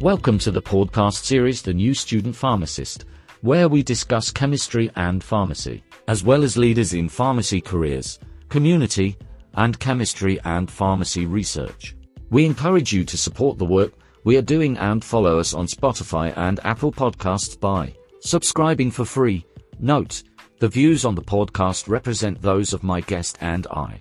[0.00, 3.04] Welcome to the podcast series The New Student Pharmacist,
[3.42, 8.18] where we discuss chemistry and pharmacy, as well as leaders in pharmacy careers,
[8.48, 9.18] community,
[9.56, 11.96] and chemistry and pharmacy research.
[12.30, 13.92] We encourage you to support the work
[14.24, 19.44] we are doing and follow us on Spotify and Apple Podcasts by subscribing for free.
[19.80, 20.22] Note,
[20.60, 23.98] the views on the podcast represent those of my guest and I.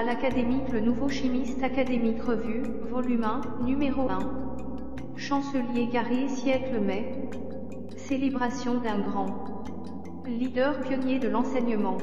[0.00, 4.18] Journal académique Le Nouveau Chimiste académique Revue, Volume 1, Numéro 1.
[5.16, 7.04] Chancelier Garé, siècle mai.
[7.96, 9.62] Célébration d'un grand
[10.26, 11.98] leader pionnier de l'enseignement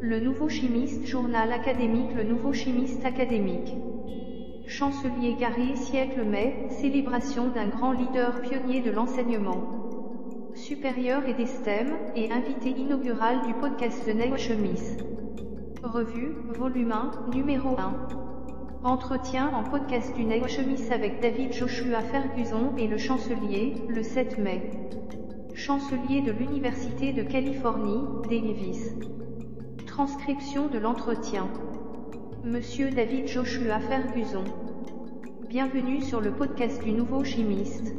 [0.00, 3.76] Le Nouveau Chimiste Journal académique Le Nouveau Chimiste académique.
[4.68, 9.62] Chancelier Gary siècle mai, célébration d'un grand leader pionnier de l'enseignement
[10.56, 14.96] supérieur et des STEM, et invité inaugural du podcast Neo Chemise.
[15.82, 17.94] Revue, volume 1, numéro 1.
[18.82, 24.38] Entretien en podcast du Neo Chemise avec David Joshua Ferguson et le chancelier, le 7
[24.38, 24.62] mai.
[25.54, 28.94] Chancelier de l'Université de Californie, Davis.
[29.86, 31.48] Transcription de l'entretien.
[32.46, 34.44] Monsieur David Joshua Ferguson.
[35.48, 37.92] Bienvenue sur le podcast du Nouveau Chimiste.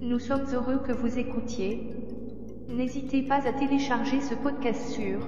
[0.00, 1.90] Nous sommes heureux que vous écoutiez.
[2.68, 5.18] N'hésitez pas à télécharger ce podcast sur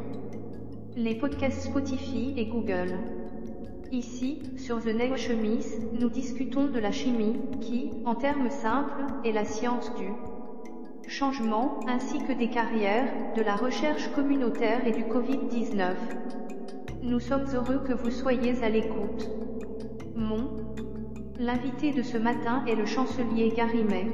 [0.95, 2.95] les podcasts Spotify et Google.
[3.91, 9.33] Ici, sur The Neo Chemise, nous discutons de la chimie, qui, en termes simples, est
[9.33, 10.13] la science du
[11.09, 15.97] changement, ainsi que des carrières, de la recherche communautaire et du Covid-19.
[17.03, 19.31] Nous sommes heureux que vous soyez à l'écoute.
[20.17, 20.51] Mon
[21.39, 24.07] L'invité de ce matin est le chancelier Gary May.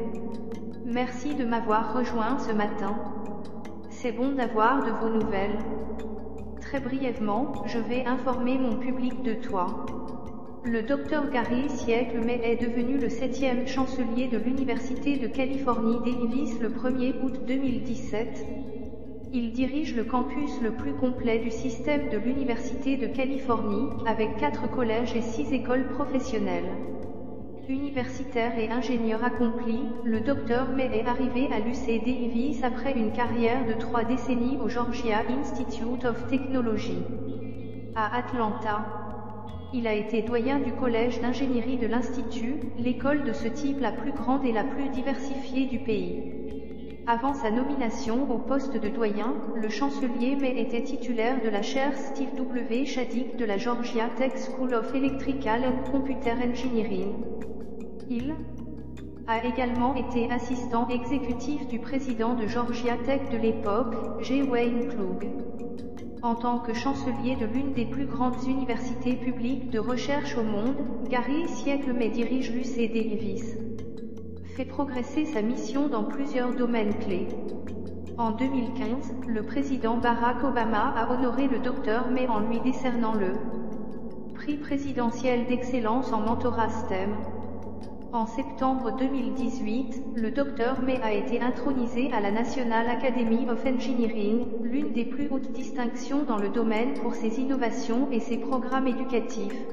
[0.84, 2.94] Merci de m'avoir rejoint ce matin.
[3.88, 5.58] C'est bon d'avoir de vos nouvelles.
[6.60, 9.86] Très brièvement, je vais informer mon public de toi.
[10.64, 16.60] Le docteur Gary Siècle May est devenu le septième chancelier de l'Université de Californie Davis
[16.60, 18.73] le 1er août 2017.
[19.36, 24.70] Il dirige le campus le plus complet du système de l'Université de Californie, avec quatre
[24.70, 26.70] collèges et six écoles professionnelles.
[27.68, 33.66] Universitaire et ingénieur accompli, le docteur May est arrivé à l'UC Davis après une carrière
[33.66, 37.02] de trois décennies au Georgia Institute of Technology.
[37.96, 38.84] À Atlanta.
[39.72, 44.12] Il a été doyen du collège d'ingénierie de l'Institut, l'école de ce type la plus
[44.12, 46.22] grande et la plus diversifiée du pays.
[47.06, 51.94] Avant sa nomination au poste de doyen, le chancelier May était titulaire de la chaire
[51.98, 52.86] Steve W.
[52.86, 57.12] Shadid de la Georgia Tech School of Electrical and Computer Engineering.
[58.08, 58.34] Il
[59.26, 64.42] a également été assistant exécutif du président de Georgia Tech de l'époque, J.
[64.42, 65.28] Wayne Klug.
[66.22, 70.74] En tant que chancelier de l'une des plus grandes universités publiques de recherche au monde,
[71.10, 73.58] Gary Siècle May dirige l'UC Davis.
[74.56, 77.26] Fait progresser sa mission dans plusieurs domaines clés.
[78.16, 83.32] En 2015, le président Barack Obama a honoré le docteur May en lui décernant le
[84.32, 87.16] prix présidentiel d'excellence en mentorat STEM.
[88.12, 94.46] En septembre 2018, le Dr May a été intronisé à la National Academy of Engineering,
[94.62, 99.66] l'une des plus hautes distinctions dans le domaine pour ses innovations et ses programmes éducatifs.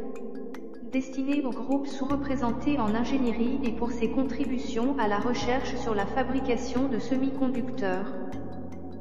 [0.91, 6.05] Destiné aux groupes sous-représentés en ingénierie et pour ses contributions à la recherche sur la
[6.05, 8.13] fabrication de semi-conducteurs.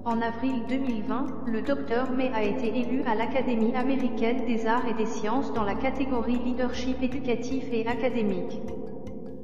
[0.04, 4.94] En avril 2020, le Dr May a été élu à l'Académie américaine des arts et
[4.94, 8.60] des sciences dans la catégorie leadership éducatif et académique.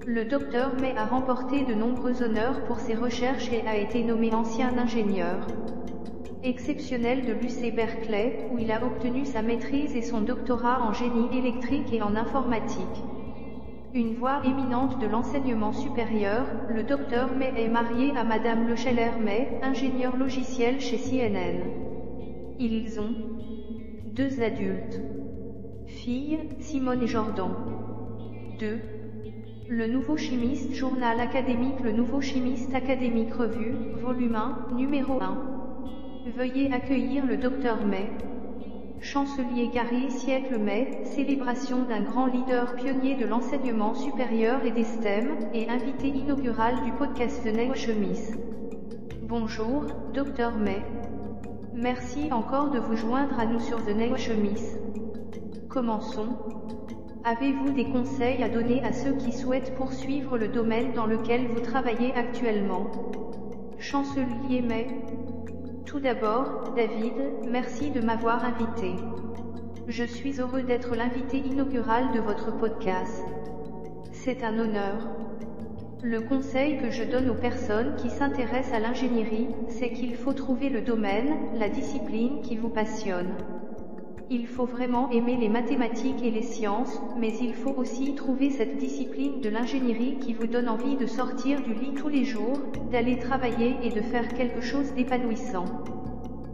[0.06, 4.32] Le docteur May a remporté de nombreux honneurs pour ses recherches et a été nommé
[4.32, 5.48] ancien ingénieur
[6.46, 11.36] exceptionnel de l'UC Berkeley, où il a obtenu sa maîtrise et son doctorat en génie
[11.36, 13.02] électrique et en informatique.
[13.94, 19.58] Une voix éminente de l'enseignement supérieur, le docteur May est marié à Madame Lecheller May,
[19.62, 21.62] ingénieur logiciel chez CNN.
[22.58, 23.14] Ils ont
[24.14, 25.00] deux adultes.
[25.86, 27.50] Filles, Simone et Jordan.
[28.60, 28.78] Deux
[29.68, 35.55] Le Nouveau Chimiste, journal académique Le Nouveau Chimiste académique revue, volume 1, numéro 1.
[36.34, 38.10] Veuillez accueillir le docteur May.
[39.00, 45.28] Chancelier Gary Siècle May, célébration d'un grand leader pionnier de l'enseignement supérieur et des STEM,
[45.54, 48.36] et invité inaugural du podcast Neo Chemise.
[49.22, 49.84] Bonjour,
[50.14, 50.82] docteur May.
[51.72, 54.80] Merci encore de vous joindre à nous sur The Chemise.
[55.68, 56.36] Commençons.
[57.22, 61.60] Avez-vous des conseils à donner à ceux qui souhaitent poursuivre le domaine dans lequel vous
[61.60, 62.90] travaillez actuellement?
[63.78, 64.88] Chancelier May.
[65.86, 67.14] Tout d'abord, David,
[67.48, 68.96] merci de m'avoir invité.
[69.86, 73.24] Je suis heureux d'être l'invité inaugural de votre podcast.
[74.10, 75.08] C'est un honneur.
[76.02, 80.70] Le conseil que je donne aux personnes qui s'intéressent à l'ingénierie, c'est qu'il faut trouver
[80.70, 83.36] le domaine, la discipline qui vous passionne.
[84.28, 88.76] Il faut vraiment aimer les mathématiques et les sciences, mais il faut aussi trouver cette
[88.76, 92.58] discipline de l'ingénierie qui vous donne envie de sortir du lit tous les jours,
[92.90, 95.66] d'aller travailler et de faire quelque chose d'épanouissant.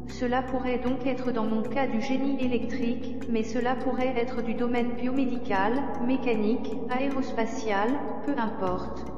[0.06, 4.52] Cela pourrait donc être dans mon cas du génie électrique, mais cela pourrait être du
[4.52, 5.72] domaine biomédical,
[6.06, 7.88] mécanique, aérospatial,
[8.26, 9.11] peu importe.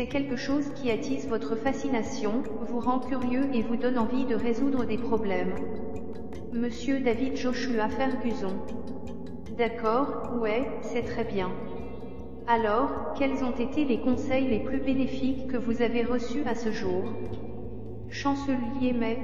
[0.00, 4.34] C'est quelque chose qui attise votre fascination, vous rend curieux et vous donne envie de
[4.34, 5.54] résoudre des problèmes.
[6.54, 8.54] Monsieur David Joshua Ferguson.
[9.58, 11.52] D'accord, ouais, c'est très bien.
[12.46, 16.72] Alors, quels ont été les conseils les plus bénéfiques que vous avez reçus à ce
[16.72, 17.04] jour?
[18.08, 19.18] Chancelier May.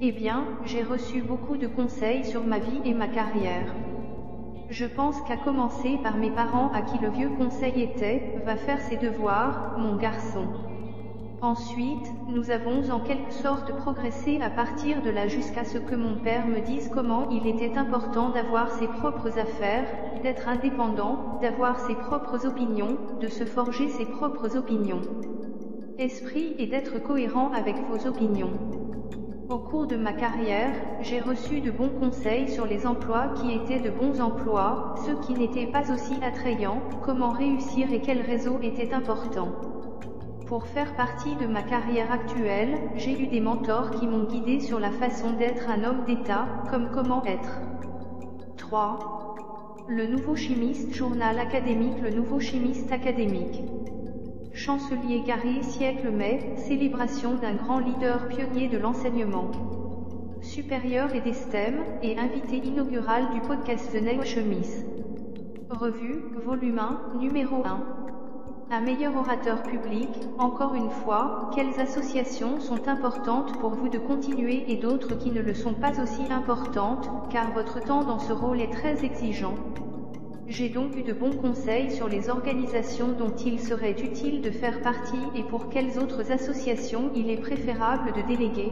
[0.00, 3.74] Eh bien, j'ai reçu beaucoup de conseils sur ma vie et ma carrière.
[4.70, 8.80] Je pense qu'à commencer par mes parents à qui le vieux conseil était, va faire
[8.80, 10.46] ses devoirs, mon garçon.
[11.42, 16.16] Ensuite, nous avons en quelque sorte progressé à partir de là jusqu'à ce que mon
[16.22, 19.88] père me dise comment il était important d'avoir ses propres affaires,
[20.22, 25.02] d'être indépendant, d'avoir ses propres opinions, de se forger ses propres opinions.
[25.98, 28.52] Esprit et d'être cohérent avec vos opinions.
[29.48, 33.80] Au cours de ma carrière, j'ai reçu de bons conseils sur les emplois qui étaient
[33.80, 38.94] de bons emplois, ceux qui n'étaient pas aussi attrayants, comment réussir et quel réseau était
[38.94, 39.48] important.
[40.46, 44.78] Pour faire partie de ma carrière actuelle, j'ai eu des mentors qui m'ont guidé sur
[44.78, 47.60] la façon d'être un homme d'État, comme comment être.
[48.58, 49.34] 3.
[49.88, 53.62] Le Nouveau Chimiste, journal académique Le Nouveau Chimiste académique.
[54.54, 59.50] Chancelier Gary Siècle Mai, célébration d'un grand leader pionnier de l'enseignement
[60.42, 64.84] supérieur et des STEM, et invité inaugural du podcast The Chemise.
[65.70, 67.80] Revue, volume 1, numéro 1.
[68.70, 74.70] Un meilleur orateur public, encore une fois, quelles associations sont importantes pour vous de continuer
[74.70, 78.60] et d'autres qui ne le sont pas aussi importantes, car votre temps dans ce rôle
[78.60, 79.54] est très exigeant.
[80.54, 84.82] J'ai donc eu de bons conseils sur les organisations dont il serait utile de faire
[84.82, 88.70] partie et pour quelles autres associations il est préférable de déléguer.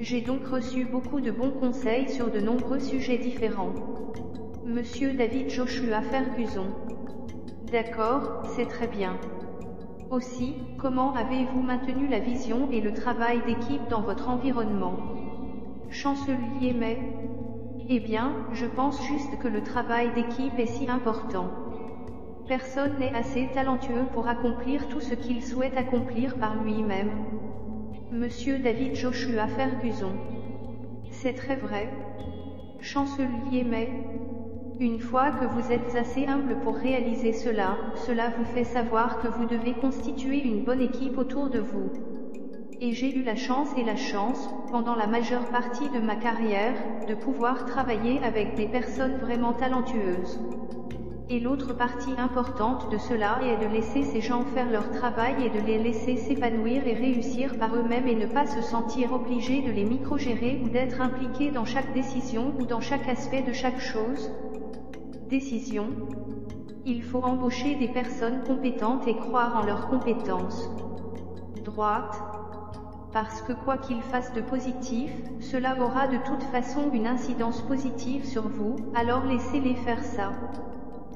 [0.00, 3.74] J'ai donc reçu beaucoup de bons conseils sur de nombreux sujets différents.
[4.64, 6.68] Monsieur David Joshua Ferguson.
[7.70, 9.18] D'accord, c'est très bien.
[10.10, 14.96] Aussi, comment avez-vous maintenu la vision et le travail d'équipe dans votre environnement?
[15.90, 16.98] Chancelier May.
[17.90, 21.48] Eh bien, je pense juste que le travail d'équipe est si important.
[22.46, 27.10] Personne n'est assez talentueux pour accomplir tout ce qu'il souhaite accomplir par lui-même.
[28.12, 30.12] Monsieur David Joshua Ferguson.
[31.10, 31.88] C'est très vrai.
[32.82, 33.88] Chancelier May.
[34.80, 39.28] Une fois que vous êtes assez humble pour réaliser cela, cela vous fait savoir que
[39.28, 42.17] vous devez constituer une bonne équipe autour de vous.
[42.80, 46.76] Et j'ai eu la chance et la chance, pendant la majeure partie de ma carrière,
[47.08, 50.38] de pouvoir travailler avec des personnes vraiment talentueuses.
[51.28, 55.50] Et l'autre partie importante de cela est de laisser ces gens faire leur travail et
[55.50, 59.70] de les laisser s'épanouir et réussir par eux-mêmes et ne pas se sentir obligés de
[59.70, 64.30] les micro-gérer ou d'être impliqués dans chaque décision ou dans chaque aspect de chaque chose,
[65.28, 65.90] Décision.
[66.86, 70.70] Il faut embaucher des personnes compétentes et croire en leurs compétences.
[71.62, 72.37] Droite.
[73.12, 75.10] Parce que quoi qu'il fasse de positif,
[75.40, 80.32] cela aura de toute façon une incidence positive sur vous, alors laissez-les faire ça.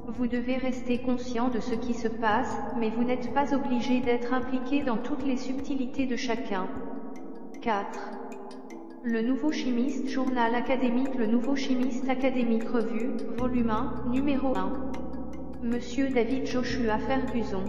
[0.07, 4.33] Vous devez rester conscient de ce qui se passe, mais vous n'êtes pas obligé d'être
[4.33, 6.67] impliqué dans toutes les subtilités de chacun.
[7.61, 8.01] 4.
[9.05, 14.73] Le Nouveau Chimiste, journal académique Le Nouveau Chimiste académique revue, volume 1, numéro 1.
[15.63, 17.65] Monsieur David Joshua Ferguson.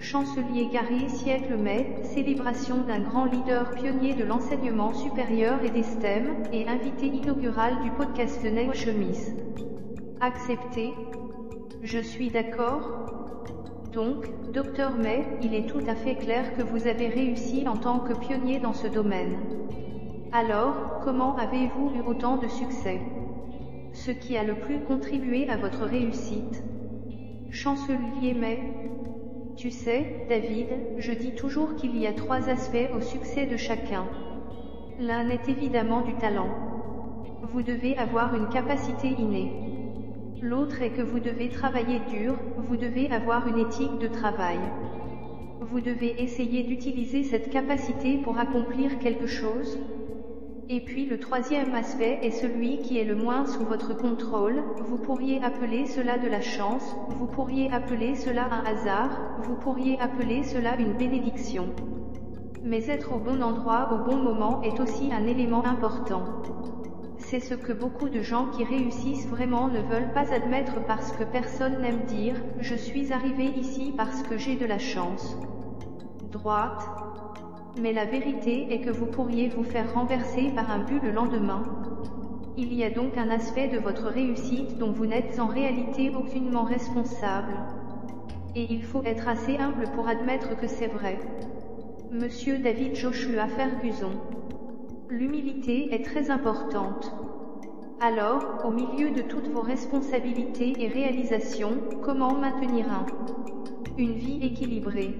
[0.00, 6.42] Chancelier Gary Siècle Mai, célébration d'un grand leader pionnier de l'enseignement supérieur et des STEM,
[6.54, 9.36] et invité inaugural du podcast Neo Chemise.
[10.22, 10.94] Accepté.
[11.82, 12.80] Je suis d'accord.
[13.92, 17.98] Donc, docteur May, il est tout à fait clair que vous avez réussi en tant
[17.98, 19.36] que pionnier dans ce domaine.
[20.32, 23.02] Alors, comment avez-vous eu autant de succès?
[23.92, 26.62] Ce qui a le plus contribué à votre réussite?
[27.50, 28.60] Chancelier May
[29.60, 34.06] Tu sais, David, je dis toujours qu'il y a trois aspects au succès de chacun.
[34.98, 36.48] L'un est évidemment du talent.
[37.42, 39.52] Vous devez avoir une capacité innée.
[40.40, 44.60] L'autre est que vous devez travailler dur, vous devez avoir une éthique de travail.
[45.60, 49.78] Vous devez essayer d'utiliser cette capacité pour accomplir quelque chose.
[50.72, 54.98] Et puis le troisième aspect est celui qui est le moins sous votre contrôle, vous
[54.98, 60.44] pourriez appeler cela de la chance, vous pourriez appeler cela un hasard, vous pourriez appeler
[60.44, 61.74] cela une bénédiction.
[62.62, 66.22] Mais être au bon endroit au bon moment est aussi un élément important.
[67.18, 71.24] C'est ce que beaucoup de gens qui réussissent vraiment ne veulent pas admettre parce que
[71.24, 75.36] personne n'aime dire⁇ Je suis arrivé ici parce que j'ai de la chance⁇
[76.30, 76.86] Droite.
[77.78, 81.62] Mais la vérité est que vous pourriez vous faire renverser par un but le lendemain.
[82.56, 86.64] Il y a donc un aspect de votre réussite dont vous n'êtes en réalité aucunement
[86.64, 87.54] responsable.
[88.56, 91.18] Et il faut être assez humble pour admettre que c'est vrai.
[92.10, 94.10] Monsieur David Joshua Ferguson.
[95.08, 97.14] L'humilité est très importante.
[98.00, 103.06] Alors, au milieu de toutes vos responsabilités et réalisations, comment maintenir un
[103.98, 105.14] une vie équilibrée?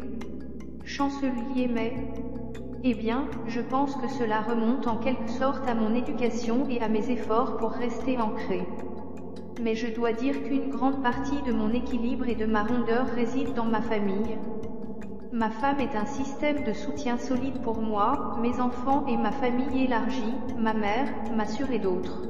[0.85, 1.93] Chancelier mais
[2.83, 6.89] Eh bien, je pense que cela remonte en quelque sorte à mon éducation et à
[6.89, 8.63] mes efforts pour rester ancré.
[9.63, 13.53] Mais je dois dire qu'une grande partie de mon équilibre et de ma rondeur réside
[13.55, 14.39] dans ma famille,
[15.33, 19.85] Ma femme est un système de soutien solide pour moi, mes enfants et ma famille
[19.85, 21.07] élargie, ma mère,
[21.37, 22.25] ma sœur et d'autres.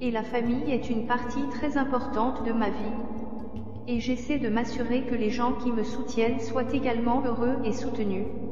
[0.00, 2.96] Et la famille est une partie très importante de ma vie.
[3.86, 8.45] Et j'essaie de m'assurer que les gens qui me soutiennent soient également heureux et soutenus.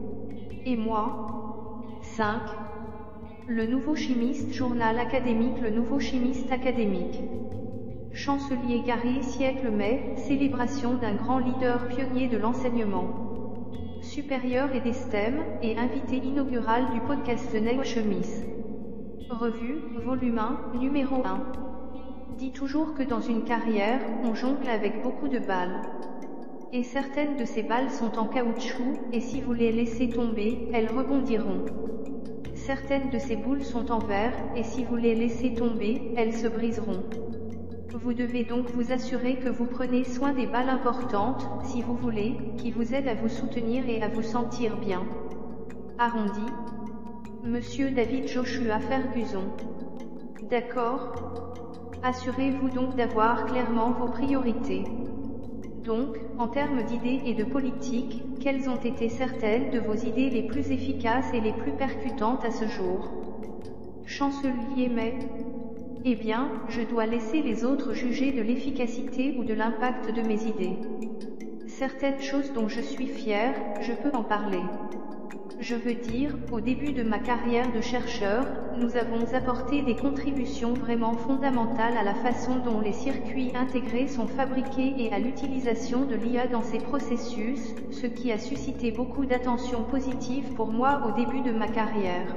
[0.67, 2.41] Et moi 5.
[3.47, 7.23] Le nouveau chimiste, journal académique Le nouveau chimiste académique.
[8.13, 13.09] Chancelier Gary siècle mai, célébration d'un grand leader pionnier de l'enseignement
[14.01, 18.45] supérieur et des STEM, et invité inaugural du podcast Neg Chemise.
[19.31, 21.43] Revue, volume 1, numéro 1.
[22.39, 25.83] Dit toujours que dans une carrière, on jongle avec beaucoup de balles.
[26.77, 30.91] Et certaines de ces balles sont en caoutchouc, et si vous les laissez tomber, elles
[30.91, 31.65] rebondiront.
[32.53, 36.49] Certaines de ces boules sont en verre, et si vous les laissez tomber, elles se
[36.49, 37.05] briseront.
[37.93, 42.37] Vous devez donc vous assurer que vous prenez soin des balles importantes, si vous voulez,
[42.59, 45.07] qui vous aident à vous soutenir et à vous sentir bien.
[46.01, 46.47] Arrondi.
[47.45, 49.45] Monsieur David Joshua Ferguson.
[50.51, 51.13] D'accord.
[52.03, 54.83] Assurez-vous donc d'avoir clairement vos priorités.
[55.85, 60.43] Donc, en termes d'idées et de politique, quelles ont été certaines de vos idées les
[60.43, 63.13] plus efficaces et les plus percutantes à ce jour?
[64.07, 65.19] Chancelier mais
[66.05, 70.47] eh bien, je dois laisser les autres juger de l'efficacité ou de l'impact de mes
[70.47, 70.81] idées.
[71.67, 74.71] Certaines choses dont je suis fier, je peux en parler.
[75.61, 78.45] Je veux dire, au début de ma carrière de chercheur,
[78.77, 84.27] nous avons apporté des contributions vraiment fondamentales à la façon dont les circuits intégrés sont
[84.27, 89.85] fabriqués et à l'utilisation de l'IA dans ces processus, ce qui a suscité beaucoup d'attention
[89.85, 92.35] positive pour moi au début de ma carrière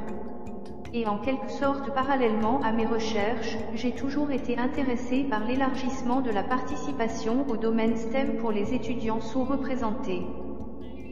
[0.93, 6.31] et en quelque sorte parallèlement à mes recherches, j'ai toujours été intéressé par l'élargissement de
[6.31, 10.46] la participation au domaine STEM pour les étudiants sous-représentés.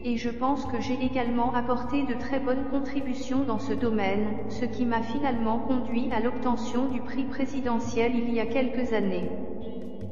[0.08, 4.64] Et je pense que j'ai également apporté de très bonnes contributions dans ce domaine, ce
[4.64, 9.32] qui m'a finalement conduit à l'obtention du prix présidentiel il y a quelques années.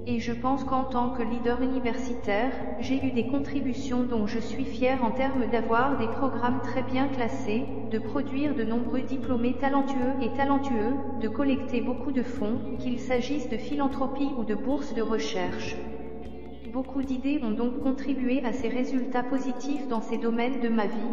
[0.04, 4.64] Et je pense qu'en tant que leader universitaire, j'ai eu des contributions dont je suis
[4.64, 10.16] fier en termes d'avoir des programmes très bien classés, de produire de nombreux diplômés talentueux
[10.18, 15.02] et talentueux, de collecter beaucoup de fonds, qu'il s'agisse de philanthropie ou de bourses de
[15.02, 15.76] recherche.
[16.74, 21.12] Beaucoup d'idées ont donc contribué à ces résultats positifs dans ces domaines de ma vie.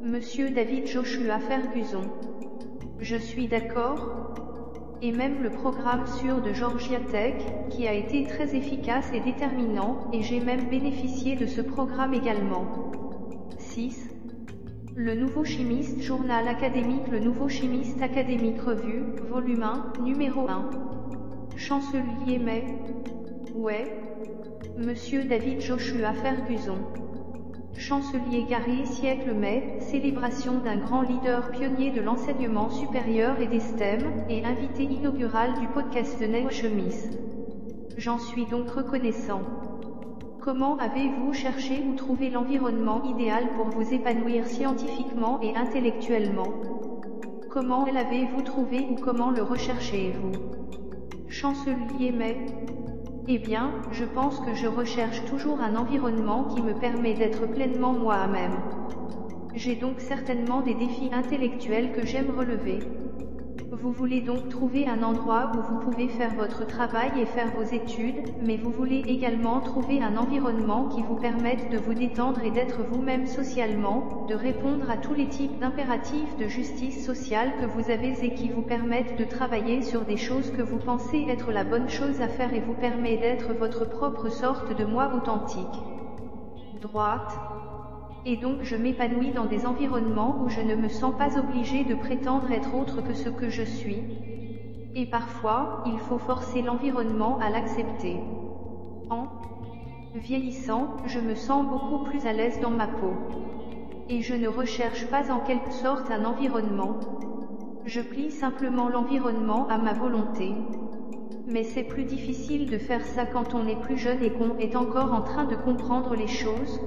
[0.00, 2.04] Monsieur David Joshua Ferguson.
[2.98, 4.34] Je suis d'accord
[5.02, 7.34] et même le programme sur de Georgia Tech,
[7.68, 12.66] qui a été très efficace et déterminant, et j'ai même bénéficié de ce programme également.
[13.58, 14.08] 6.
[14.96, 20.70] Le Nouveau Chimiste Journal académique Le Nouveau Chimiste académique Revue, volume 1, numéro 1.
[21.58, 22.64] Chancelier May.
[23.54, 24.11] Ouais.
[24.78, 26.78] Monsieur David Joshua Ferguson.
[27.76, 34.00] Chancelier Gary siècle mai, célébration d'un grand leader pionnier de l'enseignement supérieur et des STEM,
[34.30, 37.10] et invité inaugural du podcast Chemise.
[37.98, 39.42] J'en suis donc reconnaissant.
[40.40, 46.48] Comment avez-vous cherché ou trouvé l'environnement idéal pour vous épanouir scientifiquement et intellectuellement?
[47.50, 50.32] Comment l'avez-vous trouvé ou comment le recherchez-vous?
[51.28, 52.38] Chancelier mais
[53.28, 57.92] Eh bien, je pense que je recherche toujours un environnement qui me permet d'être pleinement
[57.92, 58.60] moi-même.
[59.54, 62.80] J'ai donc certainement des défis intellectuels que j'aime relever.
[63.72, 67.62] Vous voulez donc trouver un endroit où vous pouvez faire votre travail et faire vos
[67.62, 72.50] études, mais vous voulez également trouver un environnement qui vous permette de vous détendre et
[72.50, 77.90] d'être vous-même socialement, de répondre à tous les types d'impératifs de justice sociale que vous
[77.90, 81.64] avez et qui vous permettent de travailler sur des choses que vous pensez être la
[81.64, 85.80] bonne chose à faire et vous permet d'être votre propre sorte de moi authentique.
[86.82, 87.38] Droite,
[88.24, 91.94] et donc je m'épanouis dans des environnements où je ne me sens pas obligé de
[91.94, 93.98] prétendre être autre que ce que je suis.
[94.94, 98.20] Et parfois, il faut forcer l'environnement à l'accepter.
[99.10, 99.26] En
[100.14, 103.14] vieillissant, je me sens beaucoup plus à l'aise dans ma peau.
[104.08, 107.00] Et je ne recherche pas en quelque sorte un environnement.
[107.86, 110.52] Je plie simplement l'environnement à ma volonté.
[111.48, 114.76] Mais c'est plus difficile de faire ça quand on est plus jeune et qu'on est
[114.76, 116.80] encore en train de comprendre les choses,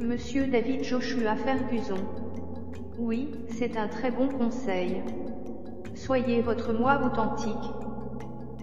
[0.00, 1.98] Monsieur David Joshua Ferguson.
[2.98, 5.02] Oui, c'est un très bon conseil.
[5.94, 7.54] Soyez votre moi authentique.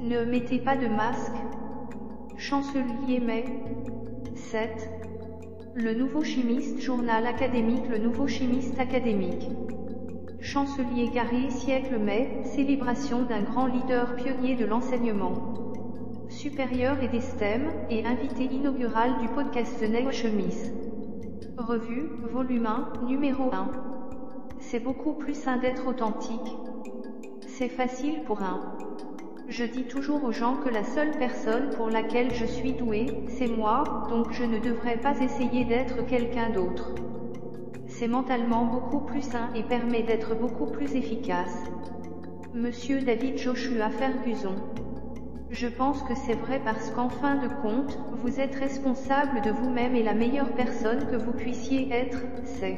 [0.02, 1.36] Ne mettez pas de masque.
[2.38, 3.46] Chancelier mai
[4.34, 4.90] 7.
[5.76, 9.48] Le Nouveau Chimiste, journal académique Le Nouveau Chimiste académique.
[10.42, 15.54] Chancelier Gary, siècle mai, célébration d'un grand leader pionnier de l'enseignement
[16.30, 20.87] supérieur et des STEM, et invité inaugural du podcast Neo Chemise.
[21.58, 23.72] Revue, volume 1, numéro 1.
[24.60, 26.58] C'est beaucoup plus sain d'être authentique.
[27.48, 28.78] C'est facile pour un.
[29.48, 33.48] Je dis toujours aux gens que la seule personne pour laquelle je suis doué, c'est
[33.48, 36.94] moi, donc je ne devrais pas essayer d'être quelqu'un d'autre.
[37.88, 41.64] C'est mentalement beaucoup plus sain et permet d'être beaucoup plus efficace.
[42.54, 44.56] Monsieur David Joshua Ferguson.
[45.50, 49.96] Je pense que c'est vrai parce qu'en fin de compte, vous êtes responsable de vous-même
[49.96, 52.78] et la meilleure personne que vous puissiez être, c'est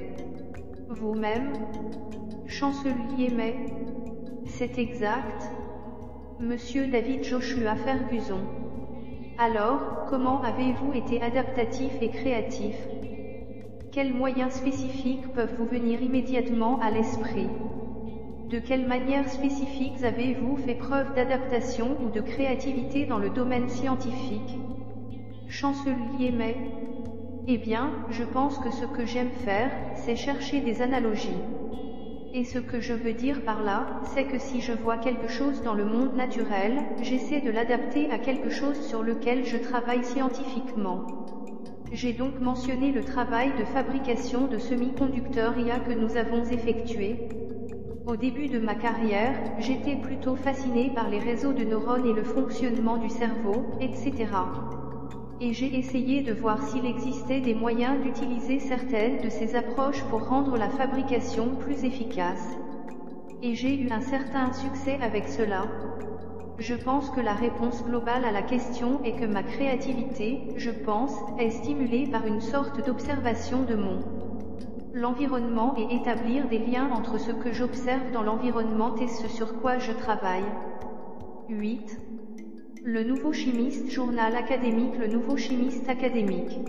[0.87, 1.53] vous-même.
[2.47, 3.55] Chancelier mais
[4.45, 5.51] c'est exact.
[6.39, 8.41] Monsieur David Joshua Ferguson.
[9.37, 12.87] Alors, comment avez-vous été adaptatif et créatif?
[13.91, 17.49] Quels moyens spécifiques peuvent vous venir immédiatement à l'esprit?
[18.49, 24.57] De quelle manière spécifique avez-vous fait preuve d'adaptation ou de créativité dans le domaine scientifique?
[25.47, 26.57] Chancelier mais
[27.47, 31.43] Eh bien, je pense que ce que j'aime faire, c'est chercher des analogies.
[32.33, 33.85] Et ce que je veux dire par là,
[34.15, 38.17] c'est que si je vois quelque chose dans le monde naturel, j'essaie de l'adapter à
[38.17, 41.05] quelque chose sur lequel je travaille scientifiquement.
[41.91, 47.29] J'ai donc mentionné le travail de fabrication de semi-conducteurs IA que nous avons effectué,
[48.09, 52.23] au début de ma carrière, j'étais plutôt fasciné par les réseaux de neurones et le
[52.23, 54.25] fonctionnement du cerveau, etc.
[55.39, 60.27] Et j'ai essayé de voir s'il existait des moyens d'utiliser certaines de ces approches pour
[60.27, 62.57] rendre la fabrication plus efficace.
[63.43, 65.67] Et j'ai eu un certain succès avec cela.
[66.57, 71.13] Je pense que la réponse globale à la question est que ma créativité, je pense,
[71.37, 73.99] est stimulée par une sorte d'observation de mon
[74.93, 79.77] l'environnement et établir des liens entre ce que j'observe dans l'environnement et ce sur quoi
[79.77, 80.45] je travaille.
[81.49, 81.97] 8.
[82.83, 86.59] Le Nouveau Chimiste, journal académique Le Nouveau Chimiste académique.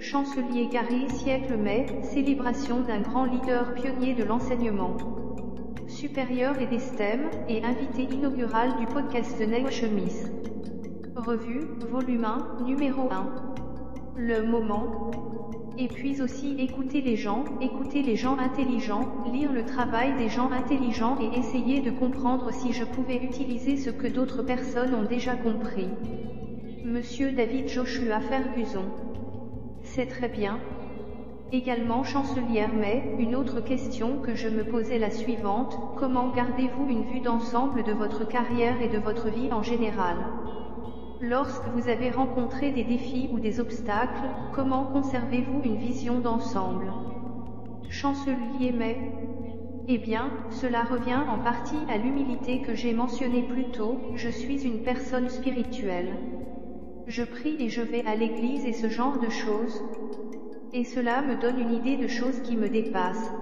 [0.00, 4.96] Chancelier Gary, siècle mai, célébration d'un grand leader pionnier de l'enseignement
[5.88, 10.30] supérieur et des STEM, et invité inaugural du podcast Neo Chemise.
[11.16, 13.67] Revue, volume 1, numéro 1.
[14.20, 14.90] Le moment,
[15.78, 20.50] et puis aussi écouter les gens, écouter les gens intelligents, lire le travail des gens
[20.50, 25.36] intelligents et essayer de comprendre si je pouvais utiliser ce que d'autres personnes ont déjà
[25.36, 25.88] compris.
[26.84, 28.86] Monsieur David Joshua Ferguson.
[29.84, 30.58] C'est très bien.
[31.52, 37.04] Également chancelière mais, une autre question que je me posais la suivante, comment gardez-vous une
[37.04, 40.16] vue d'ensemble de votre carrière et de votre vie en général?
[41.20, 46.92] Lorsque vous avez rencontré des défis ou des obstacles, comment conservez-vous une vision d'ensemble?
[47.90, 48.96] Chancelier mais
[49.88, 54.64] Eh bien, cela revient en partie à l'humilité que j'ai mentionnée plus tôt, je suis
[54.64, 56.14] une personne spirituelle.
[57.08, 59.82] Je prie et je vais à l'église et ce genre de choses.
[60.72, 63.32] Et cela me donne une idée de choses qui me dépassent.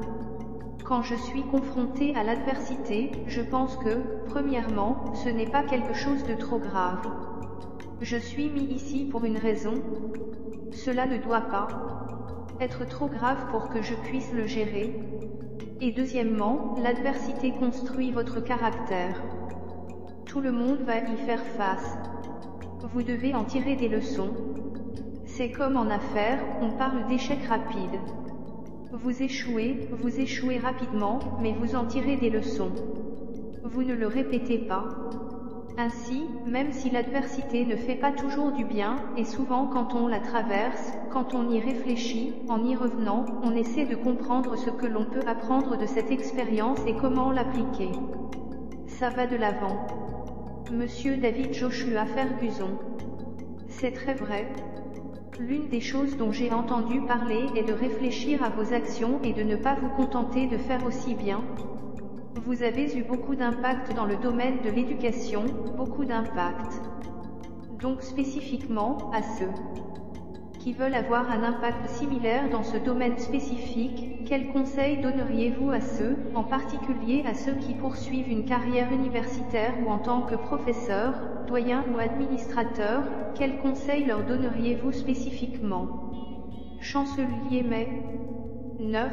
[0.83, 6.23] Quand je suis confronté à l'adversité, je pense que, premièrement, ce n'est pas quelque chose
[6.23, 7.36] de trop grave.
[8.03, 9.83] Je suis mis ici pour une raison.
[10.71, 11.69] Cela ne doit pas
[12.61, 15.01] être trop grave pour que je puisse le gérer.
[15.81, 19.23] Et deuxièmement, l'adversité construit votre caractère.
[20.27, 21.97] Tout le monde va y faire face.
[22.93, 24.35] Vous devez en tirer des leçons.
[25.25, 27.99] C'est comme en affaires, on parle d'échec rapide.
[28.93, 32.73] Vous échouez, vous échouez rapidement, mais vous en tirez des leçons.
[33.65, 34.85] Vous ne le répétez pas.
[35.79, 40.21] Ainsi, même si l'adversité ne fait pas toujours du bien, et souvent quand on la
[40.21, 45.05] traverse, quand on y réfléchit, en y revenant, on essaie de comprendre ce que l'on
[45.05, 47.91] peut apprendre de cette expérience et comment l'appliquer.
[48.87, 49.87] Ça va de l'avant.
[50.73, 52.71] Monsieur David Joshua Ferguson.
[53.69, 54.49] C'est très vrai.
[55.39, 59.43] L'une des choses dont j'ai entendu parler est de réfléchir à vos actions et de
[59.43, 61.45] ne pas vous contenter de faire aussi bien,
[62.45, 65.45] vous avez eu beaucoup d'impact dans le domaine de l'éducation,
[65.77, 66.81] beaucoup d'impact.
[67.81, 69.51] Donc spécifiquement, à ceux
[70.59, 76.17] qui veulent avoir un impact similaire dans ce domaine spécifique, quels conseils donneriez-vous à ceux,
[76.35, 81.15] en particulier à ceux qui poursuivent une carrière universitaire ou en tant que professeur,
[81.47, 83.05] doyen ou administrateur,
[83.37, 86.11] quels conseils leur donneriez-vous spécifiquement?
[86.81, 87.89] Chancelier Mai
[88.81, 89.13] 9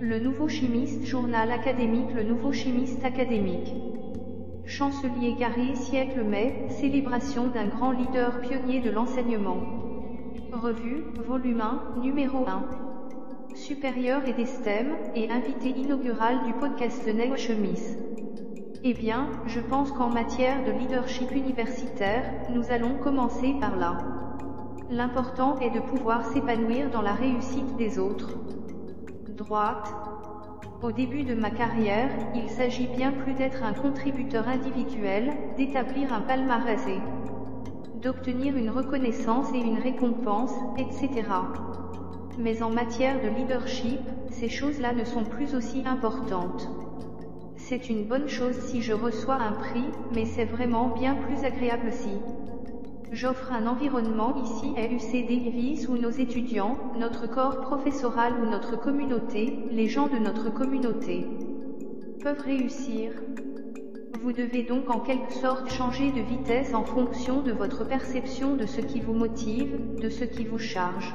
[0.00, 3.74] le Nouveau Chimiste Journal académique Le Nouveau Chimiste académique.
[4.64, 9.58] Chancelier Carré Siècle Mai, célébration d'un grand leader pionnier de l'enseignement.
[10.52, 12.64] Revue, volume 1, numéro 1.
[13.54, 17.98] Supérieur et d'Estème, et invité inaugural du podcast Neo Chemise.
[18.82, 23.98] Eh bien, je pense qu'en matière de leadership universitaire, nous allons commencer par là.
[24.88, 28.38] L'important est de pouvoir s'épanouir dans la réussite des autres
[29.40, 29.92] droite.
[30.82, 36.20] Au début de ma carrière, il s'agit bien plus d'être un contributeur individuel, d'établir un
[36.20, 37.00] palmarès et
[38.02, 41.10] d'obtenir une reconnaissance et une récompense, etc.
[42.38, 44.00] Mais en matière de leadership,
[44.30, 46.68] ces choses-là ne sont plus aussi importantes.
[47.56, 51.92] C'est une bonne chose si je reçois un prix, mais c'est vraiment bien plus agréable
[51.92, 52.18] si
[53.12, 58.76] J'offre un environnement ici à UC Davis où nos étudiants, notre corps professoral ou notre
[58.76, 61.26] communauté, les gens de notre communauté,
[62.22, 63.12] peuvent réussir.
[64.22, 68.66] Vous devez donc en quelque sorte changer de vitesse en fonction de votre perception de
[68.66, 71.12] ce qui vous motive, de ce qui vous charge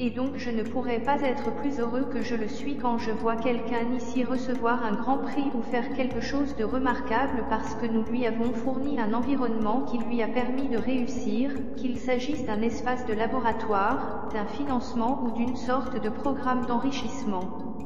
[0.00, 3.12] et donc je ne pourrais pas être plus heureux que je le suis quand je
[3.12, 7.86] vois quelqu'un ici recevoir un grand prix ou faire quelque chose de remarquable parce que
[7.86, 12.60] nous lui avons fourni un environnement qui lui a permis de réussir, qu'il s'agisse d'un
[12.60, 17.76] espace de laboratoire, d'un financement ou d'une sorte de programme d'enrichissement,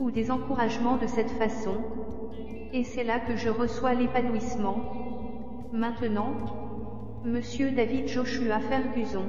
[0.00, 1.76] ou des encouragements de cette façon.
[2.72, 4.76] Et c'est là que je reçois l'épanouissement.
[5.70, 6.32] Maintenant,
[7.24, 9.26] Monsieur David Joshua Ferguson.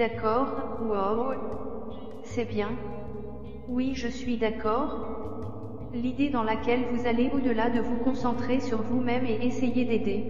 [0.00, 0.48] D'accord,
[0.80, 1.34] wow.
[2.24, 2.74] C'est bien.
[3.68, 4.96] Oui, je suis d'accord.
[5.92, 10.24] L'idée dans laquelle vous allez au-delà de vous concentrer sur vous-même et essayer d'aider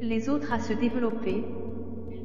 [0.00, 1.42] les autres à se développer.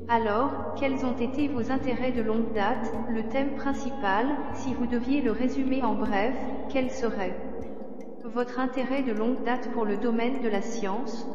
[0.07, 2.91] Alors, quels ont été vos intérêts de longue date?
[3.07, 6.35] Le thème principal, si vous deviez le résumer en bref,
[6.69, 7.33] quel serait?
[8.23, 11.25] Votre intérêt de longue date pour le domaine de la science?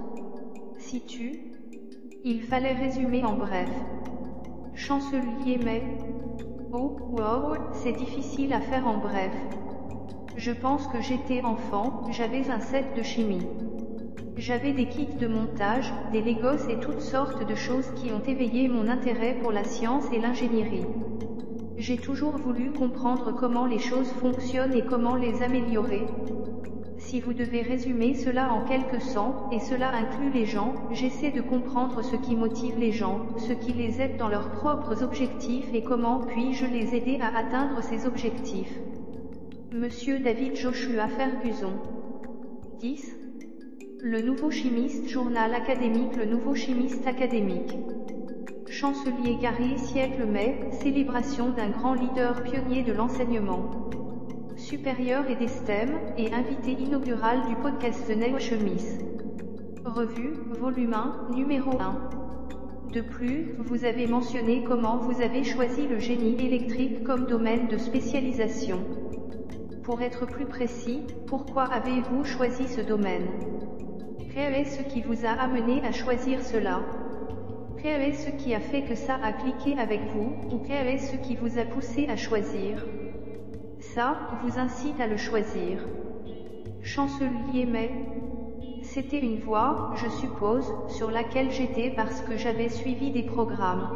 [0.78, 1.32] Si tu?
[2.22, 3.70] Il fallait résumer en bref.
[4.76, 5.82] Chancelier mais...
[6.70, 9.32] Oh, wow, c'est difficile à faire en bref.
[10.36, 13.46] Je pense que j'étais enfant, j'avais un set de chimie.
[14.36, 18.68] J'avais des kits de montage, des Legos et toutes sortes de choses qui ont éveillé
[18.68, 20.84] mon intérêt pour la science et l'ingénierie.
[21.78, 26.06] J'ai toujours voulu comprendre comment les choses fonctionnent et comment les améliorer,
[26.98, 31.40] si vous devez résumer cela en quelques cents, et cela inclut les gens, j'essaie de
[31.40, 35.82] comprendre ce qui motive les gens, ce qui les aide dans leurs propres objectifs et
[35.82, 38.78] comment puis-je les aider à atteindre ces objectifs.
[39.72, 41.74] Monsieur David Joshua Ferguson.
[42.80, 43.16] 10.
[44.00, 47.76] Le Nouveau Chimiste Journal académique Le Nouveau Chimiste académique.
[48.68, 53.85] Chancelier Gary Siècle Mai, célébration d'un grand leader pionnier de l'enseignement
[54.66, 58.98] supérieur et d'Estème, et invité inaugural du podcast Neo Chemise.
[59.84, 62.90] Revue, volume 1, numéro 1.
[62.92, 67.76] De plus, vous avez mentionné comment vous avez choisi le génie électrique comme domaine de
[67.76, 68.80] spécialisation.
[69.84, 73.28] Pour être plus précis, pourquoi avez-vous choisi ce domaine?
[74.34, 76.82] Quel est ce qui vous a amené à choisir cela?
[77.80, 80.98] Quel est ce qui a fait que ça a cliqué avec vous, ou quel est
[80.98, 82.84] ce qui vous a poussé à choisir?
[83.96, 85.78] Ça vous incite à le choisir.
[86.82, 87.90] Chancelier mais
[88.82, 93.88] C'était une voie, je suppose, sur laquelle j'étais parce que j'avais suivi des programmes.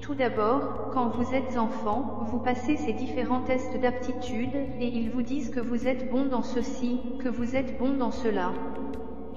[0.00, 5.22] Tout d'abord, quand vous êtes enfant, vous passez ces différents tests d'aptitude, et ils vous
[5.22, 8.52] disent que vous êtes bon dans ceci, que vous êtes bon dans cela.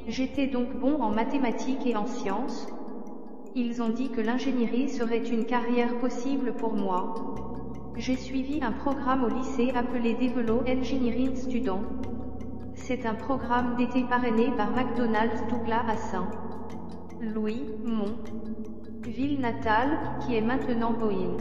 [0.08, 2.68] J'étais donc bon en mathématiques et en sciences.
[3.56, 7.16] Ils ont dit que l'ingénierie serait une carrière possible pour moi.
[7.96, 11.84] J'ai suivi un programme au lycée appelé Develop Engineering Student.
[12.74, 16.28] C'est un programme d'été parrainé par McDonald's Douglas à Saint.
[17.22, 18.16] Louis, mon
[19.04, 21.38] ville natale, qui est maintenant Boeing.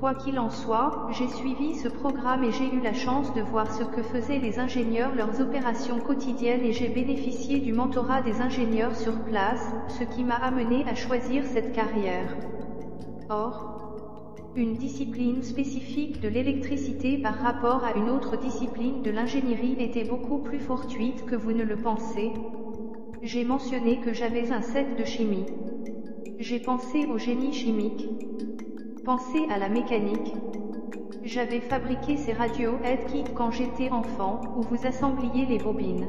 [0.00, 3.70] Quoi qu'il en soit, j'ai suivi ce programme et j'ai eu la chance de voir
[3.70, 8.96] ce que faisaient les ingénieurs leurs opérations quotidiennes et j'ai bénéficié du mentorat des ingénieurs
[8.96, 12.34] sur place, ce qui m'a amené à choisir cette carrière.
[13.28, 13.81] Or,
[14.54, 20.38] une discipline spécifique de l'électricité par rapport à une autre discipline de l'ingénierie était beaucoup
[20.40, 22.34] plus fortuite que vous ne le pensez.
[23.22, 25.46] J'ai mentionné que j'avais un set de chimie.
[26.38, 28.08] J'ai pensé au génie chimique.
[29.04, 30.34] Pensé à la mécanique.
[31.24, 33.00] J'avais fabriqué ces radios head
[33.34, 36.08] quand j'étais enfant, où vous assembliez les bobines.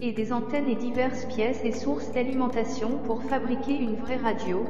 [0.00, 4.64] Et des antennes et diverses pièces et sources d'alimentation pour fabriquer une vraie radio.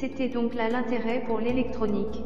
[0.00, 2.24] C'était donc là l'intérêt pour l'électronique.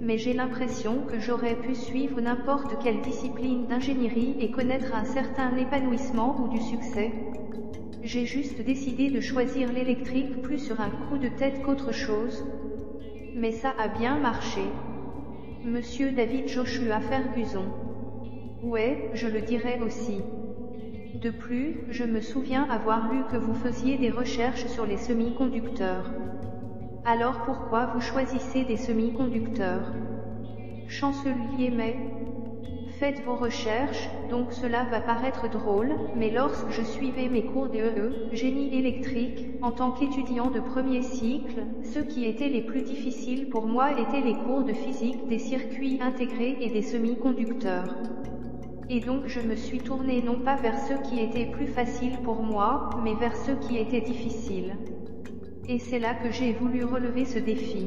[0.00, 5.56] Mais j'ai l'impression que j'aurais pu suivre n'importe quelle discipline d'ingénierie et connaître un certain
[5.56, 7.12] épanouissement ou du succès.
[8.02, 12.42] J'ai juste décidé de choisir l'électrique plus sur un coup de tête qu'autre chose.
[13.36, 14.62] Mais ça a bien marché.
[15.64, 17.64] Monsieur David Joshua Ferguson.
[18.64, 20.20] Ouais, je le dirais aussi.
[21.22, 26.21] De plus, je me souviens avoir lu que vous faisiez des recherches sur les semi-conducteurs.
[27.04, 29.92] Alors pourquoi vous choisissez des semi-conducteurs?
[30.88, 31.96] Chancelier mais
[33.00, 38.12] Faites vos recherches, donc cela va paraître drôle, mais lorsque je suivais mes cours d'EE,
[38.30, 43.66] génie électrique, en tant qu'étudiant de premier cycle, ceux qui étaient les plus difficiles pour
[43.66, 47.96] moi étaient les cours de physique des circuits intégrés et des semi-conducteurs.
[48.88, 52.44] Et donc je me suis tourné non pas vers ceux qui étaient plus faciles pour
[52.44, 54.78] moi, mais vers ceux qui étaient difficiles.
[55.68, 57.86] Et c'est là que j'ai voulu relever ce défi.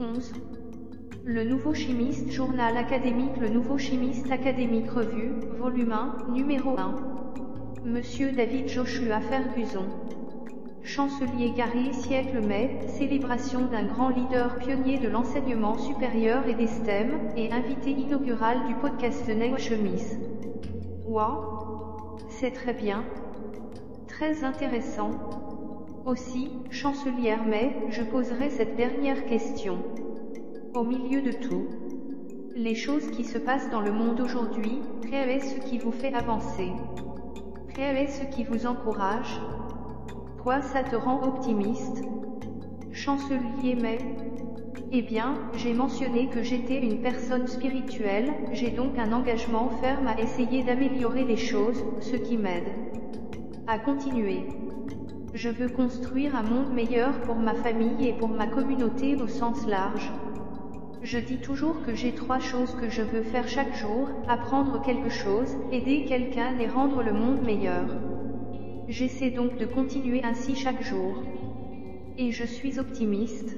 [0.00, 0.32] 11.
[1.24, 6.96] Le Nouveau Chimiste Journal académique Le Nouveau Chimiste académique Revue, volume 1, numéro 1.
[7.84, 9.86] Monsieur David Joshua Ferguson.
[10.82, 17.30] Chancelier Gary siècle mai, célébration d'un grand leader pionnier de l'enseignement supérieur et des STEM,
[17.36, 20.18] et invité inaugural du podcast Neg Chemise.
[21.06, 23.04] Ouah C'est très bien.
[24.08, 25.51] Très intéressant.
[26.04, 29.78] Aussi, chancelière mais, je poserai cette dernière question.
[30.74, 31.68] Au milieu de tout,
[32.56, 36.12] les choses qui se passent dans le monde aujourd'hui, quel est ce qui vous fait
[36.12, 36.72] avancer?
[37.74, 39.40] Quel est ce qui vous encourage?
[40.42, 42.02] Quoi ça te rend optimiste?
[42.90, 43.98] Chancelier mais
[44.90, 50.18] Eh bien, j'ai mentionné que j'étais une personne spirituelle, j'ai donc un engagement ferme à
[50.20, 52.72] essayer d'améliorer les choses, ce qui m'aide
[53.68, 54.61] à continuer.
[55.34, 59.66] Je veux construire un monde meilleur pour ma famille et pour ma communauté au sens
[59.66, 60.12] large.
[61.02, 65.08] Je dis toujours que j'ai trois choses que je veux faire chaque jour, apprendre quelque
[65.08, 67.86] chose, aider quelqu'un et rendre le monde meilleur.
[68.88, 71.22] J'essaie donc de continuer ainsi chaque jour.
[72.18, 73.56] Et je suis optimiste.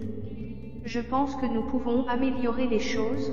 [0.84, 3.32] Je pense que nous pouvons améliorer les choses.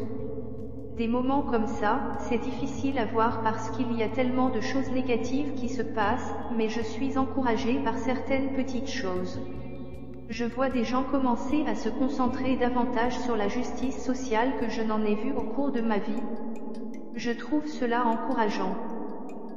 [0.98, 4.92] Des moments comme ça, c'est difficile à voir parce qu'il y a tellement de choses
[4.92, 9.40] négatives qui se passent, mais je suis encouragée par certaines petites choses.
[10.30, 14.82] Je vois des gens commencer à se concentrer davantage sur la justice sociale que je
[14.82, 16.24] n'en ai vu au cours de ma vie.
[17.16, 18.76] Je trouve cela encourageant.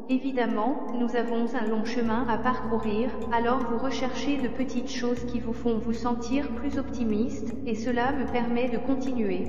[0.08, 5.40] Évidemment, nous avons un long chemin à parcourir, alors vous recherchez de petites choses qui
[5.40, 9.46] vous font vous sentir plus optimiste, et cela me permet de continuer.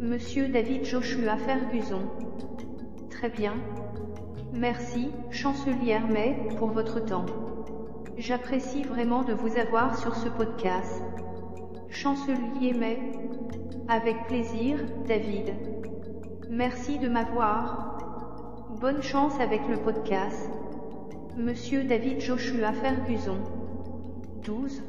[0.00, 2.02] Monsieur David Joshua Ferguson.
[3.10, 3.54] Très bien.
[4.52, 7.26] Merci, chancelière May, pour votre temps.
[8.16, 11.02] J'apprécie vraiment de vous avoir sur ce podcast.
[11.88, 13.00] Chancelier May.
[13.88, 15.52] Avec plaisir, David.
[16.48, 18.76] Merci de m'avoir.
[18.80, 20.48] Bonne chance avec le podcast.
[21.36, 23.38] Monsieur David Joshua Ferguson.
[24.44, 24.80] 12.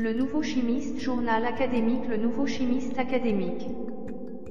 [0.00, 3.66] Le Nouveau Chimiste Journal académique Le Nouveau Chimiste académique.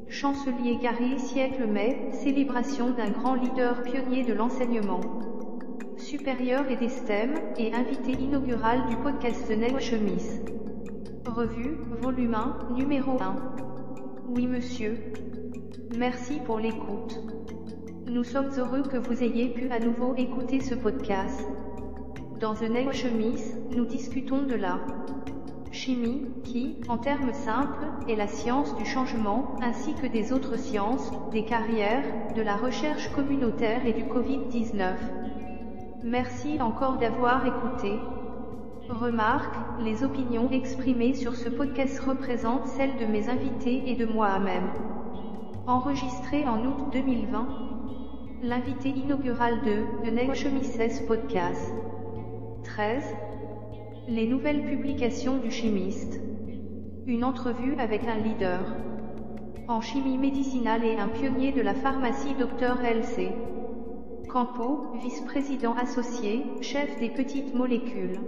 [0.10, 5.00] Chancelier Gary siècle mai, célébration d'un grand leader pionnier de l'enseignement
[5.96, 10.42] supérieur et des STEM, et invité inaugural du podcast Neg Chemise.
[11.26, 13.36] Revue, volume 1, numéro 1.
[14.28, 14.98] Oui monsieur.
[15.98, 17.22] Merci pour l'écoute.
[18.06, 21.48] Nous sommes heureux que vous ayez pu à nouveau écouter ce podcast.
[22.42, 24.82] Dans The Name Chemise, nous discutons de la
[25.72, 31.12] chimie, qui, en termes simples, est la science du changement, ainsi que des autres sciences,
[31.32, 34.96] des carrières, de la recherche communautaire et du Covid-19.
[36.04, 38.00] Merci encore d'avoir écouté.
[38.90, 44.70] Remarque, les opinions exprimées sur ce podcast représentent celles de mes invités et de moi-même.
[45.66, 47.48] Enregistré en août 2020,
[48.44, 51.74] l'invité inaugural de The Next Podcast.
[52.64, 53.27] 13.
[54.10, 56.22] Les nouvelles publications du chimiste.
[57.08, 58.62] Une entrevue avec un leader
[59.68, 63.28] en chimie médicinale et un pionnier de la pharmacie Dr LC.
[64.30, 68.22] Campo, vice-président associé, chef des petites molécules.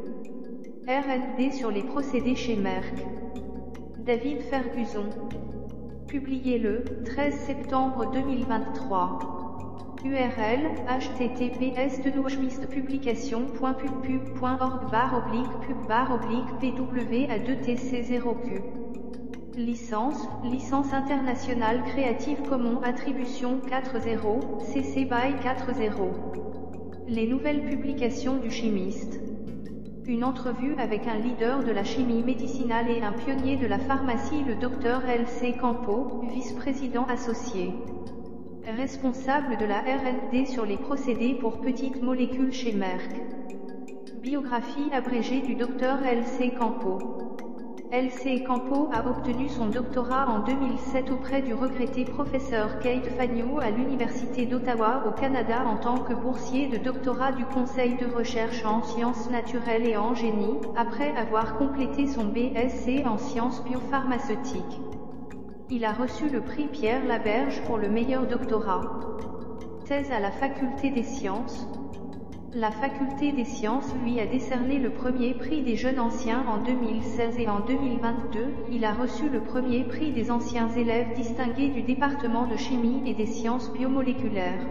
[0.86, 3.06] R&D sur les procédés chez Merck.
[4.00, 5.10] David Ferguson.
[6.08, 9.39] Publié le 13 septembre 2023.
[10.02, 12.00] URL https
[12.70, 18.62] publication.pubpub.org bar oblique pub bar oblique pwa2tc0q
[19.58, 26.14] Licence, licence internationale Creative Commons Attribution 4.0, CC BY 4.0.
[27.10, 29.20] Les nouvelles publications du chimiste.
[30.06, 34.46] Une entrevue avec un leader de la chimie médicinale et un pionnier de la pharmacie,
[34.46, 35.58] le Dr L.C.
[35.60, 37.74] Campo, vice-président associé.
[38.78, 43.20] Responsable de la R&D sur les procédés pour petites molécules chez Merck.
[44.22, 46.54] Biographie abrégée du Dr L.C.
[46.54, 47.00] Campo.
[47.92, 48.44] L.C.
[48.44, 54.46] Campo a obtenu son doctorat en 2007 auprès du regretté professeur Kate Fagneau à l'Université
[54.46, 59.30] d'Ottawa au Canada en tant que boursier de doctorat du Conseil de recherche en sciences
[59.30, 64.80] naturelles et en génie, après avoir complété son BSc en sciences biopharmaceutiques.
[65.72, 68.82] Il a reçu le prix Pierre Laberge pour le meilleur doctorat.
[69.86, 71.68] Thèse à la Faculté des sciences,
[72.56, 77.38] la Faculté des sciences lui a décerné le premier prix des jeunes anciens en 2016
[77.38, 82.48] et en 2022, il a reçu le premier prix des anciens élèves distingués du département
[82.48, 84.66] de chimie et des sciences biomoléculaires.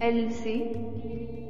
[0.00, 0.72] LC.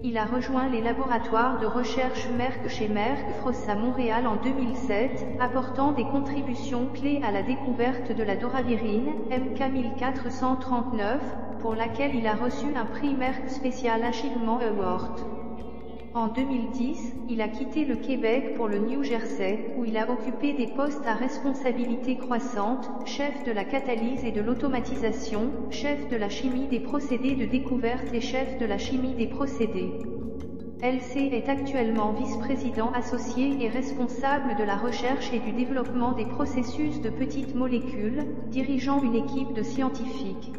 [0.05, 5.27] Il a rejoint les laboratoires de recherche Merck chez Merck Frost à Montréal en 2007,
[5.41, 11.19] apportant des contributions clés à la découverte de la doravirine, MK1439,
[11.59, 15.38] pour laquelle il a reçu un prix Merck Special Achievement Award.
[16.18, 20.52] En 2010, il a quitté le Québec pour le New Jersey, où il a occupé
[20.52, 26.28] des postes à responsabilité croissante, chef de la catalyse et de l'automatisation, chef de la
[26.28, 29.92] chimie des procédés de découverte et chef de la chimie des procédés.
[30.83, 37.00] LC est actuellement vice-président associé et responsable de la recherche et du développement des processus
[37.00, 40.50] de petites molécules, dirigeant une équipe de scientifiques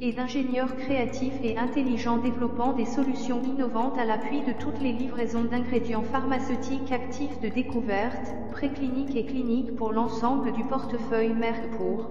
[0.00, 5.44] et d'ingénieurs créatifs et intelligents développant des solutions innovantes à l'appui de toutes les livraisons
[5.44, 12.08] d'ingrédients pharmaceutiques actifs de découverte, précliniques et cliniques pour l'ensemble du portefeuille Merck pour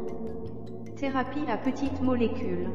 [0.97, 2.69] thérapie à petites molécules.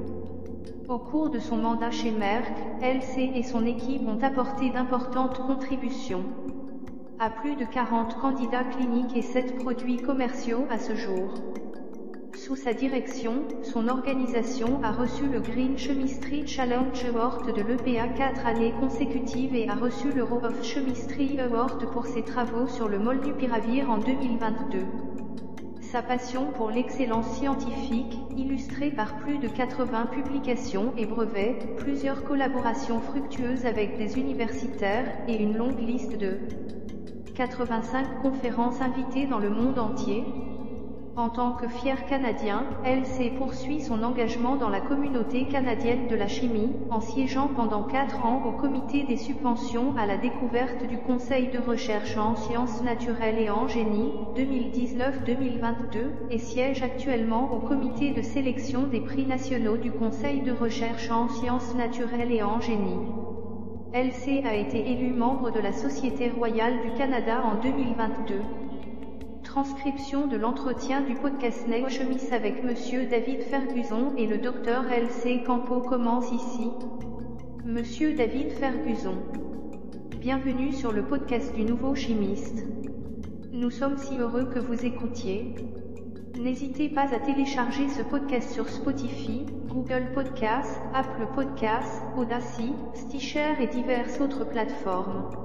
[0.89, 6.25] Au cours de son mandat chez Merck, LC et son équipe ont apporté d'importantes contributions
[7.19, 11.35] à plus de 40 candidats cliniques et 7 produits commerciaux à ce jour.
[12.35, 18.47] Sous sa direction, son organisation a reçu le Green Chemistry Challenge Award de l'EPA 4
[18.47, 23.91] années consécutives et a reçu l'Euro of Chemistry Award pour ses travaux sur le molnupiravir
[23.91, 24.79] en 2022.
[25.83, 33.01] Sa passion pour l'excellence scientifique, illustrée par plus de 80 publications et brevets, plusieurs collaborations
[33.01, 36.39] fructueuses avec des universitaires, et une longue liste de
[37.35, 40.25] 85 conférences invitées dans le monde entier,
[41.17, 46.27] en tant que fier Canadien, LC poursuit son engagement dans la communauté canadienne de la
[46.27, 51.49] chimie, en siégeant pendant quatre ans au comité des subventions à la découverte du Conseil
[51.49, 58.23] de recherche en sciences naturelles et en génie, 2019-2022, et siège actuellement au comité de
[58.23, 63.01] sélection des prix nationaux du Conseil de recherche en sciences naturelles et en génie.
[63.93, 68.62] LC a été élu membre de la Société royale du Canada en 2022.
[69.53, 75.43] Transcription de l'entretien du podcast Neo Chemise avec Monsieur David Ferguson et le Dr L.C.
[75.45, 76.71] Campo commence ici.
[77.63, 79.19] Monsieur David Ferguson.
[80.19, 82.65] Bienvenue sur le podcast du nouveau chimiste.
[83.53, 85.55] Nous sommes si heureux que vous écoutiez.
[86.41, 93.67] N'hésitez pas à télécharger ce podcast sur Spotify, Google Podcasts, Apple Podcasts, Audacity, Stitcher et
[93.67, 95.42] diverses autres plateformes.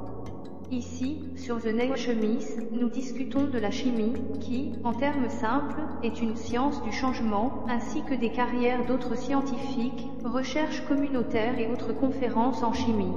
[0.70, 4.12] Ici, sur The Next Chemise, nous discutons de la chimie,
[4.42, 10.06] qui, en termes simples, est une science du changement, ainsi que des carrières d'autres scientifiques,
[10.26, 13.14] recherches communautaires et autres conférences en chimie.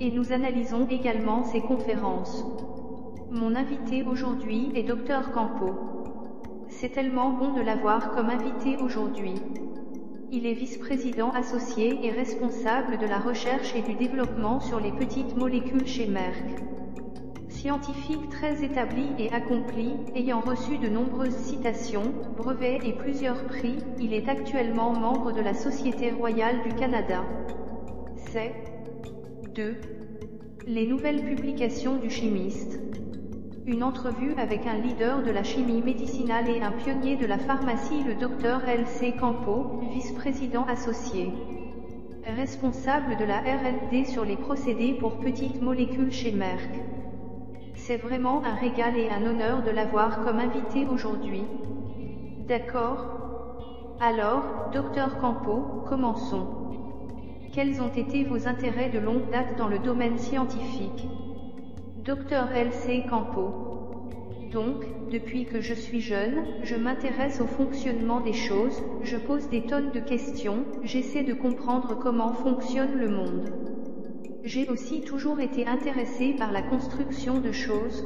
[0.00, 2.44] Et nous analysons également ces conférences.
[3.30, 5.70] Mon invité aujourd'hui est Dr Campo.
[6.68, 9.34] C'est tellement bon de l'avoir comme invité aujourd'hui.
[10.32, 15.36] Il est vice-président associé et responsable de la recherche et du développement sur les petites
[15.36, 16.44] molécules chez Merck.
[17.48, 24.14] Scientifique très établi et accompli, ayant reçu de nombreuses citations, brevets et plusieurs prix, il
[24.14, 27.24] est actuellement membre de la Société royale du Canada.
[28.30, 28.54] C'est
[29.56, 29.74] 2.
[30.68, 32.78] Les nouvelles publications du chimiste.
[33.70, 38.02] Une entrevue avec un leader de la chimie médicinale et un pionnier de la pharmacie,
[38.02, 39.12] le Dr L.C.
[39.12, 41.32] Campo, vice-président associé.
[42.26, 46.82] Responsable de la R&D sur les procédés pour petites molécules chez Merck.
[47.76, 51.44] C'est vraiment un régal et un honneur de l'avoir comme invité aujourd'hui.
[52.48, 53.06] D'accord?
[54.00, 54.42] Alors,
[54.72, 56.48] Dr Campo, commençons.
[57.52, 61.06] Quels ont été vos intérêts de longue date dans le domaine scientifique?
[62.04, 63.04] Dr L.C.
[63.10, 63.52] Campo.
[64.50, 69.66] Donc, depuis que je suis jeune, je m'intéresse au fonctionnement des choses, je pose des
[69.66, 73.52] tonnes de questions, j'essaie de comprendre comment fonctionne le monde.
[74.44, 78.02] J'ai aussi toujours été intéressé par la construction de choses.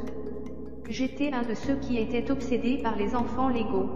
[0.89, 3.91] J'étais un de ceux qui étaient obsédés par les enfants légaux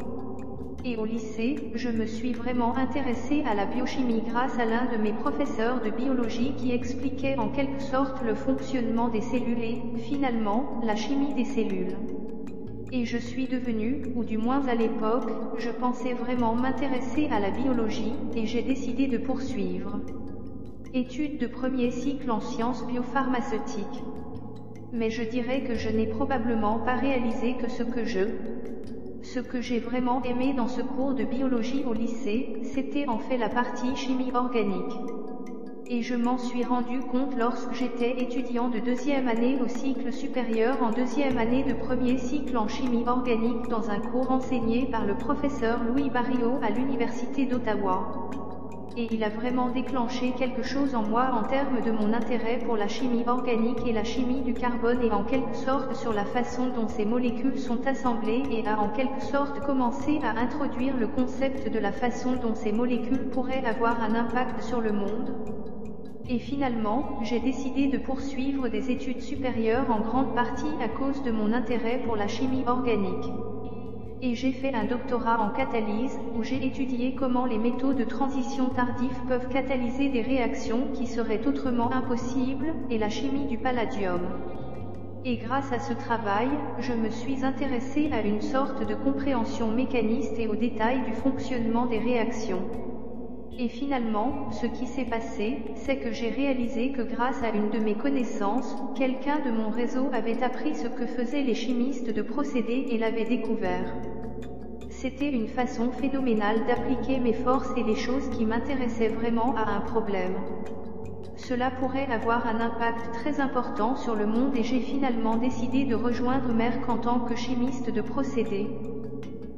[0.84, 4.96] et au lycée, je me suis vraiment intéressé à la biochimie grâce à l'un de
[4.96, 10.80] mes professeurs de biologie qui expliquait en quelque sorte le fonctionnement des cellules et, finalement,
[10.84, 11.96] la chimie des cellules.
[12.92, 17.50] Et je suis devenu, ou du moins à l'époque, je pensais vraiment m'intéresser à la
[17.50, 20.00] biologie, et j'ai décidé de poursuivre.
[20.94, 24.04] Études de premier cycle en sciences biopharmaceutiques.
[24.92, 28.20] Mais je dirais que je n'ai probablement pas réalisé que ce que je
[29.34, 33.36] ce que j'ai vraiment aimé dans ce cours de biologie au lycée, c'était en fait
[33.36, 35.00] la partie chimie organique.
[35.90, 40.82] Et je m'en suis rendu compte lorsque j'étais étudiant de deuxième année au cycle supérieur
[40.82, 45.14] en deuxième année de premier cycle en chimie organique dans un cours enseigné par le
[45.14, 48.06] professeur Louis Barrio à l'Université d'Ottawa
[48.96, 52.76] et il a vraiment déclenché quelque chose en moi en termes de mon intérêt pour
[52.76, 56.68] la chimie organique et la chimie du carbone et en quelque sorte sur la façon
[56.68, 61.68] dont ces molécules sont assemblées et a en quelque sorte commencé à introduire le concept
[61.72, 65.34] de la façon dont ces molécules pourraient avoir un impact sur le monde.
[66.28, 71.30] Et finalement, j'ai décidé de poursuivre des études supérieures en grande partie à cause de
[71.30, 73.32] mon intérêt pour la chimie organique
[74.20, 78.70] et j'ai fait un doctorat en catalyse, où j'ai étudié comment les métaux de transition
[78.70, 84.20] tardifs peuvent catalyser des réactions qui seraient autrement impossibles, et la chimie du palladium.
[85.24, 86.48] Et grâce à ce travail,
[86.78, 91.86] je me suis intéressé à une sorte de compréhension mécaniste et aux détails du fonctionnement
[91.86, 92.62] des réactions.
[93.56, 97.78] Et finalement, ce qui s'est passé, c'est que j'ai réalisé que grâce à une de
[97.78, 102.86] mes connaissances, quelqu'un de mon réseau avait appris ce que faisaient les chimistes de procédés
[102.90, 103.94] et l'avait découvert.
[104.90, 109.80] C'était une façon phénoménale d'appliquer mes forces et les choses qui m'intéressaient vraiment à un
[109.80, 110.34] problème.
[111.36, 115.94] Cela pourrait avoir un impact très important sur le monde et j'ai finalement décidé de
[115.94, 118.66] rejoindre Merck en tant que chimiste de procédés.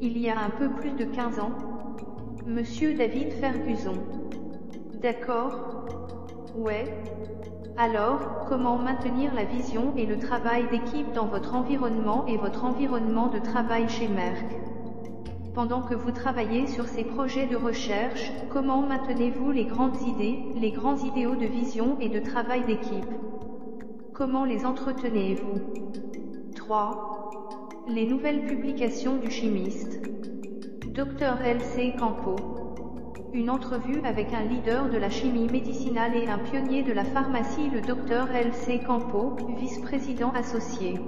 [0.00, 1.52] Il y a un peu plus de 15 ans,
[2.50, 3.94] Monsieur David Ferguson.
[5.00, 5.86] D'accord
[6.56, 6.84] Ouais.
[7.76, 13.28] Alors, comment maintenir la vision et le travail d'équipe dans votre environnement et votre environnement
[13.28, 14.58] de travail chez Merck?
[15.54, 20.72] Pendant que vous travaillez sur ces projets de recherche, comment maintenez-vous les grandes idées, les
[20.72, 23.06] grands idéaux de vision et de travail d'équipe?
[24.12, 25.60] Comment les entretenez-vous?
[26.56, 27.00] 3.
[27.86, 30.09] Les nouvelles publications du chimiste.
[30.92, 31.94] Dr L.C.
[31.96, 32.34] Campo.
[33.32, 37.70] Une entrevue avec un leader de la chimie médicinale et un pionnier de la pharmacie,
[37.70, 38.80] le Dr L.C.
[38.84, 40.98] Campo, vice-président associé.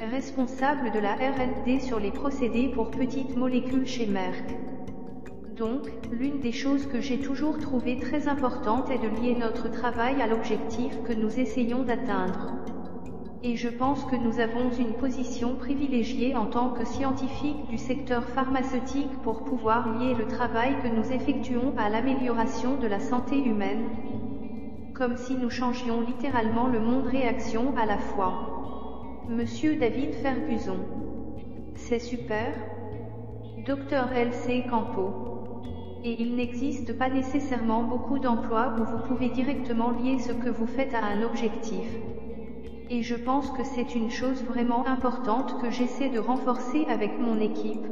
[0.00, 4.56] Responsable de la R&D sur les procédés pour petites molécules chez Merck.
[5.56, 10.20] Donc, l'une des choses que j'ai toujours trouvé très importante est de lier notre travail
[10.20, 12.57] à l'objectif que nous essayons d'atteindre.
[13.40, 18.24] Et je pense que nous avons une position privilégiée en tant que scientifiques du secteur
[18.24, 23.84] pharmaceutique pour pouvoir lier le travail que nous effectuons à l'amélioration de la santé humaine.
[24.92, 29.24] Comme si nous changions littéralement le monde réaction à la fois.
[29.28, 30.78] Monsieur David Ferguson.
[31.76, 32.52] C'est super.
[33.64, 34.64] Docteur L.C.
[34.68, 35.12] Campo.
[36.02, 40.66] Et il n'existe pas nécessairement beaucoup d'emplois où vous pouvez directement lier ce que vous
[40.66, 41.86] faites à un objectif.
[42.90, 47.38] Et je pense que c'est une chose vraiment importante que j'essaie de renforcer avec mon
[47.38, 47.86] équipe.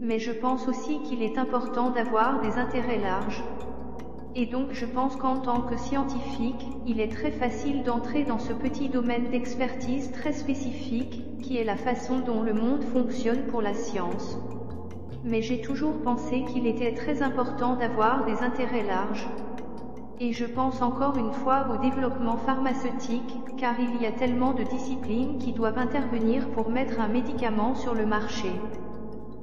[0.00, 3.44] Mais je pense aussi qu'il est important d'avoir des intérêts larges.
[4.34, 8.54] Et donc je pense qu'en tant que scientifique, il est très facile d'entrer dans ce
[8.54, 13.74] petit domaine d'expertise très spécifique, qui est la façon dont le monde fonctionne pour la
[13.74, 14.38] science.
[15.22, 19.28] Mais j'ai toujours pensé qu'il était très important d'avoir des intérêts larges.
[20.20, 24.64] Et je pense encore une fois au développement pharmaceutique, car il y a tellement de
[24.64, 28.50] disciplines qui doivent intervenir pour mettre un médicament sur le marché.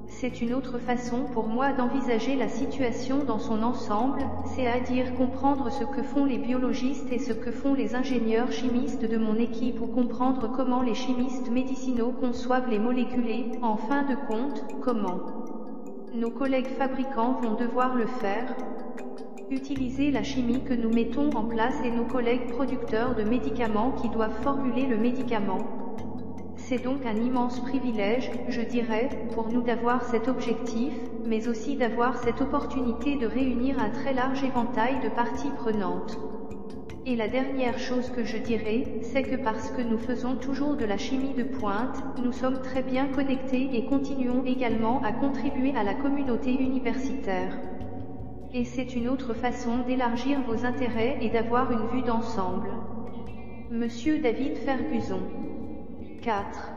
[0.08, 5.86] C'est une autre façon pour moi d'envisager la situation dans son ensemble, c'est-à-dire comprendre ce
[5.86, 9.88] que font les biologistes et ce que font les ingénieurs chimistes de mon équipe ou
[9.88, 15.20] comprendre comment les chimistes médicinaux conçoivent les molécules en fin de compte, comment
[16.14, 18.56] nos collègues fabricants vont devoir le faire,
[19.52, 24.10] utiliser la chimie que nous mettons en place et nos collègues producteurs de médicaments qui
[24.10, 25.60] doivent formuler le médicament.
[26.58, 30.94] C'est donc un immense privilège, je dirais, pour nous d'avoir cet objectif,
[31.24, 36.18] mais aussi d'avoir cette opportunité de réunir un très large éventail de parties prenantes.
[37.06, 40.86] Et la dernière chose que je dirais, c'est que parce que nous faisons toujours de
[40.86, 45.84] la chimie de pointe, nous sommes très bien connectés et continuons également à contribuer à
[45.84, 47.60] la communauté universitaire.
[48.58, 52.70] Et c'est une autre façon d'élargir vos intérêts et d'avoir une vue d'ensemble.
[53.70, 55.20] Monsieur David Ferguson
[56.22, 56.72] 4.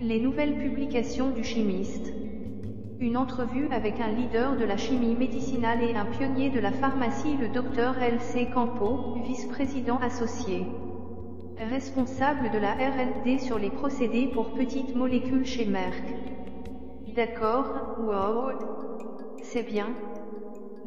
[0.00, 2.12] Les nouvelles publications du chimiste.
[2.98, 7.36] Une entrevue avec un leader de la chimie médicinale et un pionnier de la pharmacie,
[7.36, 8.48] le docteur L.C.
[8.52, 10.66] Campo, vice-président associé.
[11.56, 16.02] Responsable de la R&D sur les procédés pour petites molécules chez Merck.
[17.14, 18.50] D'accord, wow.
[19.40, 19.94] C'est bien,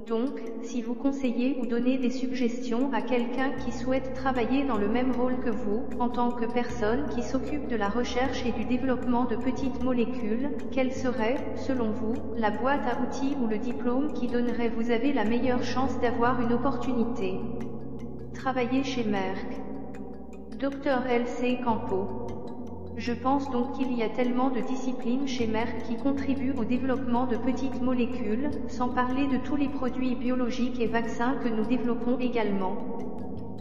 [0.07, 4.89] donc, si vous conseillez ou donnez des suggestions à quelqu'un qui souhaite travailler dans le
[4.89, 8.65] même rôle que vous, en tant que personne qui s'occupe de la recherche et du
[8.65, 14.13] développement de petites molécules, quelle serait, selon vous, la boîte à outils ou le diplôme
[14.13, 17.39] qui donnerait vous avez la meilleure chance d'avoir une opportunité?
[18.33, 19.61] Travailler chez Merck.
[20.59, 21.59] Dr L.C.
[21.63, 22.42] Campo.
[22.95, 27.25] Je pense donc qu'il y a tellement de disciplines chez Merck qui contribuent au développement
[27.25, 32.19] de petites molécules, sans parler de tous les produits biologiques et vaccins que nous développons
[32.19, 32.77] également.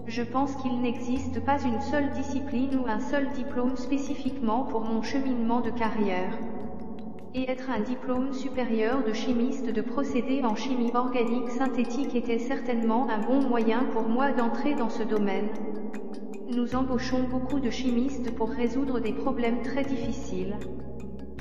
[0.07, 5.01] Je pense qu'il n'existe pas une seule discipline ou un seul diplôme spécifiquement pour mon
[5.01, 6.39] cheminement de carrière.
[7.35, 13.09] Et être un diplôme supérieur de chimiste de procédés en chimie organique synthétique était certainement
[13.09, 15.49] un bon moyen pour moi d'entrer dans ce domaine.
[16.55, 20.59] Nous embauchons beaucoup de chimistes pour résoudre des problèmes très difficiles.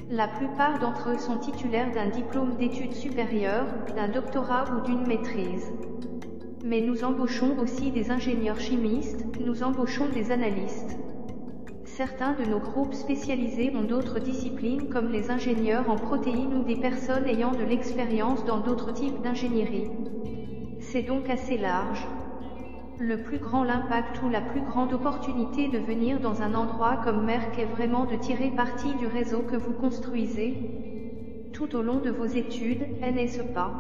[0.10, 5.74] La plupart d'entre eux sont titulaires d'un diplôme d'études supérieures, d'un doctorat ou d'une maîtrise.
[6.64, 10.98] Mais nous embauchons aussi des ingénieurs chimistes, nous embauchons des analystes.
[11.84, 16.78] Certains de nos groupes spécialisés ont d'autres disciplines comme les ingénieurs en protéines ou des
[16.78, 19.90] personnes ayant de l'expérience dans d'autres types d'ingénierie.
[20.80, 22.08] C'est donc assez large.
[23.04, 27.26] Le plus grand impact ou la plus grande opportunité de venir dans un endroit comme
[27.26, 30.56] Merck est vraiment de tirer parti du réseau que vous construisez
[31.52, 33.74] tout au long de vos études, n'est-ce pas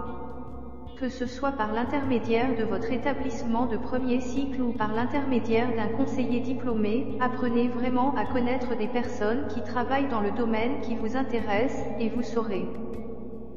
[0.97, 5.88] Que ce soit par l'intermédiaire de votre établissement de premier cycle ou par l'intermédiaire d'un
[5.89, 11.15] conseiller diplômé, apprenez vraiment à connaître des personnes qui travaillent dans le domaine qui vous
[11.15, 12.74] intéresse, et vous saurez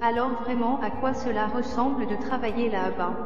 [0.01, 3.17] alors vraiment à quoi cela ressemble de travailler là-bas?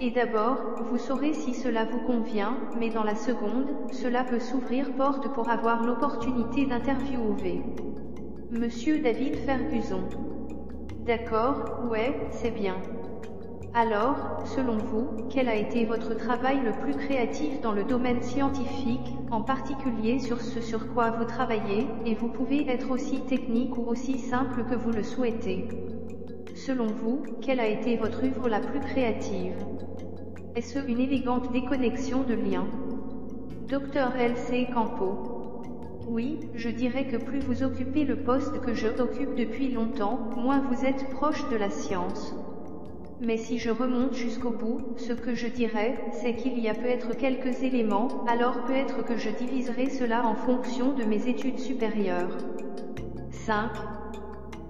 [0.00, 4.94] Et d'abord, vous saurez si cela vous convient, mais dans la seconde, cela peut s'ouvrir
[4.94, 7.64] porte pour avoir l'opportunité d'interviewer.
[8.52, 10.04] Monsieur David Ferguson.
[11.04, 12.76] D'accord, ouais, c'est bien.
[13.74, 19.16] Alors, selon vous, quel a été votre travail le plus créatif dans le domaine scientifique,
[19.32, 23.82] en particulier sur ce sur quoi vous travaillez, et vous pouvez être aussi technique ou
[23.88, 25.66] aussi simple que vous le souhaitez.
[26.54, 29.56] Selon vous, quelle a été votre œuvre la plus créative?
[30.54, 32.68] Est-ce une élégante déconnexion de liens
[33.68, 34.68] Docteur L.C.
[34.72, 35.62] Campo.
[36.08, 40.60] Oui, je dirais que plus vous occupez le poste que je occupe depuis longtemps, moins
[40.60, 42.34] vous êtes proche de la science.
[43.20, 47.14] Mais si je remonte jusqu'au bout, ce que je dirais, c'est qu'il y a peut-être
[47.14, 52.38] quelques éléments, alors peut-être que je diviserai cela en fonction de mes études supérieures.
[53.30, 53.70] 5.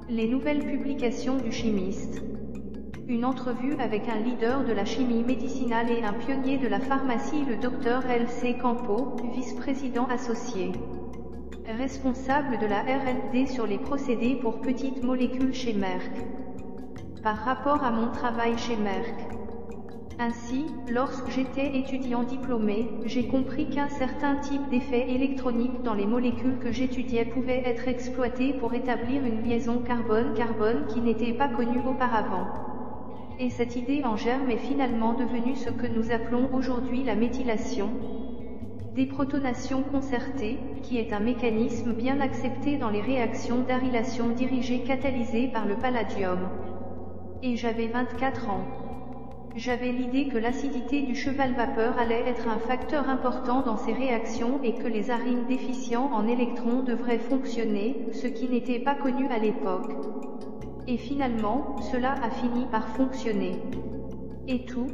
[0.09, 2.23] Les nouvelles publications du chimiste.
[3.09, 7.43] Une entrevue avec un leader de la chimie médicinale et un pionnier de la pharmacie,
[7.43, 8.59] le docteur L.C.
[8.61, 10.73] Campo, vice-président associé.
[11.67, 16.13] Responsable de la R&D sur les procédés pour petites molécules chez Merck.
[17.23, 19.27] Par rapport à mon travail chez Merck.
[20.19, 26.59] Ainsi, lorsque j'étais étudiant diplômé, j'ai compris qu'un certain type d'effet électronique dans les molécules
[26.59, 32.78] que j'étudiais pouvait être exploité pour établir une liaison carbone-carbone qui n'était pas connue auparavant.
[33.41, 37.93] Et cette idée en germe est finalement devenue ce que nous appelons aujourd'hui la méthylation,
[38.97, 45.67] déprotonation concertée, qui est un mécanisme bien accepté dans les réactions d'arylation dirigées catalysées par
[45.67, 46.49] le palladium.
[47.45, 48.65] Et j'avais 24 ans.
[49.55, 54.61] J'avais l'idée que l'acidité du cheval vapeur allait être un facteur important dans ces réactions
[54.65, 59.39] et que les arines déficients en électrons devraient fonctionner, ce qui n'était pas connu à
[59.39, 59.93] l'époque.
[60.89, 63.63] Et finalement, cela a fini par fonctionner.
[64.49, 64.89] Et tout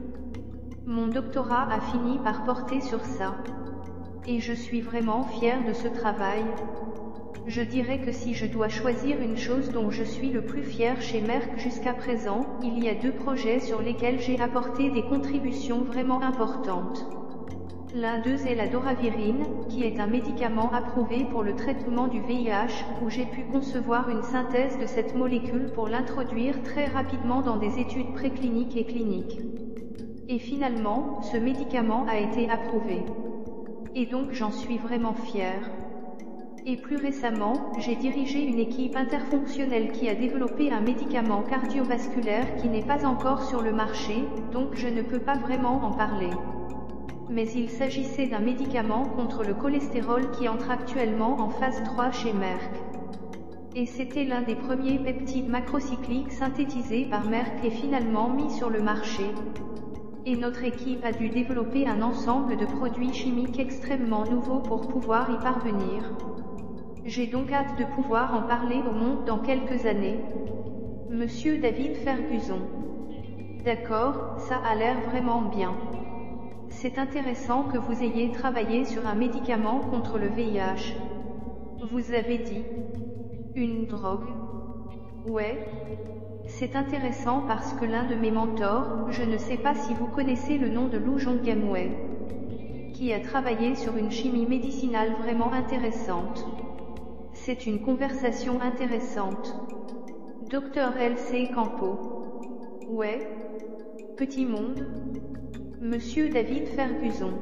[0.84, 3.36] Mon doctorat a fini par porter sur ça.
[4.26, 6.44] Et je suis vraiment fier de ce travail,
[7.46, 11.00] je dirais que si je dois choisir une chose dont je suis le plus fier
[11.02, 15.82] chez Merck jusqu'à présent, il y a deux projets sur lesquels j'ai apporté des contributions
[15.82, 17.06] vraiment importantes.
[17.94, 22.84] L'un d'eux est la doravirine, qui est un médicament approuvé pour le traitement du VIH,
[23.00, 27.78] où j'ai pu concevoir une synthèse de cette molécule pour l'introduire très rapidement dans des
[27.78, 29.38] études précliniques et cliniques.
[30.28, 33.04] Et finalement, ce médicament a été approuvé.
[33.94, 35.60] Et donc j'en suis vraiment fier.
[36.66, 42.68] Et plus récemment, j'ai dirigé une équipe interfonctionnelle qui a développé un médicament cardiovasculaire qui
[42.68, 46.30] n'est pas encore sur le marché, donc je ne peux pas vraiment en parler.
[47.30, 52.32] Mais il s'agissait d'un médicament contre le cholestérol qui entre actuellement en phase 3 chez
[52.32, 52.70] Merck.
[53.74, 58.82] Et c'était l'un des premiers peptides macrocycliques synthétisés par Merck et finalement mis sur le
[58.82, 59.24] marché.
[60.26, 65.30] Et notre équipe a dû développer un ensemble de produits chimiques extrêmement nouveaux pour pouvoir
[65.30, 66.12] y parvenir.
[67.04, 70.18] J'ai donc hâte de pouvoir en parler au monde dans quelques années.
[71.10, 72.60] Monsieur David Ferguson.
[73.64, 75.74] D'accord, ça a l'air vraiment bien.
[76.80, 80.96] C'est intéressant que vous ayez travaillé sur un médicament contre le VIH.
[81.90, 82.64] Vous avez dit
[83.54, 84.28] une drogue
[85.26, 85.64] Ouais.
[86.46, 90.58] C'est intéressant parce que l'un de mes mentors, je ne sais pas si vous connaissez
[90.58, 91.90] le nom de Lou Gamway,
[92.92, 96.44] qui a travaillé sur une chimie médicinale vraiment intéressante.
[97.32, 99.54] C'est une conversation intéressante.
[100.50, 101.50] Docteur L.C.
[101.54, 101.98] Campo.
[102.88, 103.26] Ouais.
[104.16, 104.84] Petit monde.
[105.84, 107.34] Monsieur David Ferguson.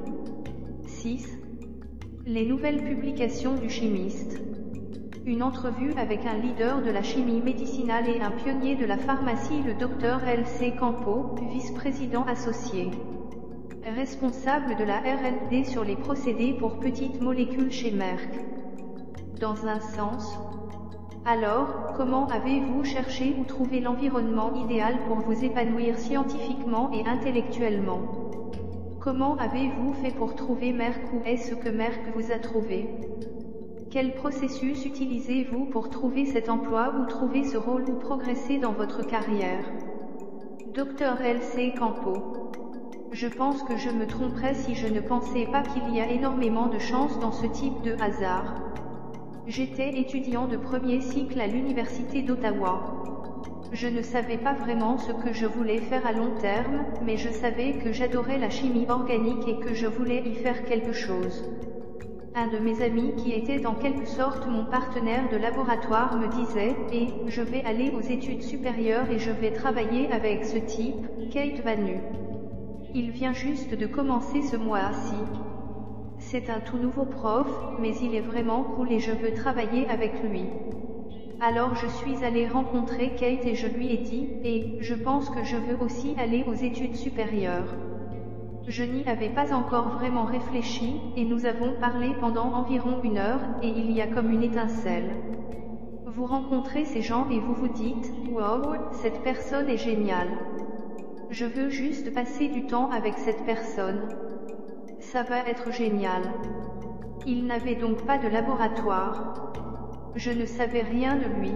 [0.89, 1.39] 6.
[2.27, 4.41] Les nouvelles publications du chimiste.
[5.25, 9.63] Une entrevue avec un leader de la chimie médicinale et un pionnier de la pharmacie,
[9.63, 10.73] le docteur L.C.
[10.77, 12.91] Campo, vice-président associé.
[13.85, 18.29] Responsable de la R&D sur les procédés pour petites molécules chez Merck
[19.39, 20.37] dans un sens.
[21.25, 28.22] Alors, comment avez-vous cherché ou trouvé l'environnement idéal pour vous épanouir scientifiquement et intellectuellement?
[29.03, 32.89] Comment avez-vous fait pour trouver Merck ou est-ce que Merck vous a trouvé?
[33.91, 39.03] Quel processus utilisez-vous pour trouver cet emploi ou trouver ce rôle ou progresser dans votre
[39.03, 39.73] carrière?
[40.73, 41.75] Docteur L.C.
[41.77, 42.15] Campo.
[43.11, 46.69] Je pense que je me tromperais si je ne pensais pas qu'il y a énormément
[46.69, 48.55] de chance dans ce type de hasard.
[49.49, 52.85] J'étais étudiant de premier cycle à l'Université d'Ottawa.
[53.73, 57.31] Je ne savais pas vraiment ce que je voulais faire à long terme, mais je
[57.31, 61.43] savais que j'adorais la chimie organique et que je voulais y faire quelque chose.
[62.35, 66.77] Un de mes amis qui était en quelque sorte mon partenaire de laboratoire me disait,
[66.93, 71.61] et, je vais aller aux études supérieures et je vais travailler avec ce type, Kate
[71.61, 72.03] Vanu.
[72.95, 75.17] Il vient juste de commencer ce mois-ci.
[76.19, 77.49] C'est un tout nouveau prof,
[77.81, 80.45] mais il est vraiment cool et je veux travailler avec lui.
[81.45, 85.43] Alors je suis allée rencontrer Kate et je lui ai dit, et je pense que
[85.43, 87.75] je veux aussi aller aux études supérieures.
[88.69, 93.41] Je n'y avais pas encore vraiment réfléchi, et nous avons parlé pendant environ une heure,
[93.61, 95.17] et il y a comme une étincelle.
[96.07, 100.31] Vous rencontrez ces gens et vous vous dites, wow, cette personne est géniale.
[101.31, 104.09] Je veux juste passer du temps avec cette personne.
[105.01, 106.23] Ça va être génial.
[107.27, 109.52] Il n'avait donc pas de laboratoire.
[110.15, 111.53] Je ne savais rien de lui.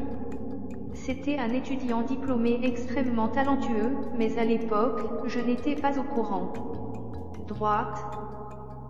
[0.95, 6.55] C'était un étudiant diplômé extrêmement talentueux, mais à l'époque, je n'étais pas au courant.
[7.47, 8.03] Droite.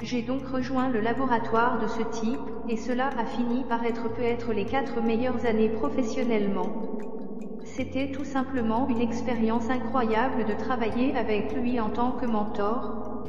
[0.00, 2.38] J'ai donc rejoint le laboratoire de ce type,
[2.68, 6.70] et cela a fini par être peut-être les quatre meilleures années professionnellement.
[7.64, 13.24] C'était tout simplement une expérience incroyable de travailler avec lui en tant que mentor,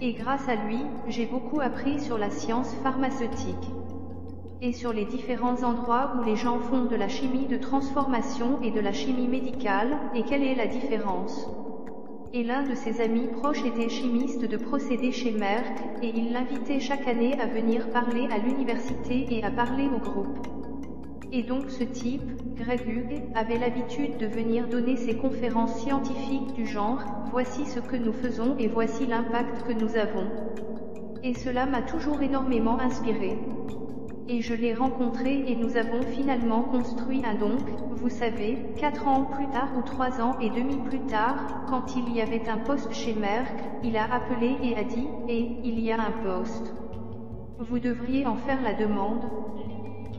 [0.00, 0.78] et grâce à lui,
[1.08, 3.72] j'ai beaucoup appris sur la science pharmaceutique
[4.62, 8.70] et sur les différents endroits où les gens font de la chimie de transformation et
[8.70, 11.48] de la chimie médicale, et quelle est la différence?
[12.32, 16.78] Et l'un de ses amis proches était chimiste de procédés chez Merck, et il l'invitait
[16.78, 20.38] chaque année à venir parler à l'université et à parler au groupe.
[21.32, 22.22] Et donc ce type,
[22.56, 27.00] Greg Hughes, avait l'habitude de venir donner ses conférences scientifiques du genre,
[27.32, 30.26] voici ce que nous faisons et voici l'impact que nous avons.
[31.24, 33.38] Et cela m'a toujours énormément inspiré.
[34.28, 37.60] Et je l'ai rencontré et nous avons finalement construit un donc,
[37.90, 42.14] vous savez, quatre ans plus tard ou trois ans et demi plus tard, quand il
[42.14, 43.52] y avait un poste chez Merck,
[43.82, 46.72] il a appelé et a dit, et, il y a un poste.
[47.58, 49.24] Vous devriez en faire la demande,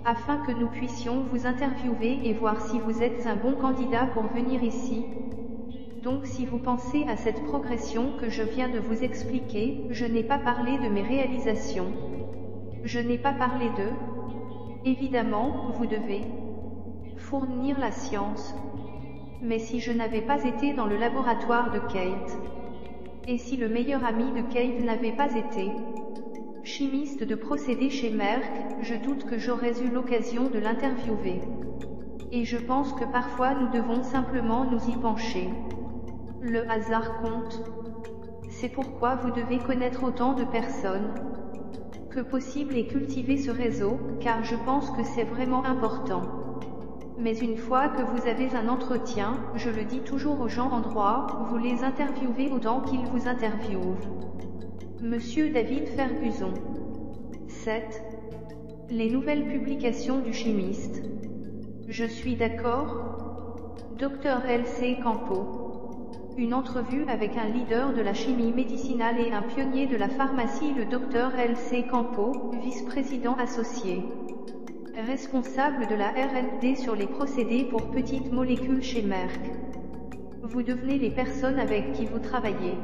[0.06, 4.24] afin que nous puissions vous interviewer et voir si vous êtes un bon candidat pour
[4.24, 5.06] venir ici.
[6.04, 10.24] Donc si vous pensez à cette progression que je viens de vous expliquer, je n'ai
[10.24, 11.88] pas parlé de mes réalisations.
[12.84, 13.90] Je n'ai pas parlé de...
[14.84, 16.22] Évidemment, vous devez
[17.16, 18.56] fournir la science.
[19.42, 22.38] Mais si je n'avais pas été dans le laboratoire de Kate,
[23.26, 25.72] et si le meilleur ami de Kate n'avait pas été
[26.64, 31.42] chimiste de procédés chez Merck, je doute que j'aurais eu l'occasion de l'interviewer.
[32.32, 35.50] Et je pense que parfois nous devons simplement nous y pencher.
[36.42, 37.62] Le hasard compte.
[38.50, 41.14] C'est pourquoi vous devez connaître autant de personnes
[42.22, 46.22] possible et cultiver ce réseau, car je pense que c'est vraiment important.
[47.18, 50.82] Mais une fois que vous avez un entretien, je le dis toujours aux gens en
[50.82, 53.96] droit, vous les interviewez autant qu'ils vous interviewent.
[55.02, 56.54] Monsieur David Ferguson.
[57.48, 58.02] 7.
[58.90, 61.04] Les nouvelles publications du chimiste.
[61.88, 64.98] Je suis d'accord Dr L.C.
[65.04, 65.63] Campo.
[66.36, 70.74] Une entrevue avec un leader de la chimie médicinale et un pionnier de la pharmacie,
[70.74, 71.86] le Dr L.C.
[71.92, 74.04] Campo, vice-président associé.
[74.96, 79.52] Responsable de la R&D sur les procédés pour petites molécules chez Merck.
[80.42, 82.80] Vous devenez les personnes avec qui vous travaillez.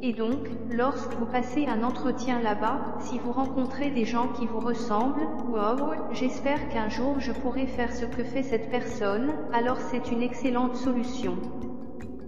[0.00, 4.60] Et donc, lorsque vous passez un entretien là-bas, si vous rencontrez des gens qui vous
[4.60, 10.10] ressemblent, wow, j'espère qu'un jour je pourrai faire ce que fait cette personne, alors c'est
[10.10, 11.36] une excellente solution.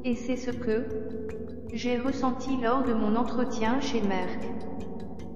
[0.07, 0.85] Et c'est ce que
[1.73, 4.39] j'ai ressenti lors de mon entretien chez Merck.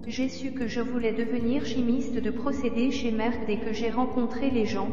[0.07, 4.49] J'ai su que je voulais devenir chimiste de procédés chez Merck dès que j'ai rencontré
[4.49, 4.87] les gens.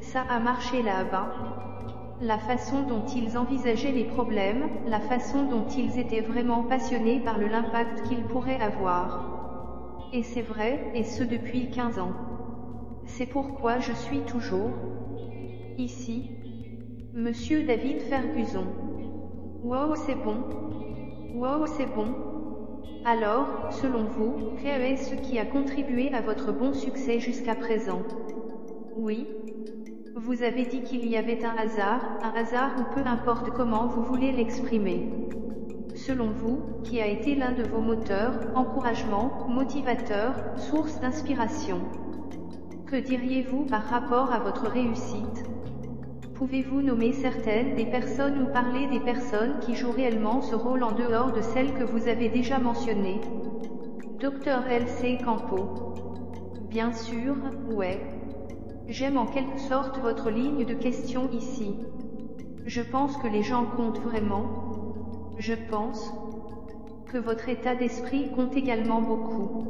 [0.00, 1.34] Ça a marché là-bas
[2.22, 7.36] la façon dont ils envisageaient les problèmes, la façon dont ils étaient vraiment passionnés par
[7.38, 10.08] l'impact qu'ils pourraient avoir.
[10.14, 12.14] Et c'est vrai, et ce depuis 15 ans.
[13.04, 14.70] C'est pourquoi je suis toujours
[15.76, 16.37] ici.
[17.18, 18.68] Monsieur David Ferguson.
[19.64, 20.38] Wow, c'est bon.
[21.34, 22.14] Wow, c'est bon.
[23.04, 28.02] Alors, selon vous, quel est ce qui a contribué à votre bon succès jusqu'à présent?
[28.96, 29.26] Oui,
[30.14, 34.04] vous avez dit qu'il y avait un hasard, un hasard ou peu importe comment vous
[34.04, 35.04] voulez l'exprimer.
[35.96, 41.80] Selon vous, qui a été l'un de vos moteurs, encouragement, motivateur, source d'inspiration?
[42.86, 45.47] Que diriez-vous par rapport à votre réussite?
[46.38, 50.92] Pouvez-vous nommer certaines des personnes ou parler des personnes qui jouent réellement ce rôle en
[50.92, 53.20] dehors de celles que vous avez déjà mentionnées?
[54.20, 55.18] Dr L.C.
[55.24, 55.68] Campo.
[56.70, 57.34] Bien sûr,
[57.66, 57.98] ouais.
[58.86, 61.74] J'aime en quelque sorte votre ligne de question ici.
[62.64, 64.46] Je pense que les gens comptent vraiment.
[65.38, 66.08] Je pense
[67.10, 69.64] que votre état d'esprit compte également beaucoup.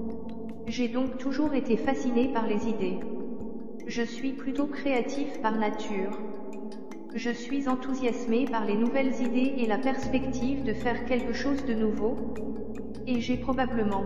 [0.66, 3.00] J'ai donc toujours été fasciné par les idées.
[3.86, 6.18] Je suis plutôt créatif par nature.
[7.14, 11.72] Je suis enthousiasmé par les nouvelles idées et la perspective de faire quelque chose de
[11.72, 12.16] nouveau.
[13.06, 14.04] Et j'ai probablement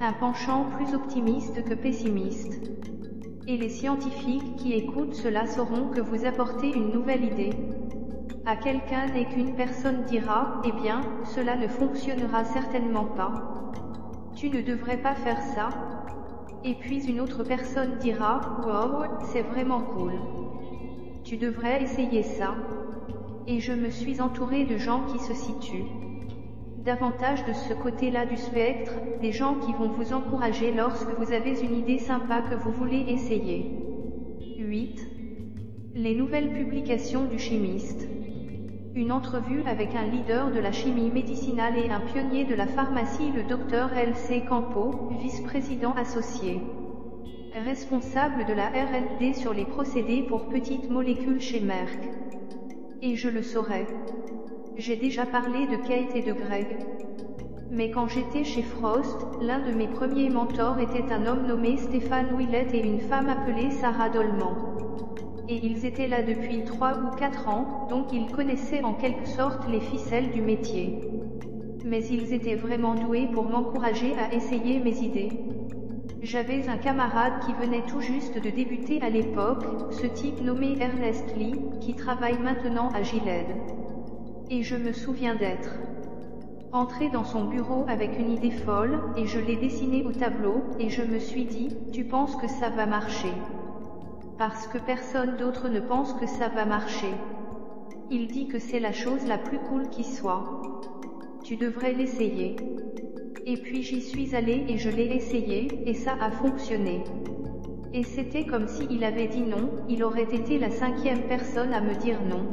[0.00, 2.60] un penchant plus optimiste que pessimiste.
[3.46, 7.52] Et les scientifiques qui écoutent cela sauront que vous apportez une nouvelle idée.
[8.44, 13.72] À quelqu'un et qu'une personne dira, eh bien, cela ne fonctionnera certainement pas.
[14.34, 15.68] Tu ne devrais pas faire ça.
[16.64, 20.14] Et puis une autre personne dira, wow, c'est vraiment cool.
[21.30, 22.56] Tu devrais essayer ça.
[23.46, 25.86] Et je me suis entouré de gens qui se situent
[26.84, 31.60] davantage de ce côté-là du spectre, des gens qui vont vous encourager lorsque vous avez
[31.60, 33.64] une idée sympa que vous voulez essayer.
[34.58, 35.08] 8.
[35.94, 38.08] Les nouvelles publications du chimiste.
[38.96, 43.30] Une entrevue avec un leader de la chimie médicinale et un pionnier de la pharmacie,
[43.30, 44.42] le Dr L.C.
[44.48, 46.60] Campo, vice-président associé.
[47.52, 52.08] Responsable de la R&D sur les procédés pour petites molécules chez Merck.
[53.02, 53.86] Et je le saurais.
[54.76, 56.78] J'ai déjà parlé de Kate et de Greg.
[57.70, 62.36] Mais quand j'étais chez Frost, l'un de mes premiers mentors était un homme nommé Stéphane
[62.36, 64.56] Willett et une femme appelée Sarah Dolman.
[65.48, 69.66] et ils étaient là depuis 3 ou 4 ans, donc ils connaissaient en quelque sorte
[69.66, 71.00] les ficelles du métier.
[71.84, 75.30] Mais ils étaient vraiment doués pour m'encourager à essayer mes idées.
[76.22, 81.34] J'avais un camarade qui venait tout juste de débuter à l'époque, ce type nommé Ernest
[81.34, 83.56] Lee, qui travaille maintenant à Gilead.
[84.50, 85.80] Et je me souviens d'être
[86.72, 90.90] entré dans son bureau avec une idée folle, et je l'ai dessinée au tableau, et
[90.90, 93.32] je me suis dit, tu penses que ça va marcher?
[94.36, 97.12] Parce que personne d'autre ne pense que ça va marcher.
[98.10, 100.44] Il dit que c'est la chose la plus cool qui soit.
[101.42, 102.56] Tu devrais l'essayer.
[103.46, 107.02] Et puis j'y suis allé et je l'ai essayé, et ça a fonctionné.
[107.92, 111.94] Et c'était comme s'il avait dit non, il aurait été la cinquième personne à me
[111.94, 112.46] dire non.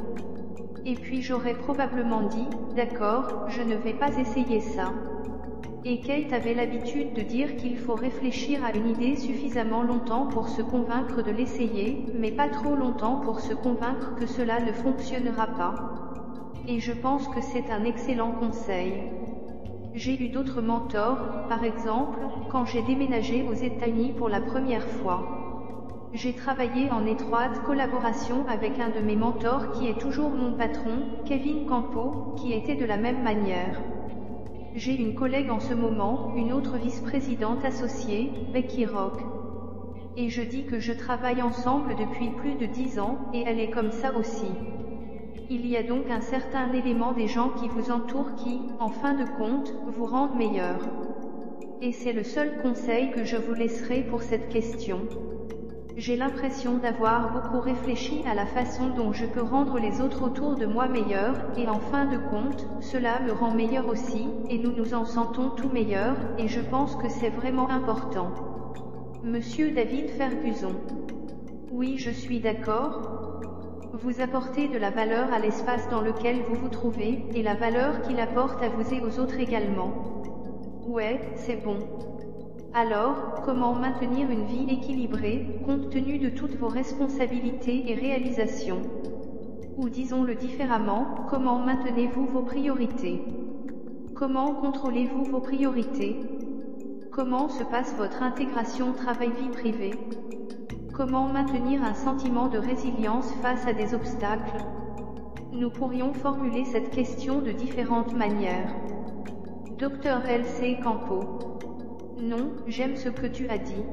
[0.86, 4.94] Et puis j'aurais probablement dit, d'accord, je ne vais pas essayer ça.
[5.84, 10.50] Et Kate avait l'habitude de dire qu'il faut réfléchir à une idée suffisamment longtemps pour
[10.50, 15.48] se convaincre de l'essayer, mais pas trop longtemps pour se convaincre que cela ne fonctionnera
[15.48, 16.07] pas.
[16.70, 18.92] Et je pense que c'est un excellent conseil.
[19.94, 22.20] J'ai eu d'autres mentors, par exemple,
[22.52, 25.24] quand j'ai déménagé aux États-Unis pour la première fois.
[26.14, 31.24] J'ai travaillé en étroite collaboration avec un de mes mentors qui est toujours mon patron,
[31.26, 33.82] Kevin Campo, qui était de la même manière.
[34.76, 39.22] J'ai une collègue en ce moment, une autre vice-présidente associée, Becky Rock.
[40.18, 43.70] Et je dis que je travaille ensemble depuis plus de dix ans, et elle est
[43.70, 44.52] comme ça aussi.
[45.50, 49.14] Il y a donc un certain élément des gens qui vous entourent qui, en fin
[49.14, 50.78] de compte, vous rendent meilleur.
[51.82, 55.08] Et c'est le seul conseil que je vous laisserai pour cette question.
[55.96, 60.58] J'ai l'impression d'avoir beaucoup réfléchi à la façon dont je peux rendre les autres autour
[60.58, 64.74] de moi meilleurs, et en fin de compte, cela me rend meilleur aussi, et nous
[64.74, 68.34] nous en sentons tout meilleurs, et je pense que c'est vraiment important.
[69.24, 70.76] Monsieur David Ferguson.
[71.72, 73.27] Oui, je suis d'accord,
[73.98, 78.02] vous apportez de la valeur à l'espace dans lequel vous vous trouvez, et la valeur
[78.02, 79.92] qu'il apporte à vous et aux autres également.
[80.86, 81.80] Ouais, c'est bon.
[82.74, 88.82] Alors, comment maintenir une vie équilibrée, compte tenu de toutes vos responsabilités et réalisations?
[89.78, 93.24] Ou disons-le différemment, comment maintenez-vous vos priorités?
[94.14, 96.20] Comment contrôlez-vous vos priorités?
[97.12, 99.92] Comment se passe votre intégration travail-vie privée?
[100.98, 104.66] Comment maintenir un sentiment de résilience face à des obstacles?
[105.52, 108.74] Nous pourrions formuler cette question de différentes manières.
[109.78, 110.80] Docteur L.C.
[110.84, 111.60] Campo.
[112.20, 113.84] Non, j'aime ce que tu as dit.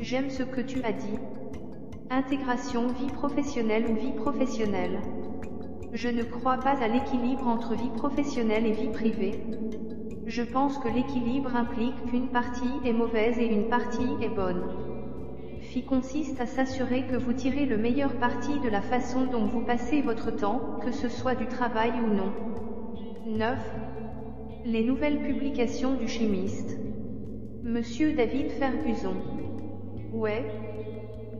[0.00, 1.18] J'aime ce que tu as dit.
[2.08, 5.00] Intégration vie professionnelle ou vie professionnelle.
[5.92, 9.44] Je ne crois pas à l'équilibre entre vie professionnelle et vie privée.
[10.26, 14.91] Je pense que l'équilibre implique qu'une partie est mauvaise et une partie est bonne
[15.80, 20.02] consiste à s'assurer que vous tirez le meilleur parti de la façon dont vous passez
[20.02, 22.32] votre temps, que ce soit du travail ou non.
[23.26, 23.58] 9.
[24.66, 26.76] Les nouvelles publications du chimiste.
[27.64, 29.16] Monsieur David Ferguson.
[30.12, 30.44] Ouais.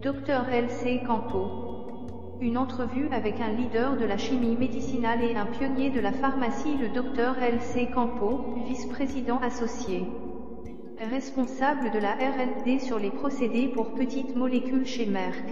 [0.01, 1.03] Dr L.C.
[1.07, 2.39] Campo.
[2.41, 6.77] Une entrevue avec un leader de la chimie médicinale et un pionnier de la pharmacie,
[6.79, 7.89] le Dr L.C.
[7.93, 10.07] Campo, vice-président associé
[11.07, 15.45] responsable de la R&D sur les procédés pour petites molécules chez Merck.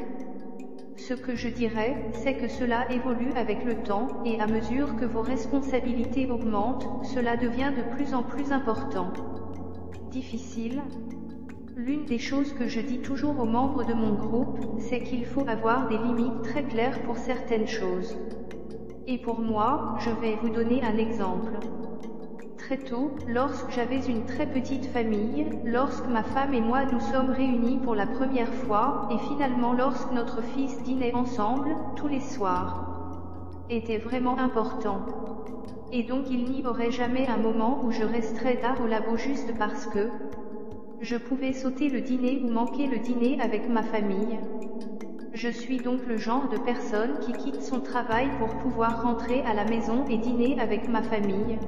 [0.96, 5.04] Ce que je dirais, c'est que cela évolue avec le temps, et à mesure que
[5.04, 9.12] vos responsabilités augmentent, cela devient de plus en plus important.
[10.10, 10.82] Difficile
[11.76, 15.48] L'une des choses que je dis toujours aux membres de mon groupe, c'est qu'il faut
[15.48, 18.18] avoir des limites très claires pour certaines choses.
[19.06, 21.58] Et pour moi, je vais vous donner un exemple
[22.70, 27.30] très tôt, lorsque j'avais une très petite famille, lorsque ma femme et moi nous sommes
[27.30, 32.80] réunis pour la première fois, et finalement lorsque notre fils dînait ensemble, tous les soirs.
[33.70, 35.00] Était vraiment important.
[35.90, 39.52] Et donc il n'y aurait jamais un moment où je resterais tard au labo juste
[39.58, 40.08] parce que
[41.00, 44.38] je pouvais sauter le dîner ou manquer le dîner avec ma famille.
[45.32, 49.54] Je suis donc le genre de personne qui quitte son travail pour pouvoir rentrer à
[49.54, 51.58] la maison et dîner avec ma famille.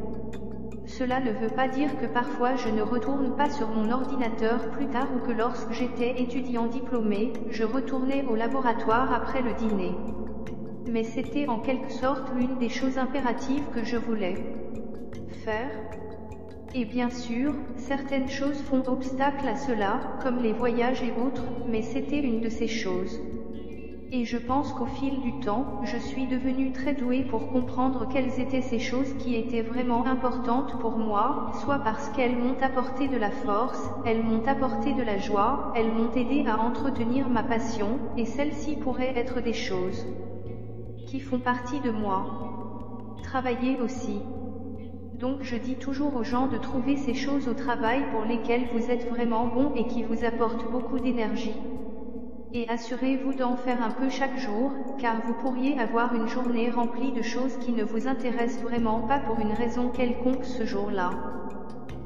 [0.98, 4.88] Cela ne veut pas dire que parfois je ne retourne pas sur mon ordinateur plus
[4.88, 9.94] tard ou que lorsque j'étais étudiant diplômé, je retournais au laboratoire après le dîner.
[10.90, 14.34] Mais c'était en quelque sorte l'une des choses impératives que je voulais
[15.44, 15.70] faire.
[16.74, 21.80] Et bien sûr, certaines choses font obstacle à cela, comme les voyages et autres, mais
[21.80, 23.18] c'était une de ces choses.
[24.14, 28.38] Et je pense qu'au fil du temps, je suis devenue très douée pour comprendre quelles
[28.38, 33.16] étaient ces choses qui étaient vraiment importantes pour moi, soit parce qu'elles m'ont apporté de
[33.16, 38.00] la force, elles m'ont apporté de la joie, elles m'ont aidé à entretenir ma passion,
[38.18, 40.04] et celles-ci pourraient être des choses
[41.06, 42.26] qui font partie de moi.
[43.22, 44.20] Travailler aussi.
[45.14, 48.90] Donc je dis toujours aux gens de trouver ces choses au travail pour lesquelles vous
[48.90, 51.62] êtes vraiment bon et qui vous apportent beaucoup d'énergie.
[52.54, 57.10] Et assurez-vous d'en faire un peu chaque jour, car vous pourriez avoir une journée remplie
[57.10, 61.12] de choses qui ne vous intéressent vraiment pas pour une raison quelconque ce jour-là.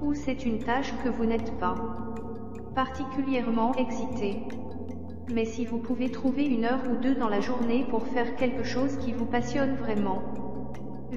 [0.02, 1.74] Ou c'est une tâche que vous n'êtes pas
[2.76, 4.44] particulièrement excité.
[5.32, 8.62] Mais si vous pouvez trouver une heure ou deux dans la journée pour faire quelque
[8.62, 10.22] chose qui vous passionne vraiment,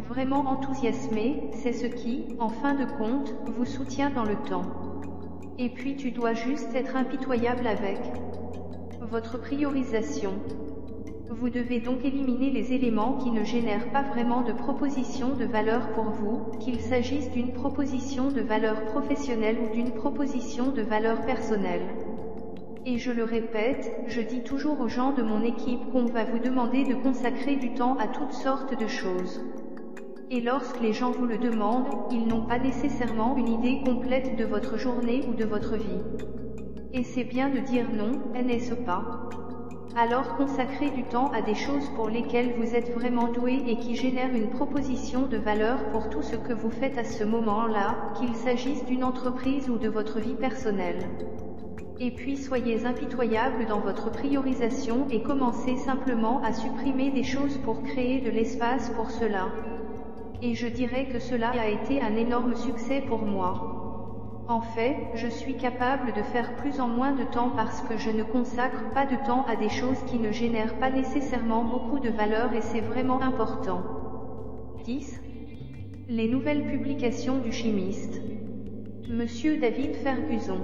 [0.07, 4.63] vraiment enthousiasmé, c'est ce qui, en fin de compte, vous soutient dans le temps.
[5.59, 7.99] Et puis tu dois juste être impitoyable avec
[9.09, 10.33] votre priorisation.
[11.29, 15.91] Vous devez donc éliminer les éléments qui ne génèrent pas vraiment de proposition de valeur
[15.93, 21.85] pour vous, qu'il s'agisse d'une proposition de valeur professionnelle ou d'une proposition de valeur personnelle.
[22.85, 26.39] Et je le répète, je dis toujours aux gens de mon équipe qu'on va vous
[26.39, 29.41] demander de consacrer du temps à toutes sortes de choses.
[30.29, 34.45] Et lorsque les gens vous le demandent, ils n'ont pas nécessairement une idée complète de
[34.45, 36.03] votre journée ou de votre vie.
[36.91, 39.29] Et c'est bien de dire non, n'est-ce pas?
[39.95, 43.95] Alors consacrez du temps à des choses pour lesquelles vous êtes vraiment doué et qui
[43.95, 48.35] génèrent une proposition de valeur pour tout ce que vous faites à ce moment-là, qu'il
[48.35, 51.07] s'agisse d'une entreprise ou de votre vie personnelle.
[51.99, 57.83] Et puis soyez impitoyable dans votre priorisation et commencez simplement à supprimer des choses pour
[57.83, 59.49] créer de l'espace pour cela.
[60.41, 63.78] Et je dirais que cela a été un énorme succès pour moi.
[64.49, 68.09] En fait, je suis capable de faire plus en moins de temps parce que je
[68.09, 72.09] ne consacre pas de temps à des choses qui ne génèrent pas nécessairement beaucoup de
[72.09, 73.83] valeur et c'est vraiment important.
[74.85, 75.21] 10.
[76.09, 78.23] Les nouvelles publications du chimiste.
[79.07, 80.61] Monsieur David Ferguson.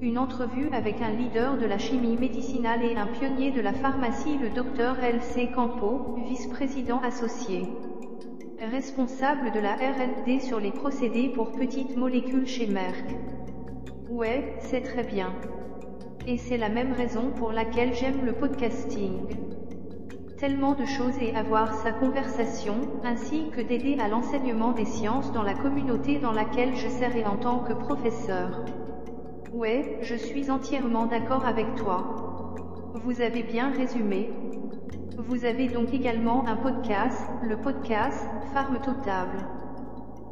[0.00, 4.38] Une entrevue avec un leader de la chimie médicinale et un pionnier de la pharmacie,
[4.38, 5.48] le docteur L.C.
[5.52, 7.66] Campo, vice-président associé
[8.70, 13.16] responsable de la R&D sur les procédés pour petites molécules chez Merck.
[14.08, 15.34] Ouais, c'est très bien.
[16.26, 19.26] Et c'est la même raison pour laquelle j'aime le podcasting.
[20.38, 25.42] Tellement de choses et avoir sa conversation, ainsi que d'aider à l'enseignement des sciences dans
[25.42, 28.64] la communauté dans laquelle je serai en tant que professeur.
[29.52, 32.33] Ouais, je suis entièrement d'accord avec toi.
[33.02, 34.30] Vous avez bien résumé.
[35.18, 39.38] Vous avez donc également un podcast, le podcast Farm Totable.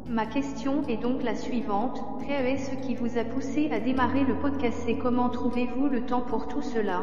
[0.07, 4.23] Ma question est donc la suivante, quest est ce qui vous a poussé à démarrer
[4.23, 7.01] le podcast et comment trouvez-vous le temps pour tout cela?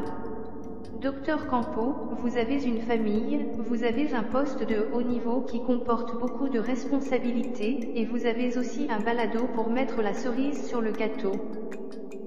[1.02, 6.18] Docteur Campo, vous avez une famille, vous avez un poste de haut niveau qui comporte
[6.18, 10.92] beaucoup de responsabilités, et vous avez aussi un balado pour mettre la cerise sur le
[10.92, 11.32] gâteau.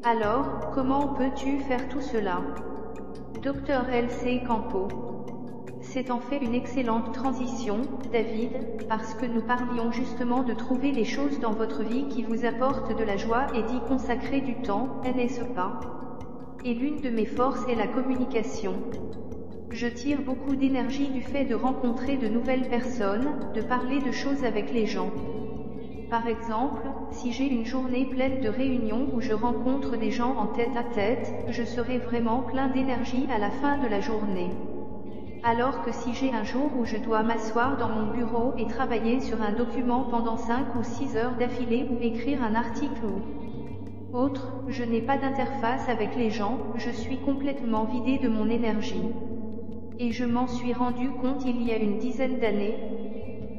[0.03, 2.41] Alors, comment peux-tu faire tout cela?
[3.43, 4.87] Docteur LC Campo.
[5.81, 11.03] C'est en fait une excellente transition, David, parce que nous parlions justement de trouver les
[11.03, 15.01] choses dans votre vie qui vous apportent de la joie et d'y consacrer du temps,
[15.03, 15.77] n'est-ce pas?
[16.63, 18.75] Et l'une de mes forces est la communication.
[19.71, 24.45] Je tire beaucoup d'énergie du fait de rencontrer de nouvelles personnes, de parler de choses
[24.45, 25.11] avec les gens.
[26.13, 30.45] Par exemple, si j'ai une journée pleine de réunions où je rencontre des gens en
[30.45, 34.51] tête à tête, je serai vraiment plein d'énergie à la fin de la journée.
[35.43, 39.21] Alors que si j'ai un jour où je dois m'asseoir dans mon bureau et travailler
[39.21, 44.53] sur un document pendant 5 ou 6 heures d'affilée ou écrire un article ou autre,
[44.67, 49.09] je n'ai pas d'interface avec les gens, je suis complètement vidé de mon énergie.
[49.97, 52.77] Et je m'en suis rendu compte il y a une dizaine d'années.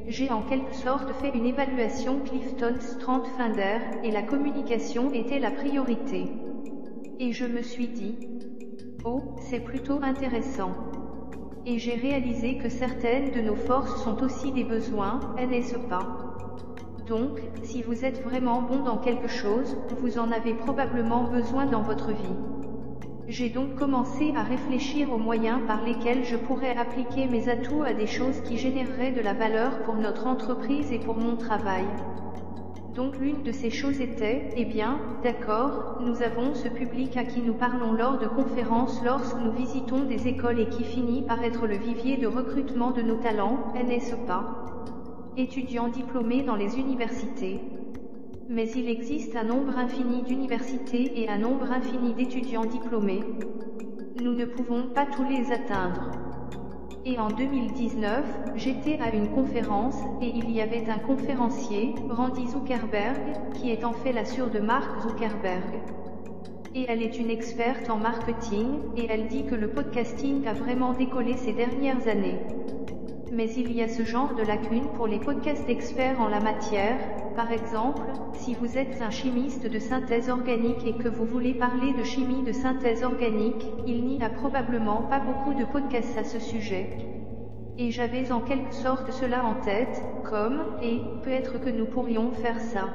[0.07, 5.49] J'ai en quelque sorte fait une évaluation Clifton Strand Finder, et la communication était la
[5.49, 6.31] priorité.
[7.19, 8.15] Et je me suis dit,
[9.03, 10.75] oh, c'est plutôt intéressant.
[11.65, 16.37] Et j'ai réalisé que certaines de nos forces sont aussi des besoins, n'est-ce pas?
[17.07, 21.81] Donc, si vous êtes vraiment bon dans quelque chose, vous en avez probablement besoin dans
[21.81, 22.35] votre vie.
[23.27, 27.93] J'ai donc commencé à réfléchir aux moyens par lesquels je pourrais appliquer mes atouts à
[27.93, 31.85] des choses qui généreraient de la valeur pour notre entreprise et pour mon travail.
[32.93, 37.41] Donc l'une de ces choses était, eh bien, d'accord, nous avons ce public à qui
[37.41, 41.65] nous parlons lors de conférences lorsque nous visitons des écoles et qui finit par être
[41.65, 44.13] le vivier de recrutement de nos talents, n'est-ce
[45.35, 47.59] Étudiants diplômés dans les universités.
[48.47, 53.23] Mais il existe un nombre infini d'universités et un nombre infini d'étudiants diplômés.
[54.21, 56.11] Nous ne pouvons pas tous les atteindre.
[57.05, 58.23] Et en 2019,
[58.55, 63.17] j'étais à une conférence, et il y avait un conférencier, Randy Zuckerberg,
[63.55, 65.81] qui est en fait la sœur de Mark Zuckerberg.
[66.75, 70.93] Et elle est une experte en marketing, et elle dit que le podcasting a vraiment
[70.93, 72.37] décollé ces dernières années.
[73.31, 76.97] Mais il y a ce genre de lacune pour les podcasts experts en la matière,
[77.35, 78.03] par exemple,
[78.33, 82.43] si vous êtes un chimiste de synthèse organique et que vous voulez parler de chimie
[82.43, 86.97] de synthèse organique, il n'y a probablement pas beaucoup de podcasts à ce sujet.
[87.77, 92.61] Et j'avais en quelque sorte cela en tête, comme, et, peut-être que nous pourrions faire
[92.61, 92.93] ça.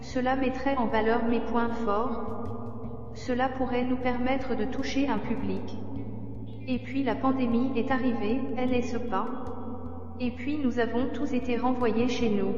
[0.00, 3.12] Cela mettrait en valeur mes points forts.
[3.14, 5.78] Cela pourrait nous permettre de toucher un public.
[6.66, 9.26] Et puis la pandémie est arrivée, elle n'est-ce pas
[10.18, 12.54] Et puis nous avons tous été renvoyés chez nous.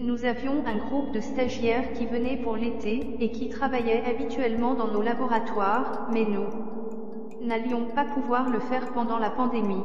[0.00, 4.86] Nous avions un groupe de stagiaires qui venaient pour l'été, et qui travaillaient habituellement dans
[4.86, 6.46] nos laboratoires, mais nous
[7.44, 9.82] n'allions pas pouvoir le faire pendant la pandémie.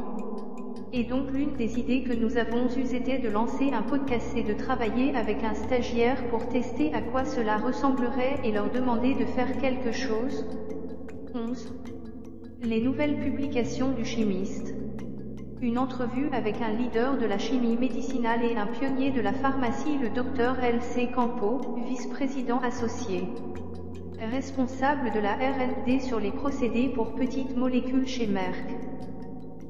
[0.91, 4.43] Et donc l'une des idées que nous avons eues était de lancer un podcast et
[4.43, 9.25] de travailler avec un stagiaire pour tester à quoi cela ressemblerait et leur demander de
[9.25, 10.45] faire quelque chose.
[11.34, 11.73] 11.
[12.66, 14.74] Les nouvelles publications du chimiste.
[15.61, 19.97] Une entrevue avec un leader de la chimie médicinale et un pionnier de la pharmacie,
[19.97, 21.09] le Dr L.C.
[21.14, 23.28] Campo, vice-président associé.
[24.32, 28.64] Responsable de la R&D sur les procédés pour petites molécules chez Merck.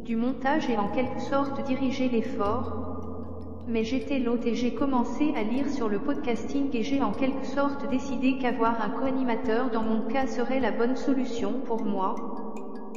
[0.05, 3.65] Du montage et en quelque sorte diriger l'effort.
[3.67, 7.47] Mais j'étais l'hôte et j'ai commencé à lire sur le podcasting et j'ai en quelque
[7.47, 12.43] sorte décidé qu'avoir un co-animateur dans mon cas serait la bonne solution pour moi.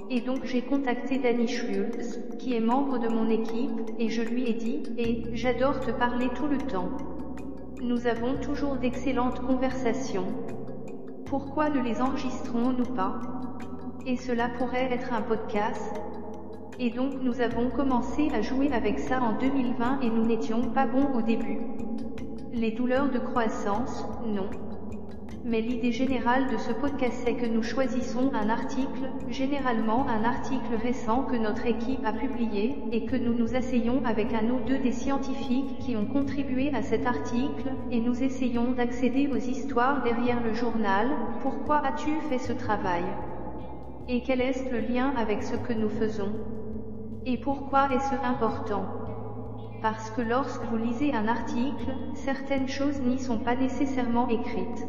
[0.08, 4.48] Et donc j'ai contacté Danny Schultz, qui est membre de mon équipe, et je lui
[4.48, 6.90] ai dit, et, j'adore te parler tout le temps.
[7.82, 10.28] Nous avons toujours d'excellentes conversations.
[11.24, 13.20] Pourquoi ne les enregistrons-nous pas?
[14.06, 16.00] Et cela pourrait être un podcast
[16.78, 20.86] Et donc nous avons commencé à jouer avec ça en 2020 et nous n'étions pas
[20.86, 21.58] bons au début.
[22.52, 24.50] Les douleurs de croissance, non.
[25.44, 30.74] Mais l'idée générale de ce podcast c'est que nous choisissons un article, généralement un article
[30.74, 34.78] récent que notre équipe a publié, et que nous nous asseyons avec un ou deux
[34.78, 40.42] des scientifiques qui ont contribué à cet article, et nous essayons d'accéder aux histoires derrière
[40.42, 41.08] le journal.
[41.42, 43.04] Pourquoi as-tu fait ce travail?
[44.08, 46.32] Et quel est le lien avec ce que nous faisons?
[47.24, 48.84] Et pourquoi est-ce important?
[49.82, 54.86] Parce que lorsque vous lisez un article, certaines choses n'y sont pas nécessairement écrites.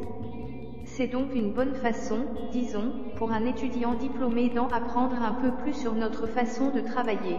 [0.98, 2.22] C'est donc une bonne façon,
[2.52, 7.38] disons, pour un étudiant diplômé d'en apprendre un peu plus sur notre façon de travailler.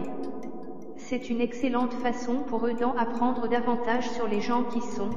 [0.95, 5.09] C'est une excellente façon pour eux d'en apprendre davantage sur les gens qui sont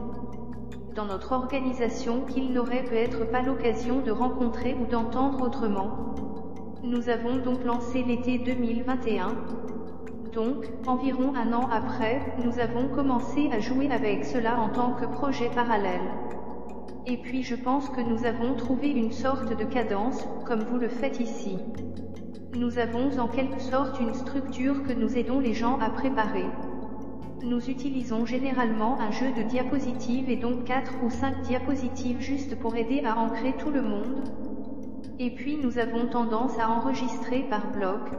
[0.96, 6.16] dans notre organisation qu'ils n'auraient peut-être pas l'occasion de rencontrer ou d'entendre autrement.
[6.82, 9.36] Nous avons donc lancé l'été 2021.
[10.34, 15.04] Donc, environ un an après, nous avons commencé à jouer avec cela en tant que
[15.04, 16.10] projet parallèle.
[17.06, 20.88] Et puis je pense que nous avons trouvé une sorte de cadence, comme vous le
[20.88, 21.58] faites ici.
[22.54, 26.44] Nous avons en quelque sorte une structure que nous aidons les gens à préparer.
[27.42, 32.76] Nous utilisons généralement un jeu de diapositives et donc 4 ou 5 diapositives juste pour
[32.76, 34.22] aider à ancrer tout le monde.
[35.18, 38.10] Et puis nous avons tendance à enregistrer par bloc,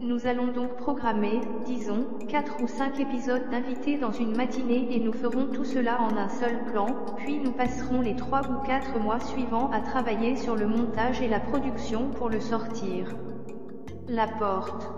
[0.00, 5.12] nous allons donc programmer, disons, 4 ou 5 épisodes d'invités dans une matinée et nous
[5.12, 6.86] ferons tout cela en un seul plan,
[7.16, 11.28] puis nous passerons les 3 ou 4 mois suivants à travailler sur le montage et
[11.28, 13.16] la production pour le sortir.
[14.08, 14.88] La porte.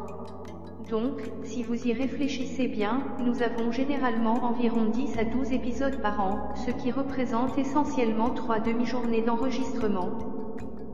[0.90, 6.20] Donc, si vous y réfléchissez bien, nous avons généralement environ 10 à 12 épisodes par
[6.20, 10.39] an, ce qui représente essentiellement 3 demi-journées d'enregistrement.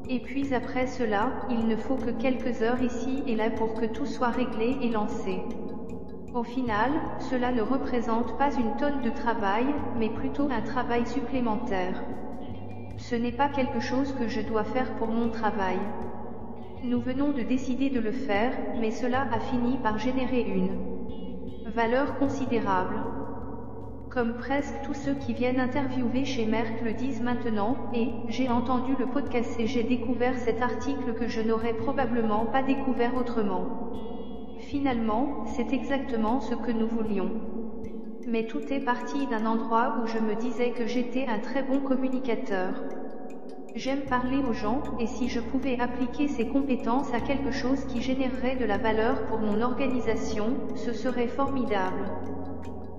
[0.09, 3.87] Et puis après cela, il ne faut que quelques heures ici et là pour que
[3.87, 5.41] tout soit réglé et lancé.
[6.33, 9.67] Au final, cela ne représente pas une tonne de travail,
[9.99, 12.01] mais plutôt un travail supplémentaire.
[12.99, 15.79] Ce n'est pas quelque chose que je dois faire pour mon travail.
[16.85, 20.77] Nous venons de décider de le faire, mais cela a fini par générer une
[21.75, 23.16] valeur considérable.
[24.11, 28.95] Comme presque tous ceux qui viennent interviewer chez Merck le disent maintenant, et j'ai entendu
[28.97, 33.67] le podcast et j'ai découvert cet article que je n'aurais probablement pas découvert autrement.
[34.59, 37.33] Finalement, c'est exactement ce que nous voulions.
[38.27, 41.81] Mais tout est parti d'un endroit où je me disais que j'étais un très bon
[41.81, 42.85] communicateur.
[43.75, 48.01] J'aime parler aux gens, et si je pouvais appliquer ces compétences à quelque chose qui
[48.01, 52.11] générerait de la valeur pour mon organisation, ce serait formidable.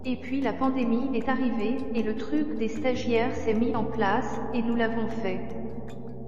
[0.05, 4.39] Et puis la pandémie est arrivée, et le truc des stagiaires s'est mis en place,
[4.53, 5.39] et nous l'avons fait.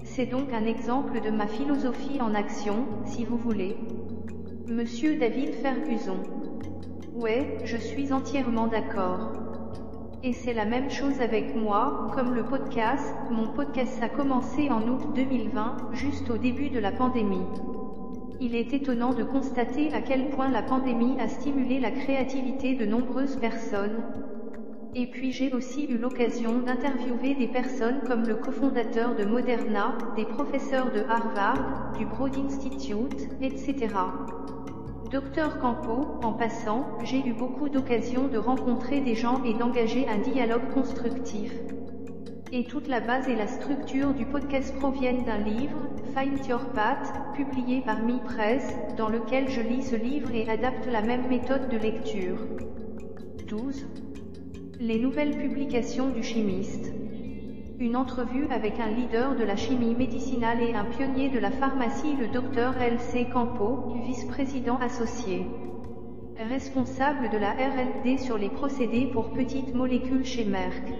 [0.03, 3.77] C'est donc un exemple de ma philosophie en action, si vous voulez.
[4.67, 6.17] Monsieur David Ferguson.
[7.15, 9.31] Ouais, je suis entièrement d'accord.
[10.21, 14.81] Et c'est la même chose avec moi, comme le podcast, mon podcast a commencé en
[14.81, 17.45] août 2020, juste au début de la pandémie.
[18.41, 22.85] Il est étonnant de constater à quel point la pandémie a stimulé la créativité de
[22.85, 24.01] nombreuses personnes.
[24.95, 30.23] Et puis j'ai aussi eu l'occasion d'interviewer des personnes comme le cofondateur de Moderna, des
[30.23, 33.75] professeurs de Harvard, du Broad Institute, etc.
[35.11, 40.17] Docteur Campo, en passant, j'ai eu beaucoup d'occasions de rencontrer des gens et d'engager un
[40.17, 41.51] dialogue constructif.
[42.51, 45.77] Et toute la base et la structure du podcast proviennent d'un livre,
[46.15, 50.87] Find Your Path, publié par Mi Press, dans lequel je lis ce livre et adapte
[50.87, 52.39] la même méthode de lecture.
[53.47, 53.85] 12.
[54.79, 56.91] Les nouvelles publications du chimiste.
[57.79, 62.15] Une entrevue avec un leader de la chimie médicinale et un pionnier de la pharmacie,
[62.15, 63.27] le docteur L.C.
[63.31, 65.45] Campo, vice-président associé.
[66.49, 70.91] Responsable de la R&D sur les procédés pour petites molécules chez Merck.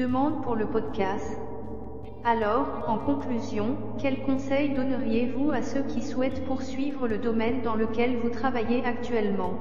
[0.00, 1.38] Demande pour le podcast.
[2.24, 8.16] Alors, en conclusion, quels conseils donneriez-vous à ceux qui souhaitent poursuivre le domaine dans lequel
[8.16, 9.52] vous travaillez actuellement?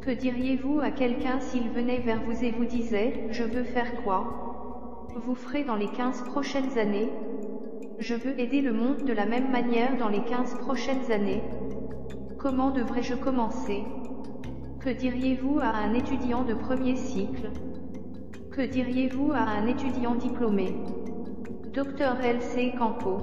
[0.00, 5.08] Que diriez-vous à quelqu'un s'il venait vers vous et vous disait, je veux faire quoi?
[5.16, 7.10] Vous ferez dans les 15 prochaines années.
[7.98, 11.42] Je veux aider le monde de la même manière dans les 15 prochaines années.
[12.38, 13.82] Comment devrais-je commencer?
[14.78, 17.50] Que diriez-vous à un étudiant de premier cycle?
[18.52, 20.76] Que diriez-vous à un étudiant diplômé?
[21.72, 22.74] Docteur L.C.
[22.78, 23.16] Campo.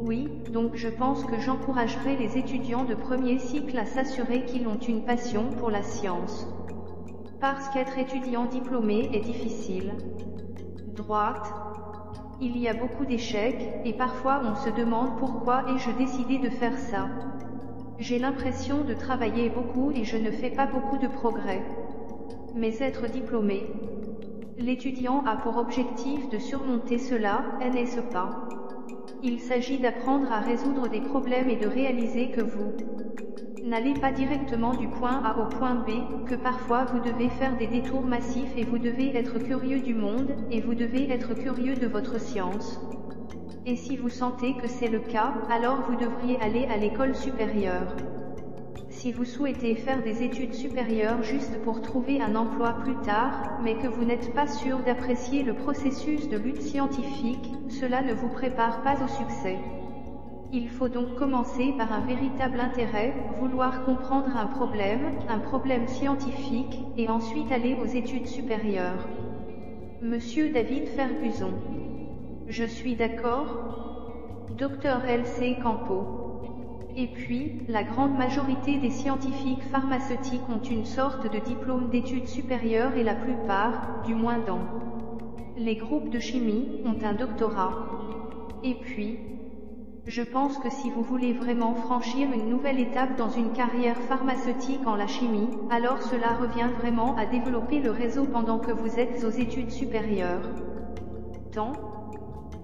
[0.00, 4.78] Oui, donc je pense que j'encouragerai les étudiants de premier cycle à s'assurer qu'ils ont
[4.78, 6.48] une passion pour la science.
[7.38, 9.92] Parce qu'être étudiant diplômé est difficile
[10.96, 11.52] droite.
[12.40, 16.78] Il y a beaucoup d'échecs, et parfois on se demande pourquoi ai-je décidé de faire
[16.78, 17.10] ça?
[17.98, 21.62] J'ai l'impression de travailler beaucoup et je ne fais pas beaucoup de progrès.
[22.54, 23.66] Mais être diplômé.
[24.60, 28.46] L'étudiant a pour objectif de surmonter cela, n'est-ce pas
[29.22, 32.70] Il s'agit d'apprendre à résoudre des problèmes et de réaliser que vous
[33.64, 37.68] N'allez pas directement du point A au point B, que parfois vous devez faire des
[37.68, 41.86] détours massifs et vous devez être curieux du monde, et vous devez être curieux de
[41.86, 42.78] votre science.
[43.64, 47.96] Et si vous sentez que c'est le cas, alors vous devriez aller à l'école supérieure.
[48.88, 53.74] Si vous souhaitez faire des études supérieures juste pour trouver un emploi plus tard, mais
[53.74, 58.82] que vous n'êtes pas sûr d'apprécier le processus de lutte scientifique, cela ne vous prépare
[58.82, 59.58] pas au succès.
[60.52, 66.78] Il faut donc commencer par un véritable intérêt, vouloir comprendre un problème, un problème scientifique,
[66.96, 69.08] et ensuite aller aux études supérieures.
[70.02, 71.52] Monsieur David Ferguson.
[72.48, 75.56] Je suis d'accord Docteur L.C.
[75.62, 76.29] Campo.
[76.96, 82.96] Et puis, la grande majorité des scientifiques pharmaceutiques ont une sorte de diplôme d'études supérieures
[82.96, 84.60] et la plupart, du moins dans
[85.56, 87.72] les groupes de chimie, ont un doctorat.
[88.64, 89.18] Et puis,
[90.06, 94.86] je pense que si vous voulez vraiment franchir une nouvelle étape dans une carrière pharmaceutique
[94.86, 99.22] en la chimie, alors cela revient vraiment à développer le réseau pendant que vous êtes
[99.24, 100.48] aux études supérieures.
[101.52, 101.72] Tant,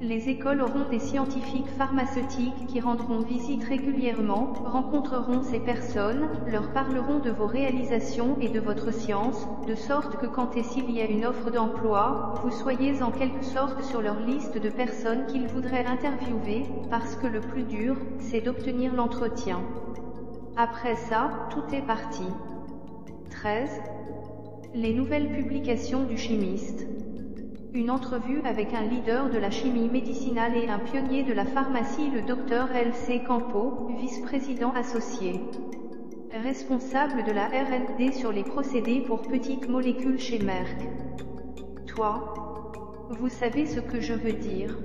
[0.01, 7.18] les écoles auront des scientifiques pharmaceutiques qui rendront visite régulièrement, rencontreront ces personnes, leur parleront
[7.18, 11.06] de vos réalisations et de votre science, de sorte que quand et s'il y a
[11.06, 15.86] une offre d'emploi, vous soyez en quelque sorte sur leur liste de personnes qu'ils voudraient
[15.86, 19.62] interviewer, parce que le plus dur, c'est d'obtenir l'entretien.
[20.56, 22.24] Après ça, tout est parti.
[23.31, 23.70] 13.
[24.74, 26.86] Les nouvelles publications du chimiste.
[27.77, 32.09] Une entrevue avec un leader de la chimie médicinale et un pionnier de la pharmacie,
[32.09, 33.23] le docteur L.C.
[33.23, 35.43] Campo, vice-président associé.
[36.32, 40.89] Responsable de la R&D sur les procédés pour petites molécules chez Merck.
[41.86, 42.32] Toi.
[43.11, 44.78] Vous savez ce que je veux dire.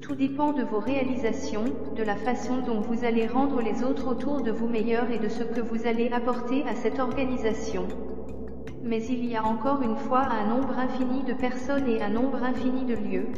[0.00, 4.40] Tout dépend de vos réalisations, de la façon dont vous allez rendre les autres autour
[4.40, 7.86] de vous meilleurs et de ce que vous allez apporter à cette organisation.
[8.82, 12.42] Mais il y a encore une fois un nombre infini de personnes et un nombre
[12.42, 13.28] infini de lieux.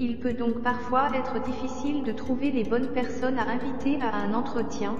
[0.00, 4.34] Il peut donc parfois être difficile de trouver les bonnes personnes à inviter à un
[4.34, 4.96] entretien.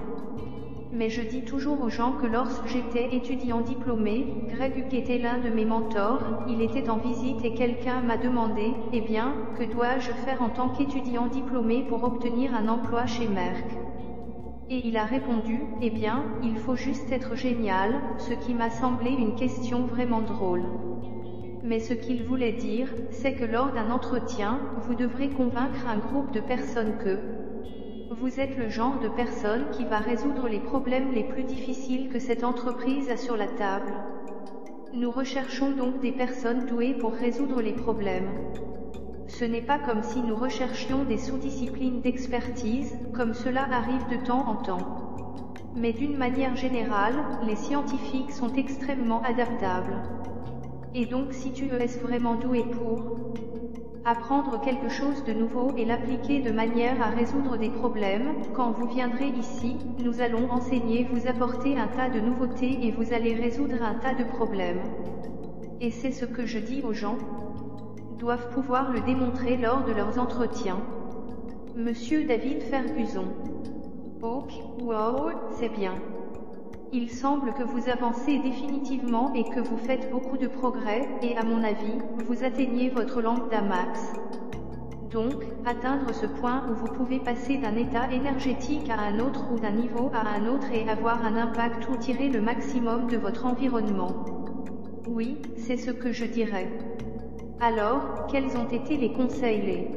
[0.91, 5.37] Mais je dis toujours aux gens que lorsque j'étais étudiant diplômé, Greg Huck était l'un
[5.37, 10.11] de mes mentors, il était en visite et quelqu'un m'a demandé, eh bien, que dois-je
[10.11, 13.78] faire en tant qu'étudiant diplômé pour obtenir un emploi chez Merck?
[14.69, 19.11] Et il a répondu, eh bien, il faut juste être génial, ce qui m'a semblé
[19.11, 20.63] une question vraiment drôle.
[21.63, 26.31] mais ce qu'il voulait dire, c'est que lors d'un entretien, vous devrez convaincre un groupe
[26.31, 27.19] de personnes que
[28.09, 32.19] vous êtes le genre de personne qui va résoudre les problèmes les plus difficiles que
[32.19, 34.01] cette entreprise a sur la table.
[34.93, 38.35] Nous recherchons donc des personnes douées pour résoudre les problèmes.
[39.29, 44.45] Ce n'est pas comme si nous recherchions des sous-disciplines d'expertise, comme cela arrive de temps
[44.47, 45.15] en temps.
[45.75, 50.01] Mais d'une manière générale, les scientifiques sont extrêmement adaptables.
[50.95, 53.19] Et donc si tu es vraiment doué pour
[54.03, 58.87] apprendre quelque chose de nouveau et l'appliquer de manière à résoudre des problèmes, quand vous
[58.87, 63.83] viendrez ici, nous allons enseigner, vous apporter un tas de nouveautés et vous allez résoudre
[63.83, 64.81] un tas de problèmes.
[65.81, 67.17] Et c'est ce que je dis aux gens,
[68.19, 70.81] doivent pouvoir le démontrer lors de leurs entretiens.
[71.75, 73.29] Monsieur David Ferguson.
[74.21, 74.51] Ok,
[74.81, 75.95] wow, c'est bien.
[76.91, 81.43] Il semble que vous avancez définitivement et que vous faites beaucoup de progrès, et à
[81.43, 84.11] mon avis, vous atteignez votre langue d'amax.
[85.09, 89.59] Donc, atteindre ce point où vous pouvez passer d'un état énergétique à un autre ou
[89.59, 93.45] d'un niveau à un autre et avoir un impact ou tirer le maximum de votre
[93.45, 94.11] environnement.
[95.07, 96.67] Oui, c'est ce que je dirais.
[97.61, 99.91] Alors, quels ont été les conseils les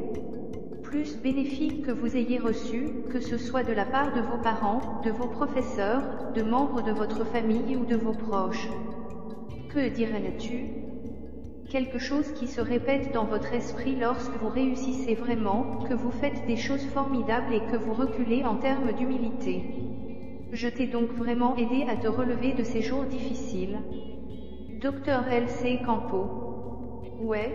[0.82, 4.80] plus bénéfiques que vous ayez reçus, que ce soit de la part de vos parents,
[5.04, 6.02] de vos professeurs,
[6.34, 8.68] de membres de votre famille ou de vos proches?
[9.72, 10.72] Que dirais-tu?
[11.70, 16.44] Quelque chose qui se répète dans votre esprit lorsque vous réussissez vraiment, que vous faites
[16.48, 19.62] des choses formidables et que vous reculez en termes d'humilité.
[20.50, 23.78] Je t'ai donc vraiment aidé à te relever de ces jours difficiles.
[24.80, 25.80] Docteur L.C.
[25.86, 26.51] Campo
[27.22, 27.54] Ouais.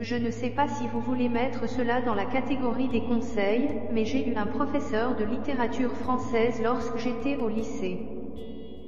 [0.00, 4.04] Je ne sais pas si vous voulez mettre cela dans la catégorie des conseils, mais
[4.04, 8.00] j'ai eu un professeur de littérature française lorsque j'étais au lycée.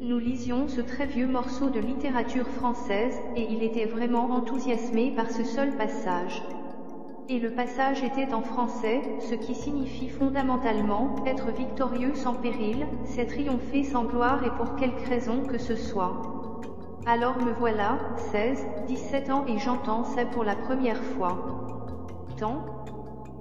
[0.00, 5.30] Nous lisions ce très vieux morceau de littérature française, et il était vraiment enthousiasmé par
[5.30, 6.44] ce seul passage.
[7.28, 13.26] Et le passage était en français, ce qui signifie fondamentalement, être victorieux sans péril, c'est
[13.26, 16.43] triompher sans gloire et pour quelque raison que ce soit.
[17.06, 17.98] Alors me voilà,
[18.32, 21.36] 16, 17 ans et j'entends ça pour la première fois.
[22.38, 22.64] Tant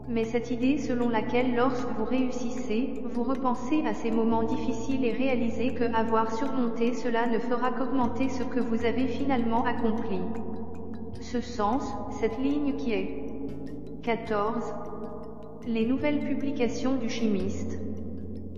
[0.10, 5.14] Mais cette idée selon laquelle lorsque vous réussissez, vous repensez à ces moments difficiles et
[5.14, 10.20] réalisez que avoir surmonté cela ne fera qu'augmenter ce que vous avez finalement accompli.
[11.22, 11.86] Ce sens,
[12.20, 13.24] cette ligne qui est
[14.04, 14.74] 14.
[15.68, 17.80] Les nouvelles publications du chimiste.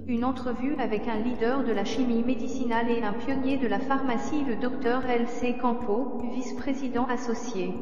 [0.08, 4.44] Une entrevue avec un leader de la chimie médicinale et un pionnier de la pharmacie,
[4.44, 5.58] le docteur L.C.
[5.60, 7.74] Campo, vice-président associé.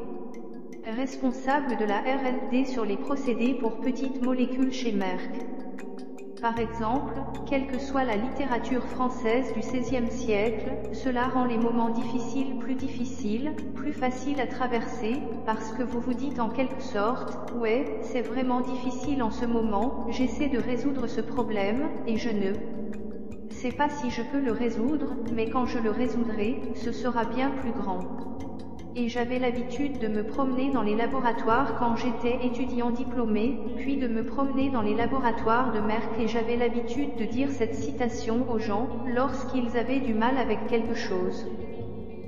[0.84, 5.44] Responsable de la R&D sur les procédés pour petites molécules chez Merck.
[6.44, 7.14] Par exemple,
[7.46, 12.74] quelle que soit la littérature française du XVIe siècle, cela rend les moments difficiles plus
[12.74, 18.20] difficiles, plus faciles à traverser, parce que vous vous dites en quelque sorte, ouais, c'est
[18.20, 22.52] vraiment difficile en ce moment, j'essaie de résoudre ce problème, et je ne
[23.48, 27.52] sais pas si je peux le résoudre, mais quand je le résoudrai, ce sera bien
[27.52, 28.33] plus grand
[28.96, 34.06] et j'avais l'habitude de me promener dans les laboratoires quand j'étais étudiant diplômé, puis de
[34.06, 38.58] me promener dans les laboratoires de Merck et j'avais l'habitude de dire cette citation aux
[38.58, 41.44] gens, lorsqu'ils avaient du mal avec quelque chose.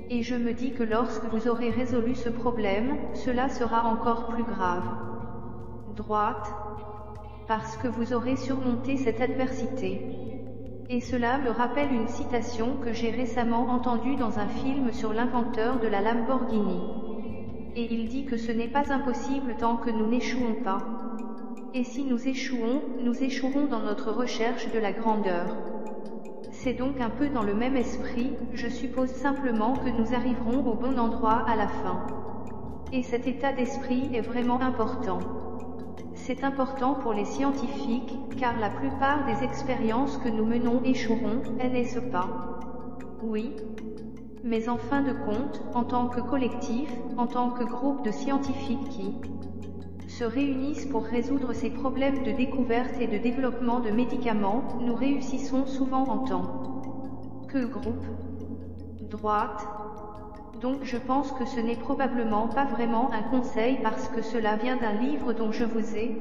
[0.09, 4.43] Et je me dis que lorsque vous aurez résolu ce problème, cela sera encore plus
[4.43, 4.85] grave.
[5.95, 6.53] Droite.
[7.47, 10.26] Parce que vous aurez surmonté cette adversité.
[10.89, 15.81] Et cela me rappelle une citation que j'ai récemment entendue dans un film sur l'inventeur
[15.81, 16.79] de la Lamborghini.
[17.75, 20.77] Et il dit que ce n'est pas impossible tant que nous n'échouons pas.
[21.73, 25.57] Et si nous échouons, nous échouerons dans notre recherche de la grandeur.
[26.51, 30.75] C'est donc un peu dans le même esprit, je suppose simplement que nous arriverons au
[30.75, 32.07] bon endroit à la fin.
[32.93, 35.19] Et cet état d'esprit est vraiment important.
[36.27, 41.99] C'est important pour les scientifiques, car la plupart des expériences que nous menons échoueront, n'est-ce
[41.99, 42.59] pas
[43.23, 43.55] Oui.
[44.43, 48.89] Mais en fin de compte, en tant que collectif, en tant que groupe de scientifiques
[48.89, 49.15] qui
[50.09, 55.65] se réunissent pour résoudre ces problèmes de découverte et de développement de médicaments, nous réussissons
[55.65, 58.05] souvent en tant que groupe.
[59.09, 59.65] Droite,
[60.61, 64.77] donc je pense que ce n'est probablement pas vraiment un conseil parce que cela vient
[64.77, 66.19] d'un livre dont je vous ai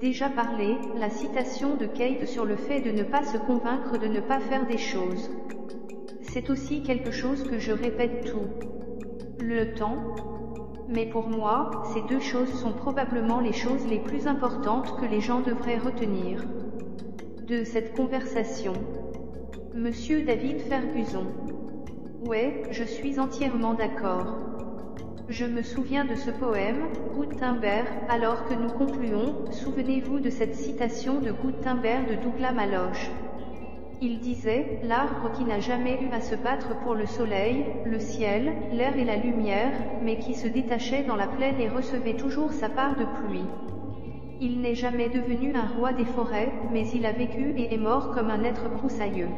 [0.00, 4.06] déjà parlé, la citation de Kate sur le fait de ne pas se convaincre de
[4.06, 5.30] ne pas faire des choses.
[6.22, 8.46] C'est aussi quelque chose que je répète tout
[9.40, 9.96] le temps.
[10.88, 15.20] Mais pour moi, ces deux choses sont probablement les choses les plus importantes que les
[15.20, 16.44] gens devraient retenir
[17.46, 18.74] de cette conversation.
[19.74, 21.26] Monsieur David Ferguson.
[22.22, 24.38] Ouais, je suis entièrement d'accord.
[25.28, 31.20] Je me souviens de ce poème, Gutenberg, alors que nous concluons, souvenez-vous de cette citation
[31.20, 33.10] de Gutenberg de Douglas Maloche.
[34.00, 38.52] Il disait, l'arbre qui n'a jamais eu à se battre pour le soleil, le ciel,
[38.72, 39.72] l'air et la lumière,
[40.02, 43.44] mais qui se détachait dans la plaine et recevait toujours sa part de pluie.
[44.40, 48.10] Il n'est jamais devenu un roi des forêts, mais il a vécu et est mort
[48.12, 49.28] comme un être broussailleux.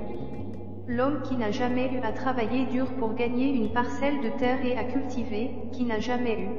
[0.88, 4.74] L'homme qui n'a jamais eu à travailler dur pour gagner une parcelle de terre et
[4.74, 6.50] à cultiver, qui n'a jamais eu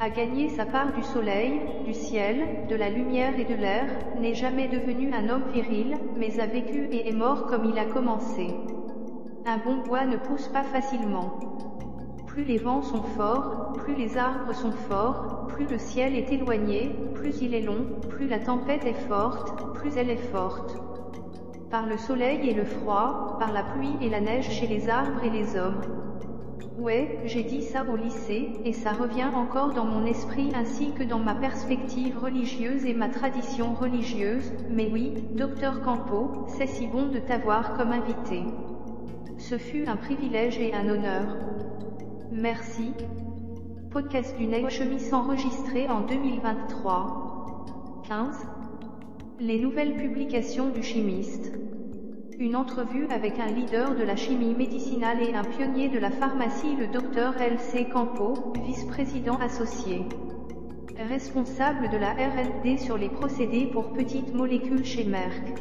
[0.00, 3.86] à gagner sa part du soleil, du ciel, de la lumière et de l'air,
[4.18, 7.84] n'est jamais devenu un homme viril, mais a vécu et est mort comme il a
[7.84, 8.48] commencé.
[9.44, 11.38] Un bon bois ne pousse pas facilement.
[12.26, 16.90] Plus les vents sont forts, plus les arbres sont forts, plus le ciel est éloigné,
[17.14, 20.76] plus il est long, plus la tempête est forte, plus elle est forte
[21.74, 25.24] par le soleil et le froid, par la pluie et la neige chez les arbres
[25.24, 25.80] et les hommes.
[26.78, 31.02] Ouais, j'ai dit ça au lycée, et ça revient encore dans mon esprit ainsi que
[31.02, 37.06] dans ma perspective religieuse et ma tradition religieuse, mais oui, docteur Campo, c'est si bon
[37.06, 38.44] de t'avoir comme invité.
[39.38, 41.26] Ce fut un privilège et un honneur.
[42.30, 42.92] Merci.
[43.90, 48.04] Podcast du Nez Chemise enregistré en 2023.
[48.06, 48.53] 15.
[49.40, 51.52] Les nouvelles publications du chimiste.
[52.38, 56.76] Une entrevue avec un leader de la chimie médicinale et un pionnier de la pharmacie,
[56.76, 57.88] le docteur L.C.
[57.92, 60.02] Campo, vice-président associé.
[61.08, 65.58] Responsable de la R&D sur les procédés pour petites molécules chez Merck.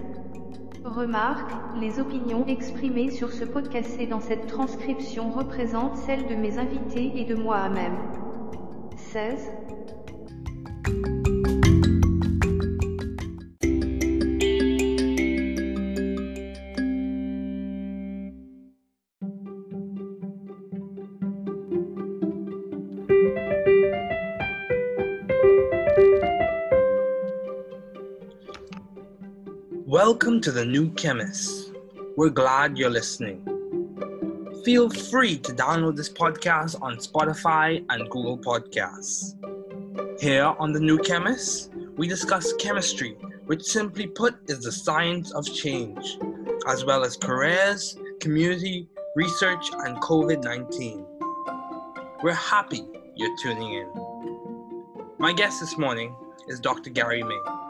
[0.86, 1.52] Remarque,
[1.82, 7.14] les opinions exprimées sur ce podcast et dans cette transcription représentent celles de mes invités
[7.16, 7.98] et de moi-même.
[8.98, 9.52] 16.
[30.14, 31.72] Welcome to the New Chemist.
[32.16, 33.42] We're glad you're listening.
[34.64, 39.34] Feel free to download this podcast on Spotify and Google Podcasts.
[40.22, 43.18] Here on the New Chemist, we discuss chemistry,
[43.48, 46.20] which simply put is the science of change,
[46.68, 51.08] as well as careers, community, research, and COVID 19.
[52.22, 52.86] We're happy
[53.16, 53.88] you're tuning in.
[55.18, 56.16] My guest this morning
[56.48, 56.92] is Dr.
[56.92, 57.63] Gary May.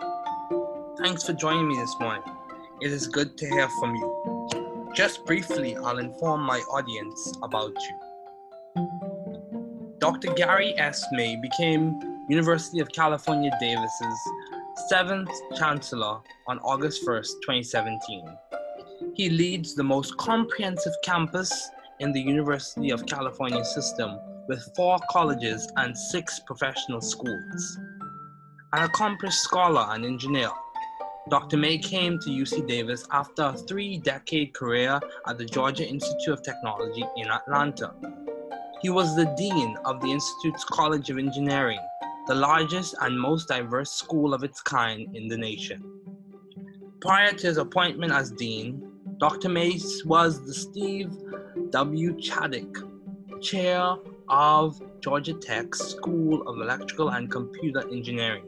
[1.04, 2.24] Thanks for joining me this morning.
[2.80, 4.90] It is good to hear from you.
[4.96, 7.74] Just briefly, I'll inform my audience about
[8.78, 8.88] you.
[10.00, 10.32] Dr.
[10.34, 11.06] Gary S.
[11.12, 12.00] May became
[12.30, 14.18] University of California Davis's
[14.88, 18.38] seventh chancellor on August 1st, 2017.
[19.14, 21.70] He leads the most comprehensive campus
[22.00, 24.18] in the University of California system
[24.48, 27.78] with four colleges and six professional schools.
[28.72, 30.50] An accomplished scholar and engineer,
[31.30, 31.56] Dr.
[31.56, 36.44] May came to UC Davis after a three decade career at the Georgia Institute of
[36.44, 37.94] Technology in Atlanta.
[38.82, 41.80] He was the Dean of the Institute's College of Engineering,
[42.28, 45.82] the largest and most diverse school of its kind in the nation.
[47.00, 48.84] Prior to his appointment as Dean,
[49.18, 49.48] Dr.
[49.48, 51.10] Mace was the Steve
[51.70, 52.18] W.
[52.18, 53.96] Chaddick Chair
[54.28, 58.46] of Georgia Tech's School of Electrical and Computer Engineering.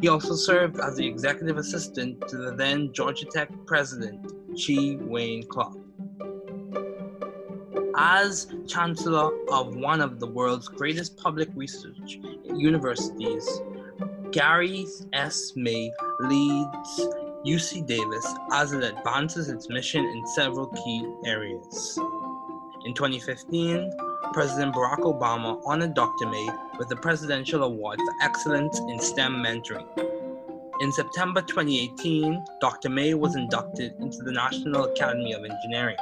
[0.00, 4.20] He also served as the executive assistant to the then Georgia Tech president,
[4.54, 5.76] Chi Wayne Clark.
[7.96, 13.48] As chancellor of one of the world's greatest public research universities,
[14.32, 15.52] Gary S.
[15.56, 15.90] May
[16.20, 17.08] leads
[17.46, 21.98] UC Davis as it advances its mission in several key areas.
[22.84, 23.90] In 2015,
[24.36, 26.26] President Barack Obama honored Dr.
[26.26, 26.46] May
[26.78, 29.86] with the Presidential Award for Excellence in STEM Mentoring.
[30.82, 32.90] In September 2018, Dr.
[32.90, 35.96] May was inducted into the National Academy of Engineering,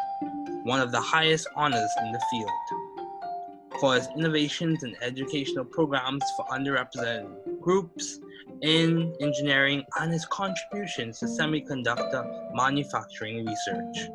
[0.64, 6.44] one of the highest honors in the field, for his innovations in educational programs for
[6.46, 8.18] underrepresented groups
[8.62, 14.08] in engineering and his contributions to semiconductor manufacturing research.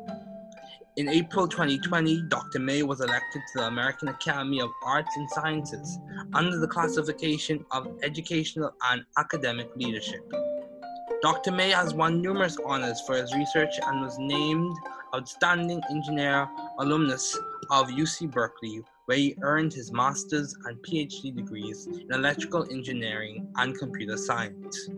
[0.96, 2.58] In April 2020, Dr.
[2.58, 5.98] May was elected to the American Academy of Arts and Sciences
[6.34, 10.20] under the classification of Educational and Academic Leadership.
[11.22, 11.52] Dr.
[11.52, 14.74] May has won numerous honors for his research and was named
[15.14, 16.48] Outstanding Engineer
[16.80, 17.38] Alumnus
[17.70, 23.78] of UC Berkeley, where he earned his master's and PhD degrees in electrical engineering and
[23.78, 24.90] computer science.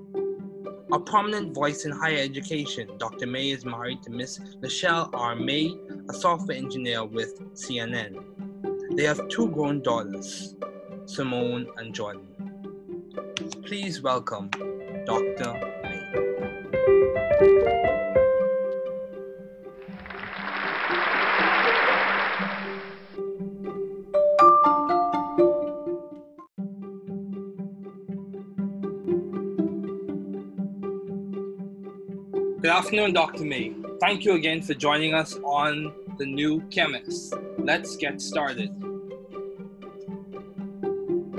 [0.93, 3.27] A prominent voice in higher education, Dr.
[3.27, 5.35] May is married to Miss Michelle R.
[5.35, 5.77] May,
[6.09, 8.25] a software engineer with CNN.
[8.97, 10.55] They have two grown daughters.
[11.07, 12.27] Simone, and Jordan.
[13.65, 14.49] Please welcome
[15.05, 15.53] Dr.
[15.83, 16.03] May.
[32.93, 33.45] Afternoon, Dr.
[33.45, 33.73] May.
[34.01, 37.33] Thank you again for joining us on The New Chemist.
[37.57, 38.71] Let's get started.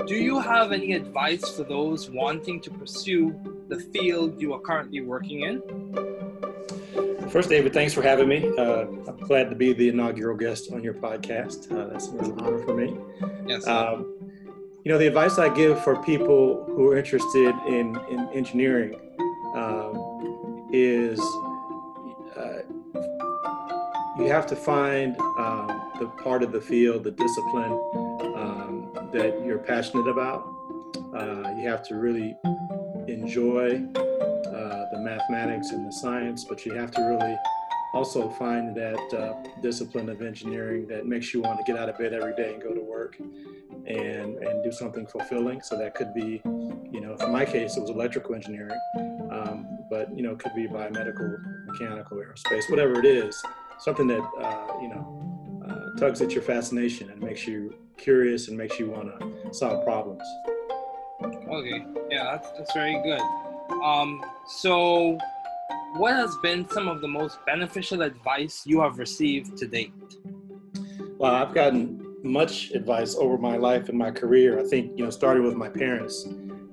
[0.04, 5.00] Do you have any advice for those wanting to pursue the field you are currently
[5.02, 5.62] working in?
[7.28, 8.52] First, David, thanks for having me.
[8.58, 11.70] Uh, I'm glad to be the inaugural guest on your podcast.
[11.70, 12.96] Uh, that's an honor for me.
[13.46, 13.64] Yes.
[13.68, 14.12] Um,
[14.82, 18.96] you know, the advice I give for people who are interested in, in engineering
[19.54, 21.20] um, is
[24.18, 27.72] you have to find um, the part of the field, the discipline
[28.36, 30.46] um, that you're passionate about.
[31.14, 32.36] Uh, you have to really
[33.08, 37.36] enjoy uh, the mathematics and the science, but you have to really
[37.92, 41.96] also find that uh, discipline of engineering that makes you want to get out of
[41.98, 43.16] bed every day and go to work
[43.86, 45.60] and and do something fulfilling.
[45.60, 46.40] So that could be,
[46.90, 48.78] you know, for my case, it was electrical engineering,
[49.30, 53.40] um, but you know, it could be biomedical, mechanical, aerospace, whatever it is,
[53.78, 58.56] something that uh, you know uh, tugs at your fascination and makes you curious and
[58.56, 60.22] makes you want to solve problems.
[61.22, 61.84] Okay.
[62.10, 63.20] Yeah, that's, that's very good.
[63.82, 65.18] Um, so,
[65.96, 69.92] what has been some of the most beneficial advice you have received to date?
[71.18, 74.58] Well, I've gotten much advice over my life and my career.
[74.58, 76.26] I think you know, starting with my parents,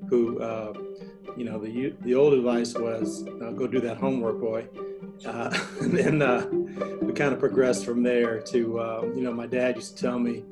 [0.10, 0.74] who uh,
[1.38, 4.68] you know, the the old advice was uh, go do that homework, boy.
[5.26, 6.46] Uh, and then uh,
[7.02, 10.20] we kind of progressed from there to uh, you know, my dad used to tell
[10.20, 10.44] me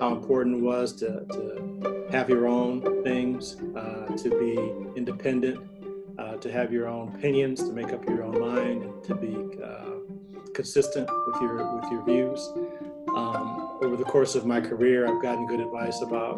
[0.00, 4.56] how important it was to, to have your own things, uh, to be
[4.96, 5.58] independent,
[6.18, 9.62] uh, to have your own opinions, to make up your own mind, and to be
[9.62, 12.52] uh, consistent with your with your views.
[13.14, 16.36] Um, over the course of my career, I've gotten good advice about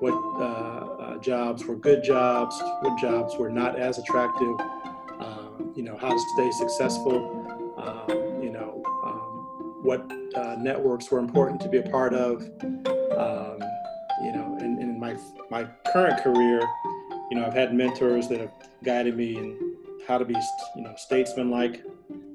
[0.00, 4.56] what jobs were good jobs, what jobs were not as attractive,
[5.76, 7.16] you know, how to stay successful,
[7.78, 10.00] um, you know, um, what
[10.34, 12.42] uh, networks were important to be a part of,
[13.16, 13.58] um,
[14.22, 15.16] you know, in my,
[15.50, 16.60] my current career,
[17.30, 18.52] you know, I've had mentors that have
[18.84, 19.76] guided me in
[20.06, 20.36] how to be,
[20.76, 21.84] you know, statesman-like,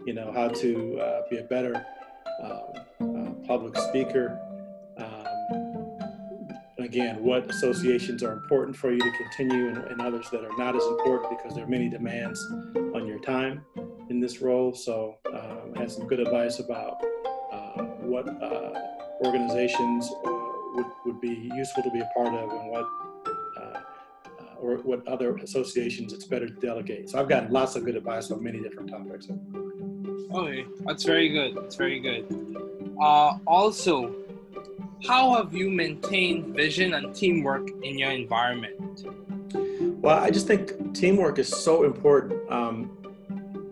[0.06, 1.86] you know, how to uh, be a better
[2.42, 2.62] um,
[3.02, 4.40] uh, public speaker.
[6.86, 10.76] Again, what associations are important for you to continue and, and, others that are not
[10.76, 12.40] as important because there are many demands
[12.94, 13.66] on your time
[14.12, 14.72] in this role.
[14.76, 17.04] So um, I had some good advice about
[17.52, 18.74] uh, what uh,
[19.26, 20.32] organizations uh,
[20.76, 22.86] would, would be useful to be a part of and what
[23.58, 23.82] uh,
[24.60, 27.10] or what other associations it's better to delegate.
[27.10, 29.28] So I've gotten lots of good advice on many different topics.
[30.36, 31.56] Okay, that's very good.
[31.56, 32.28] That's very good.
[33.02, 34.25] Uh, also,
[35.08, 39.06] how have you maintained vision and teamwork in your environment?
[40.02, 42.52] Well, I just think teamwork is so important.
[42.52, 42.92] Um,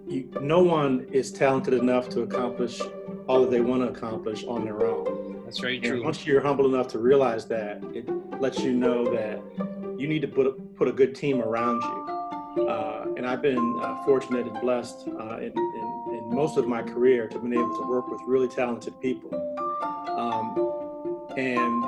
[0.07, 2.81] you, no one is talented enough to accomplish
[3.27, 5.41] all that they want to accomplish on their own.
[5.45, 5.95] That's very true.
[5.95, 8.07] And once you're humble enough to realize that, it
[8.39, 9.41] lets you know that
[9.99, 12.67] you need to put a, put a good team around you.
[12.67, 16.83] Uh, and I've been uh, fortunate and blessed uh, in, in, in, most of my
[16.83, 19.33] career to have been able to work with really talented people.
[20.09, 20.82] Um,
[21.37, 21.83] and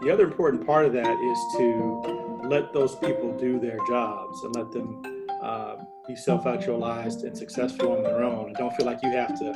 [0.00, 4.56] the other important part of that is to let those people do their jobs and
[4.56, 5.76] let them uh,
[6.08, 9.50] be self-actualized and successful on their own and don't feel like you have to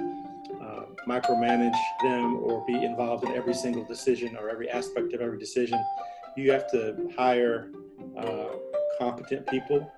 [0.62, 5.38] uh, micromanage them or be involved in every single decision or every aspect of every
[5.38, 5.82] decision.
[6.36, 7.70] You have to hire
[8.16, 8.48] uh,
[8.98, 9.90] competent people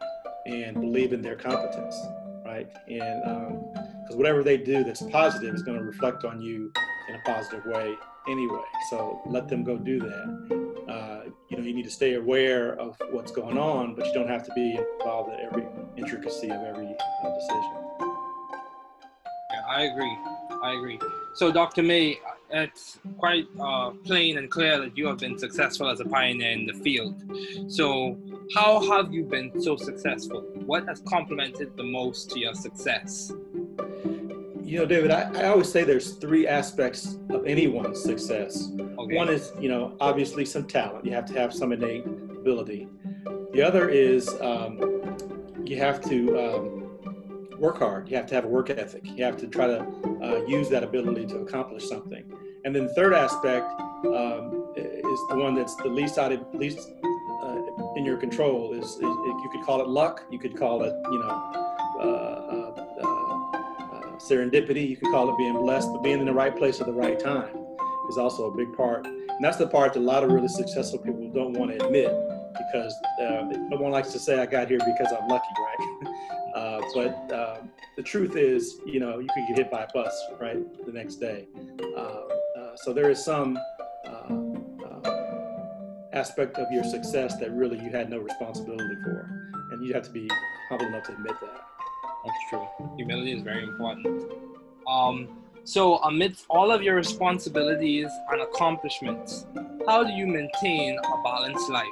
[0.46, 1.96] and believe in their competence,
[2.44, 2.68] right?
[2.88, 6.72] And because um, whatever they do that's positive is going to reflect on you
[7.08, 7.96] in a positive way
[8.28, 8.62] anyway.
[8.90, 10.84] So let them go do that.
[10.88, 14.28] Uh, you know, you need to stay aware of what's going on, but you don't
[14.28, 15.66] have to be involved in every
[15.96, 17.72] intricacy of every uh, decision.
[19.50, 20.16] Yeah, I agree.
[20.62, 20.98] I agree.
[21.34, 21.82] So, Dr.
[21.82, 22.18] May,
[22.50, 26.66] it's quite uh, plain and clear that you have been successful as a pioneer in
[26.66, 27.22] the field.
[27.68, 28.18] So,
[28.54, 30.42] how have you been so successful?
[30.64, 33.32] What has complemented the most to your success?
[34.66, 38.72] You know, David, I, I always say there's three aspects of anyone's success.
[38.98, 39.14] Okay.
[39.14, 41.04] One is, you know, obviously some talent.
[41.04, 42.88] You have to have some innate ability.
[43.52, 45.14] The other is um,
[45.64, 46.98] you have to um,
[47.60, 48.10] work hard.
[48.10, 49.02] You have to have a work ethic.
[49.04, 49.86] You have to try to
[50.20, 52.24] uh, use that ability to accomplish something.
[52.64, 53.70] And then the third aspect
[54.04, 56.90] um, is the one that's the least out of least
[57.44, 58.72] uh, in your control.
[58.72, 61.66] Is, is, you could call it luck, you could call it you know
[61.98, 62.85] uh, uh, uh,
[64.18, 66.92] serendipity, you could call it being blessed, but being in the right place at the
[66.92, 67.56] right time
[68.08, 69.06] is also a big part.
[69.06, 72.10] And that's the part that a lot of really successful people don't want to admit
[72.56, 76.14] because uh, no one likes to say I got here because I'm lucky, right?
[76.54, 77.58] uh, but uh,
[77.96, 81.16] the truth is, you know, you could get hit by a bus, right, the next
[81.16, 81.48] day.
[81.96, 83.58] Uh, uh, so there is some
[84.06, 84.46] uh,
[86.12, 89.28] aspect of your success that really you had no responsibility for,
[89.70, 90.28] and you have to be
[90.70, 91.65] humble enough to admit that.
[92.26, 92.66] That's true.
[92.96, 94.32] Humility is very important.
[94.88, 95.28] Um,
[95.64, 99.46] so, amidst all of your responsibilities and accomplishments,
[99.86, 101.86] how do you maintain a balanced life?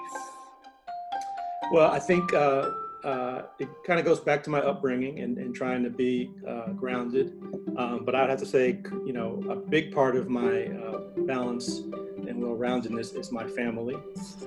[1.72, 2.70] Well, I think uh,
[3.04, 6.68] uh, it kind of goes back to my upbringing and, and trying to be uh,
[6.70, 7.32] grounded.
[7.76, 11.82] Um, but I'd have to say, you know, a big part of my uh, balance
[12.28, 13.96] and well-roundedness is my family.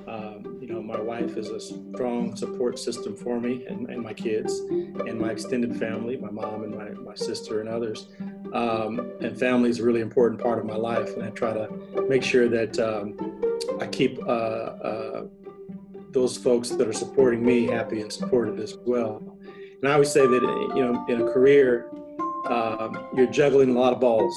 [0.08, 4.14] Um, you know, my wife is a strong support system for me and, and, my
[4.14, 8.08] kids and my extended family, my mom and my, my sister and others.
[8.54, 11.16] Um, and family is a really important part of my life.
[11.16, 11.70] And I try to
[12.08, 13.18] make sure that um,
[13.80, 15.28] I keep uh, uh,
[16.12, 19.38] those folks that are supporting me happy and supported as well.
[19.82, 20.42] And I always say that,
[20.76, 21.90] you know, in a career,
[22.46, 24.36] um, you're juggling a lot of balls.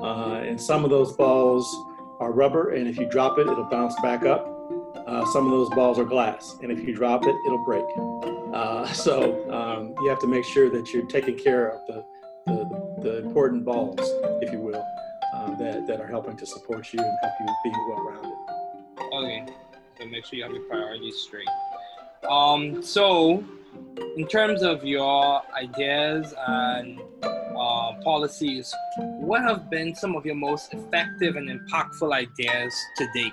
[0.00, 1.66] Uh, and some of those balls
[2.20, 4.46] are rubber, and if you drop it, it'll bounce back up.
[5.06, 7.84] Uh, some of those balls are glass, and if you drop it, it'll break.
[8.54, 12.04] Uh, so um, you have to make sure that you're taking care of the,
[12.46, 13.98] the, the important balls,
[14.42, 14.84] if you will,
[15.34, 18.32] uh, that, that are helping to support you and help you be well rounded.
[19.12, 19.46] Okay,
[19.98, 21.48] so make sure you have your priorities straight.
[22.28, 23.42] Um, so,
[24.16, 27.00] in terms of your ideas and
[27.56, 33.32] uh, policies, what have been some of your most effective and impactful ideas to date?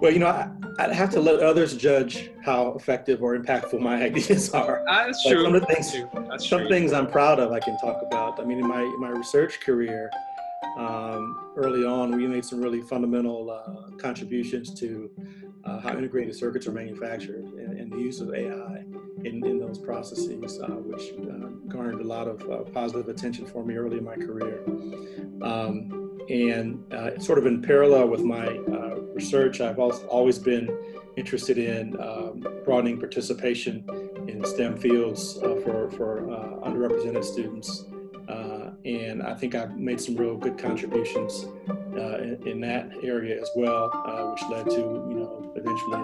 [0.00, 4.02] Well, you know, I, would have to let others judge how effective or impactful my
[4.04, 4.82] ideas are.
[4.86, 5.44] That's true.
[5.44, 5.92] Some of the things,
[6.28, 6.68] That's some true.
[6.68, 8.40] things I'm proud of, I can talk about.
[8.40, 10.10] I mean, in my in my research career,
[10.78, 15.10] um, early on, we made some really fundamental uh, contributions to
[15.64, 18.79] uh, how integrated circuits are manufactured and, and, the use of AI
[19.24, 23.64] in, in those processes, uh, which uh, garnered a lot of uh, positive attention for
[23.64, 24.62] me early in my career.
[25.42, 28.48] Um, and uh, sort of in parallel with my
[29.14, 30.76] research, I've also always been
[31.16, 33.84] interested in um, broadening participation
[34.28, 36.22] in STEM fields for, for
[36.64, 37.84] underrepresented students.
[38.84, 43.50] and I think I've made some real good contributions uh, in, in, that area as
[43.56, 45.98] well, uh, which led to you know eventually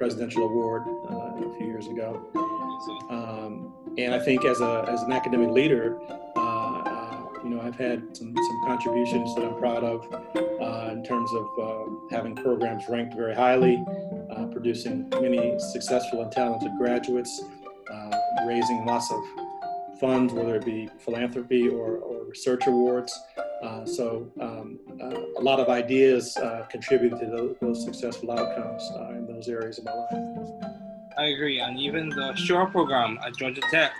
[0.00, 2.20] presidential award uh, a few years ago.
[3.10, 5.98] Um, and I think as a as an academic leader,
[7.42, 10.04] you know I've had some some contributions that I'm proud of
[10.92, 13.82] in terms of having programs ranked very highly,
[14.52, 17.42] producing many successful and talented graduates,
[18.46, 19.20] raising lots of
[20.00, 23.12] funds, whether it be philanthropy or, or research awards.
[23.62, 28.82] Uh, so um, uh, a lot of ideas uh, contribute to those, those successful outcomes
[28.96, 30.29] uh, in those areas of my life.
[31.20, 33.92] I agree, and even the Shore program at Georgia Tech,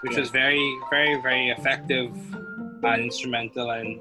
[0.00, 0.18] which yeah.
[0.18, 2.10] was very, very, very effective
[2.82, 4.00] and instrumental, and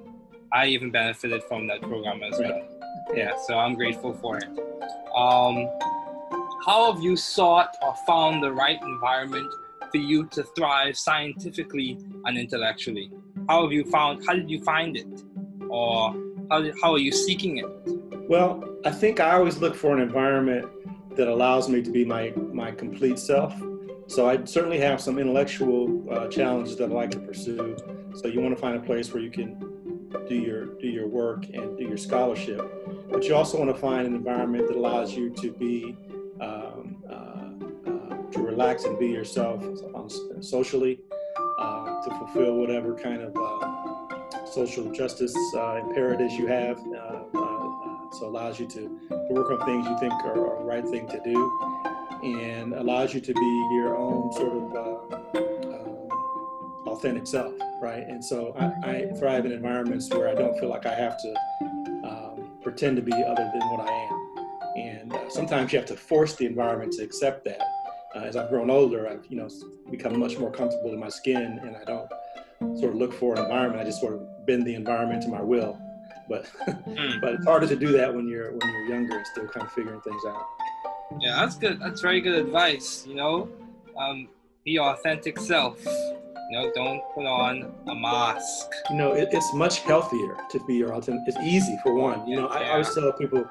[0.51, 2.49] I even benefited from that program as right.
[2.49, 2.67] well.
[3.13, 4.47] Yeah, so I'm grateful for it.
[5.15, 5.69] Um,
[6.65, 9.53] how have you sought or found the right environment
[9.91, 13.11] for you to thrive scientifically and intellectually?
[13.47, 14.25] How have you found?
[14.25, 15.23] How did you find it,
[15.69, 16.15] or
[16.49, 17.67] how how are you seeking it?
[18.27, 20.67] Well, I think I always look for an environment
[21.15, 23.53] that allows me to be my my complete self.
[24.07, 27.75] So I certainly have some intellectual uh, challenges that I like to pursue.
[28.15, 29.57] So you want to find a place where you can
[30.29, 32.61] do your do your work and do your scholarship,
[33.09, 35.95] but you also want to find an environment that allows you to be
[36.39, 37.45] um, uh,
[38.31, 39.63] to relax and be yourself
[40.41, 40.99] socially,
[41.59, 46.77] uh, to fulfill whatever kind of uh, social justice uh, imperatives you have.
[48.05, 50.65] Uh, uh, so allows you to, to work on things you think are, are, the
[50.65, 51.59] right thing to do,
[52.23, 56.09] and allows you to be your own sort of um,
[56.87, 58.05] authentic self, right?
[58.07, 61.35] And so I, I, thrive in environments where I don't feel like I have to
[62.03, 64.21] um, pretend to be other than what I am.
[64.77, 67.61] And uh, sometimes you have to force the environment to accept that
[68.15, 69.49] uh, as I've grown older, I've you know
[69.91, 72.09] become much more comfortable in my skin, and I don't
[72.79, 73.81] sort of look for an environment.
[73.81, 75.77] I just sort of bend the environment to my will.
[76.29, 77.21] But mm.
[77.21, 79.71] but it's harder to do that when you're when you're younger and still kind of
[79.71, 80.45] figuring things out.
[81.19, 81.79] Yeah, that's good.
[81.79, 83.05] That's very good advice.
[83.07, 83.49] You know,
[83.97, 84.27] um,
[84.63, 85.83] be your authentic self.
[85.85, 88.69] You know, don't put on a mask.
[88.89, 91.23] You know, it, it's much healthier to be your authentic.
[91.27, 92.27] It's easy for one.
[92.27, 93.49] You know, I, I always tell people,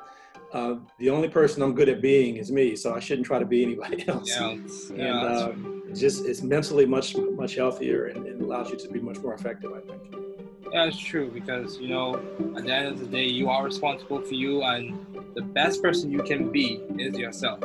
[0.53, 3.47] uh, the only person I'm good at being is me, so I shouldn't try to
[3.47, 4.29] be anybody else.
[4.29, 5.55] Yeah, and yeah, uh,
[5.89, 9.35] it's just it's mentally much much healthier and, and allows you to be much more
[9.35, 9.73] effective.
[9.73, 10.24] I think.
[10.73, 12.17] Yeah, it's true because you know
[12.57, 14.99] at the end of the day, you are responsible for you, and
[15.35, 17.63] the best person you can be is yourself.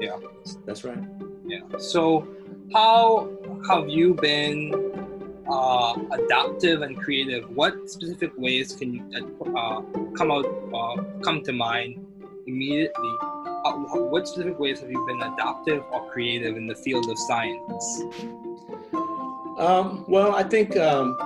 [0.00, 0.16] Yeah,
[0.64, 0.98] that's right.
[1.44, 1.60] Yeah.
[1.78, 2.28] So,
[2.72, 3.28] how
[3.68, 4.72] have you been
[5.50, 7.50] uh, adaptive and creative?
[7.56, 9.04] What specific ways can you
[9.56, 9.82] uh,
[10.16, 12.06] come out uh, come to mind
[12.46, 13.16] immediately?
[13.64, 18.02] Uh, what specific ways have you been adaptive or creative in the field of science?
[19.58, 20.76] Um, well, I think.
[20.76, 21.16] Um,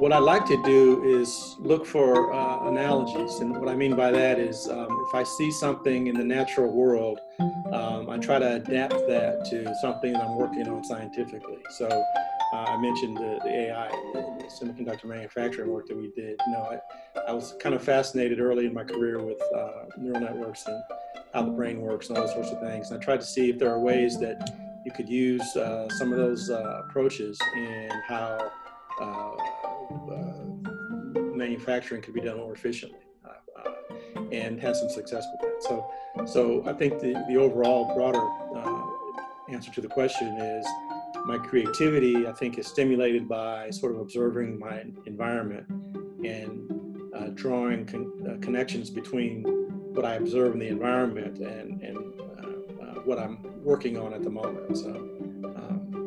[0.00, 3.40] what I like to do is look for uh, analogies.
[3.40, 6.72] And what I mean by that is um, if I see something in the natural
[6.72, 7.20] world,
[7.70, 11.58] um, I try to adapt that to something that I'm working on scientifically.
[11.76, 16.40] So uh, I mentioned the, the AI, the semiconductor manufacturing work that we did.
[16.46, 16.80] You know,
[17.16, 20.82] I, I was kind of fascinated early in my career with uh, neural networks and
[21.34, 22.90] how the brain works and all those sorts of things.
[22.90, 24.50] And I tried to see if there are ways that
[24.86, 28.50] you could use uh, some of those uh, approaches in how
[29.90, 35.40] uh, uh, manufacturing could be done more efficiently uh, uh, and had some success with
[35.40, 35.62] that.
[35.62, 35.90] So,
[36.26, 38.26] so I think the, the overall broader
[39.52, 40.64] answer to the question is
[41.26, 45.66] my creativity, I think, is stimulated by sort of observing my environment
[46.24, 46.70] and
[47.14, 49.42] uh, drawing con- uh, connections between
[49.94, 51.98] what I observe in the environment and, and
[52.80, 54.76] uh, what I'm working on at the moment.
[54.76, 55.19] So,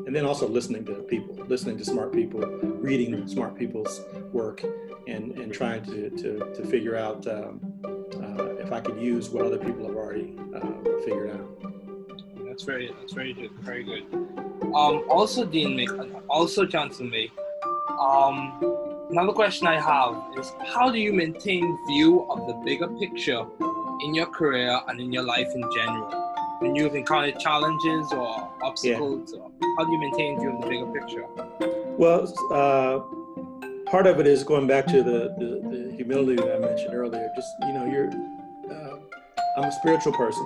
[0.06, 4.02] and then also listening to people, listening to smart people, reading smart people's
[4.32, 4.64] work,
[5.08, 9.46] and, and trying to, to, to figure out um, uh, if I could use what
[9.46, 11.50] other people have already uh, figured out.
[12.46, 14.04] That's very that's very good, very good.
[14.76, 15.88] Um, also, Dean
[16.30, 17.32] also Johnson May.
[18.00, 23.46] Um, another question I have is how do you maintain view of the bigger picture
[24.02, 26.23] in your career and in your life in general?
[26.64, 29.34] When you've encountered challenges or obstacles?
[29.34, 29.42] Yeah.
[29.42, 31.26] Or how do you maintain view of the bigger picture?
[31.98, 36.60] Well, uh, part of it is going back to the, the, the, humility that I
[36.60, 37.30] mentioned earlier.
[37.36, 38.10] Just, you know, you're,
[38.72, 38.98] uh,
[39.58, 40.44] I'm a spiritual person.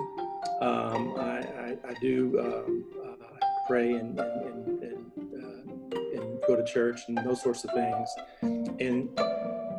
[0.60, 6.64] Um, I, I, I, do um, uh, pray and, and, and, uh, and, go to
[6.64, 8.08] church and those sorts of things.
[8.42, 9.08] And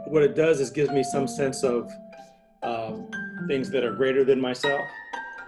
[0.07, 1.91] what it does is gives me some sense of
[2.63, 3.09] um,
[3.47, 4.81] things that are greater than myself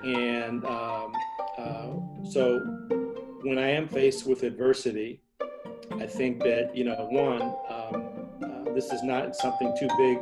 [0.03, 1.13] and um,
[1.57, 1.87] uh,
[2.29, 2.59] so
[3.43, 5.21] when I am faced with adversity,
[5.99, 10.19] I think that, you know, one, um, uh, this is not something too big.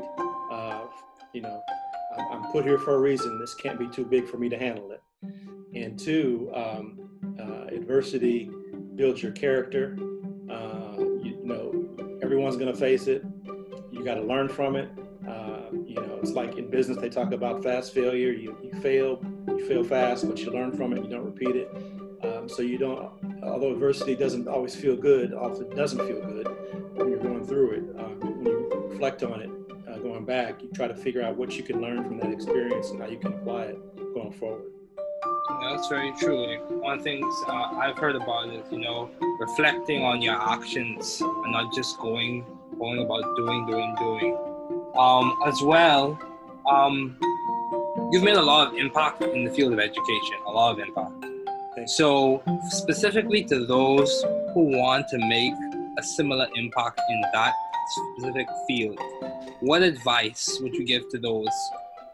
[0.51, 0.85] Uh,
[1.34, 1.61] you know,
[2.31, 3.39] I'm, put here for a reason.
[3.39, 5.01] This can't be too big for me to handle it.
[5.76, 6.99] And two, um,
[7.39, 8.49] uh, adversity
[8.95, 9.97] builds your character.
[10.49, 13.23] Uh, you, you know, everyone's going to face it.
[13.91, 14.89] You got to learn from it.
[15.27, 18.31] Uh, you know, it's like in business, they talk about fast failure.
[18.31, 21.72] You, you fail, you fail fast, but you learn from it, you don't repeat it.
[22.24, 23.11] Um, so you don't,
[23.44, 26.48] although adversity doesn't always feel good, often doesn't feel good
[26.95, 27.84] when you're going through it.
[27.98, 29.49] Uh, when you reflect on it,
[29.88, 32.90] uh, going back, you try to figure out what you can learn from that experience
[32.90, 34.72] and how you can apply it going forward.
[35.61, 36.57] That's very true.
[36.80, 39.10] One things uh, I've heard about is, you know,
[39.40, 42.45] reflecting on your actions and not just going,
[42.78, 44.38] going about doing, doing, doing.
[44.98, 46.20] Um, as well,
[46.70, 47.18] um,
[48.11, 51.26] you've made a lot of impact in the field of education, a lot of impact.
[51.86, 54.23] So, specifically to those
[54.53, 55.53] who want to make
[55.98, 57.53] a similar impact in that
[58.15, 58.99] specific field,
[59.61, 61.48] what advice would you give to those,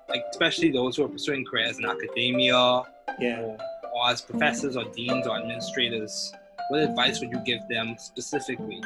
[0.07, 2.83] like especially those who are pursuing careers in academia,
[3.19, 3.39] yeah.
[3.39, 3.57] or,
[3.93, 6.31] or as professors or deans or administrators?
[6.69, 8.81] What advice would you give them specifically?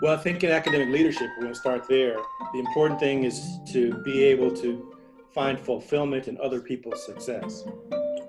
[0.00, 2.18] Well, I think in academic leadership, we're going to start there.
[2.52, 4.97] The important thing is to be able to
[5.34, 7.64] find fulfillment in other people's success,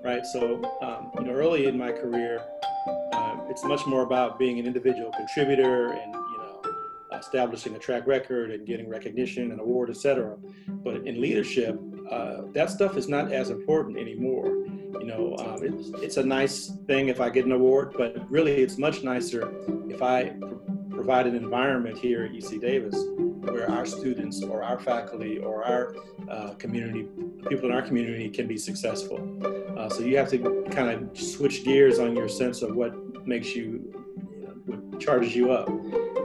[0.04, 0.24] right?
[0.26, 2.42] So, um, you know, early in my career,
[3.12, 6.60] um, it's much more about being an individual contributor and, you know,
[7.12, 10.36] establishing a track record and getting recognition and award, etc.
[10.68, 11.78] But in leadership,
[12.10, 14.46] uh, that stuff is not as important anymore.
[15.00, 18.56] You know, um, it's, it's a nice thing if I get an award, but really
[18.56, 19.52] it's much nicer
[19.88, 20.34] if I
[20.90, 22.96] provide an environment here at UC Davis
[23.42, 25.96] where our students or our faculty or our
[26.28, 27.08] uh, community,
[27.48, 29.18] people in our community can be successful.
[29.76, 32.94] Uh, so you have to kind of switch gears on your sense of what
[33.26, 33.92] makes you,
[34.36, 35.68] you know, what charges you up.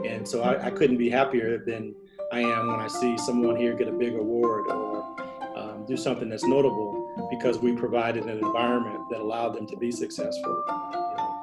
[0.04, 1.94] And so I, I, couldn't be happier than
[2.32, 5.16] I am when I see someone here get a big award or
[5.56, 9.90] um, do something that's notable because we provided an environment that allowed them to be
[9.90, 10.62] successful.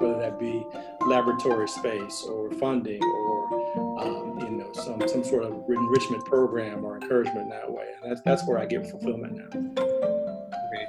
[0.04, 0.66] Whether that be
[1.06, 6.96] laboratory space or funding or um, you know some some sort of enrichment program or
[6.96, 7.86] encouragement that way.
[8.02, 9.82] And that's that's where I get fulfillment now.
[9.82, 10.86] Okay.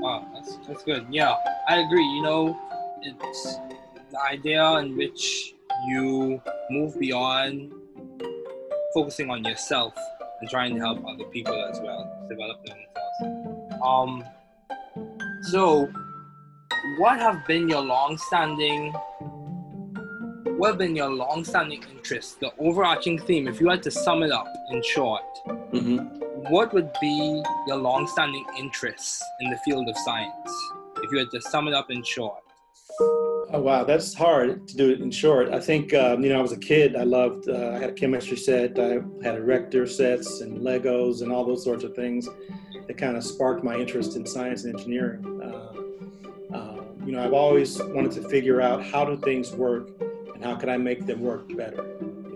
[0.00, 1.06] Wow, that's that's good.
[1.10, 1.34] Yeah,
[1.68, 2.04] I agree.
[2.04, 2.58] You know,
[3.02, 3.58] it's
[4.10, 5.52] the idea in which
[5.86, 7.72] you move beyond
[8.94, 9.94] focusing on yourself
[10.40, 13.82] and trying to help other people as well develop themselves.
[13.84, 14.24] Um,
[15.42, 15.90] so,
[16.96, 18.92] what have been your long-standing,
[20.56, 22.34] what have been your long-standing interests?
[22.40, 25.98] The overarching theme, if you had to sum it up in short, Mm-hmm.
[26.50, 30.50] what would be your long-standing interests in the field of science?
[31.02, 32.42] If you had to sum it up in short.
[33.50, 35.50] Oh wow, that's hard to do it in short.
[35.50, 36.96] I think um, you know I was a kid.
[36.96, 37.48] I loved.
[37.48, 38.78] Uh, I had a chemistry set.
[38.78, 42.28] I had erector sets and Legos and all those sorts of things
[42.86, 45.40] that kind of sparked my interest in science and engineering.
[45.42, 45.67] Uh, uh,
[47.08, 49.88] you know, I've always wanted to figure out how do things work
[50.34, 51.86] and how can I make them work better.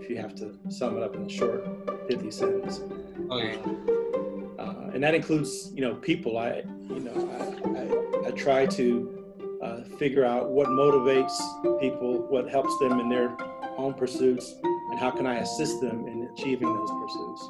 [0.01, 2.81] If you have to sum it up in a short pithy sentence.
[3.29, 3.59] Okay.
[4.57, 6.39] uh, and that includes you know people.
[6.39, 7.13] I you know
[8.25, 11.37] I, I, I try to uh, figure out what motivates
[11.79, 13.37] people, what helps them in their
[13.77, 17.49] own pursuits, and how can I assist them in achieving those pursuits.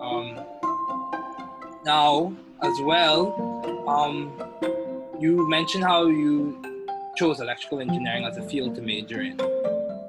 [0.00, 0.40] Um,
[1.84, 4.51] now, as well, um,
[5.22, 6.60] you mentioned how you
[7.16, 9.38] chose electrical engineering as a field to major in.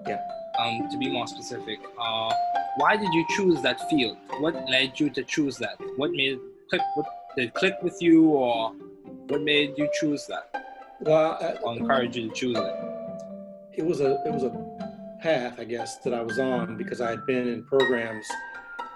[0.07, 0.19] Yeah.
[0.59, 2.33] Um, to be more specific, uh,
[2.77, 4.17] why did you choose that field?
[4.39, 5.75] What led you to choose that?
[5.97, 6.81] What made it click?
[6.95, 8.71] What did it click with you, or
[9.27, 10.65] what made you choose that?
[11.01, 12.75] Well, I, Or encourage you to choose it?
[13.75, 14.51] it was a it was a
[15.21, 18.25] path, I guess, that I was on because I had been in programs.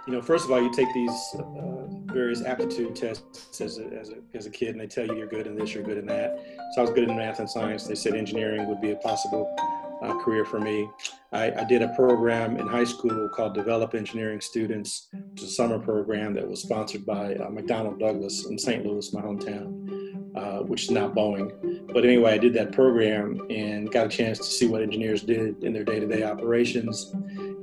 [0.08, 4.10] You know, first of all, you take these uh, various aptitude tests as a, as,
[4.10, 6.06] a, as a kid, and they tell you you're good in this, you're good in
[6.06, 6.40] that.
[6.74, 7.86] So I was good in math and science.
[7.86, 9.54] They said engineering would be a possible
[10.02, 10.90] uh, career for me.
[11.34, 15.52] I, I did a program in high school called Develop Engineering Students, which is a
[15.52, 18.86] summer program that was sponsored by uh, McDonnell Douglas in St.
[18.86, 19.97] Louis, my hometown,
[20.38, 21.48] uh, which is now Boeing.
[21.94, 25.64] But anyway, I did that program and got a chance to see what engineers did
[25.64, 27.14] in their day-to-day operations,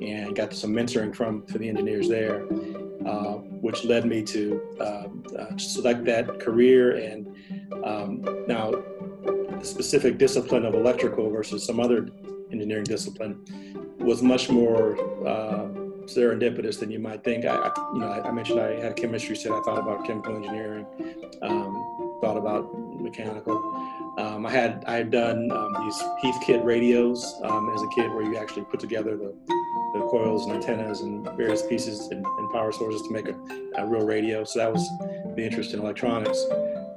[0.02, 2.44] and got some mentoring from for the engineers there,
[3.06, 3.34] uh,
[3.66, 6.96] which led me to um, uh, select that career.
[6.96, 7.18] And
[7.84, 8.08] um,
[8.48, 8.72] now,
[9.60, 12.08] the specific discipline of electrical versus some other
[12.50, 13.44] engineering discipline
[13.98, 14.96] was much more
[15.26, 15.68] uh,
[16.06, 17.44] serendipitous than you might think.
[17.44, 19.52] I, you know, I, mentioned I had chemistry set.
[19.52, 20.86] I thought about chemical engineering,
[21.42, 23.56] um, thought about mechanical.
[24.16, 28.22] Um, I had I had done um, these Heathkit radios um, as a kid, where
[28.22, 29.34] you actually put together the,
[29.94, 33.34] the coils and antennas and various pieces and, and power sources to make a,
[33.76, 34.44] a, real radio.
[34.44, 34.88] So that was
[35.36, 36.44] the interest in electronics.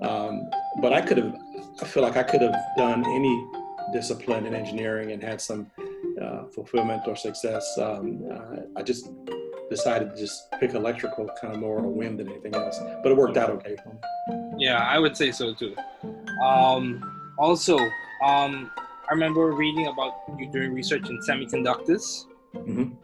[0.01, 0.49] Um,
[0.81, 1.35] but I could have,
[1.81, 3.47] I feel like I could have done any
[3.93, 5.71] discipline in engineering and had some
[6.21, 7.77] uh, fulfillment or success.
[7.79, 9.09] Um, uh, I just
[9.69, 12.79] decided to just pick electrical kind of more on a whim than anything else.
[13.03, 14.46] But it worked out okay for me.
[14.57, 15.75] Yeah, I would say so too.
[16.41, 17.77] Um, also,
[18.23, 18.71] um,
[19.09, 22.25] I remember reading about you doing research in semiconductors.
[22.53, 22.95] Mhm.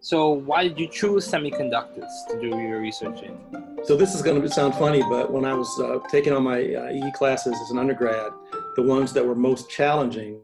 [0.00, 3.36] So, why did you choose semiconductors to do your research in?
[3.84, 6.58] So this is going to sound funny, but when I was uh, taking on my
[6.74, 8.32] uh, EE classes as an undergrad,
[8.76, 10.40] the ones that were most challenging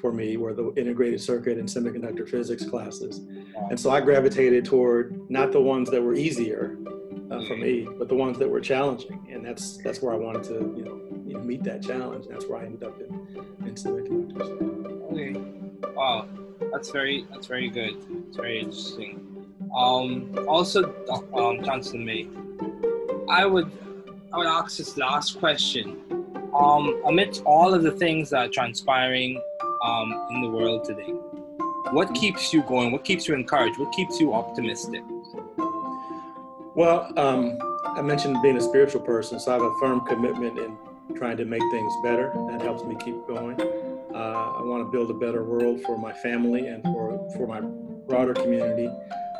[0.00, 3.20] for me were the integrated circuit and semiconductor physics classes.
[3.70, 6.78] And so I gravitated toward not the ones that were easier
[7.30, 9.26] uh, for me, but the ones that were challenging.
[9.30, 12.26] And that's that's where I wanted to, you know, you know meet that challenge.
[12.26, 15.12] And that's where I ended up in, in semiconductors.
[15.12, 15.90] Okay.
[15.94, 16.28] Wow,
[16.72, 17.94] that's very that's very good.
[18.28, 19.26] It's very interesting.
[19.76, 20.94] Um, also,
[21.34, 22.26] um, Chancellor May,
[23.28, 23.70] I would
[24.32, 25.98] I would ask this last question.
[26.54, 29.40] Um, amidst all of the things that are transpiring
[29.84, 31.12] um, in the world today,
[31.92, 32.90] what keeps you going?
[32.90, 33.78] What keeps you encouraged?
[33.78, 35.02] What keeps you optimistic?
[36.80, 40.78] Well, um, I mentioned being a spiritual person, so I have a firm commitment in
[41.14, 42.32] trying to make things better.
[42.48, 43.60] That helps me keep going.
[43.60, 47.60] Uh, I want to build a better world for my family and for, for my
[47.60, 48.86] broader community.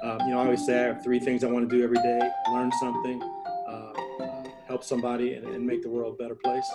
[0.02, 1.96] Um, you know, I always say I have three things I want to do every
[1.96, 3.92] day learn something, uh,
[4.68, 6.70] help somebody, and, and, make the world a better place.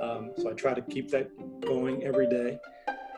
[0.00, 1.28] Um, so I try to keep that
[1.60, 2.58] going every day.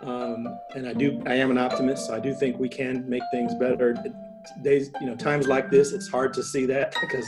[0.01, 3.23] Um, and I do, I am an optimist, so I do think we can make
[3.31, 3.95] things better.
[4.63, 7.27] Days, you know, times like this, it's hard to see that because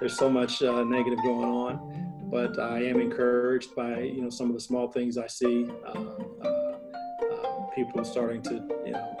[0.00, 4.48] there's so much uh, negative going on but I am encouraged by you know some
[4.48, 5.70] of the small things I see.
[5.86, 9.16] Um, uh, uh, people starting to you know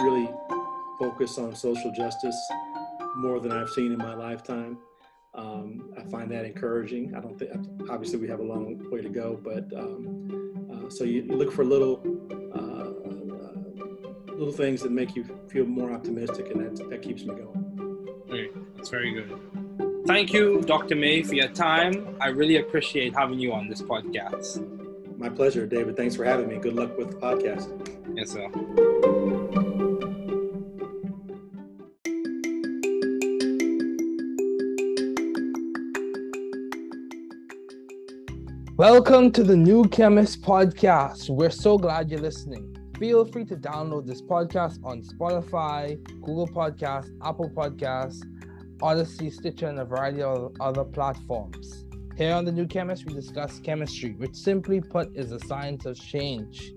[0.00, 0.30] really
[0.98, 2.36] focus on social justice
[3.16, 4.78] more than I've seen in my lifetime.
[5.34, 7.14] Um, I find that encouraging.
[7.14, 7.50] I don't think,
[7.90, 11.52] obviously, we have a long way to go, but um, uh, so you, you, look
[11.52, 12.02] for little
[12.54, 12.69] uh, uh,
[14.40, 18.24] little things that make you feel more optimistic, and that, that keeps me going.
[18.26, 18.50] Great.
[18.74, 19.38] That's very good.
[20.06, 20.96] Thank you, Dr.
[20.96, 22.16] May, for your time.
[22.22, 24.66] I really appreciate having you on this podcast.
[25.18, 25.94] My pleasure, David.
[25.94, 26.56] Thanks for having me.
[26.56, 27.68] Good luck with the podcast.
[28.16, 28.48] Yes, sir.
[38.78, 41.28] Welcome to the New Chemist Podcast.
[41.28, 42.79] We're so glad you're listening.
[43.00, 48.20] Feel free to download this podcast on Spotify, Google Podcasts, Apple Podcasts,
[48.82, 51.86] Odyssey, Stitcher, and a variety of other platforms.
[52.18, 55.98] Here on The New Chemist, we discuss chemistry, which simply put is the science of
[55.98, 56.74] change,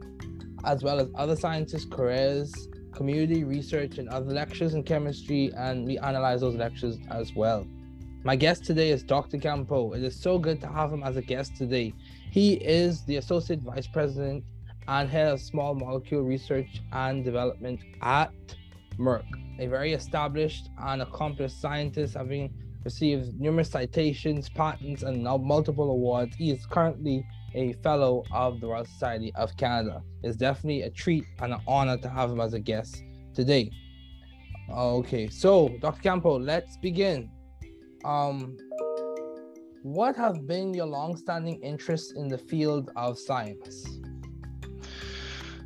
[0.64, 5.98] as well as other sciences' careers, community research, and other lectures in chemistry, and we
[5.98, 7.68] analyze those lectures as well.
[8.24, 9.40] My guest today is Dr.
[9.40, 9.92] Campo.
[9.92, 11.94] It is so good to have him as a guest today.
[12.32, 14.46] He is the Associate Vice President
[14.88, 18.32] and Head of Small Molecule Research and Development at
[18.98, 19.26] Merck,
[19.60, 22.54] a very established and accomplished scientist, having
[22.84, 26.36] received numerous citations, patents, and multiple awards.
[26.36, 30.02] He is currently a fellow of the Royal Society of Canada.
[30.24, 33.04] It's definitely a treat and an honor to have him as a guest
[33.34, 33.72] today.
[34.72, 36.02] Okay, so Dr.
[36.02, 37.30] Campo, let's begin
[38.04, 38.58] um,
[39.84, 44.00] what have been your long-standing interests in the field of science?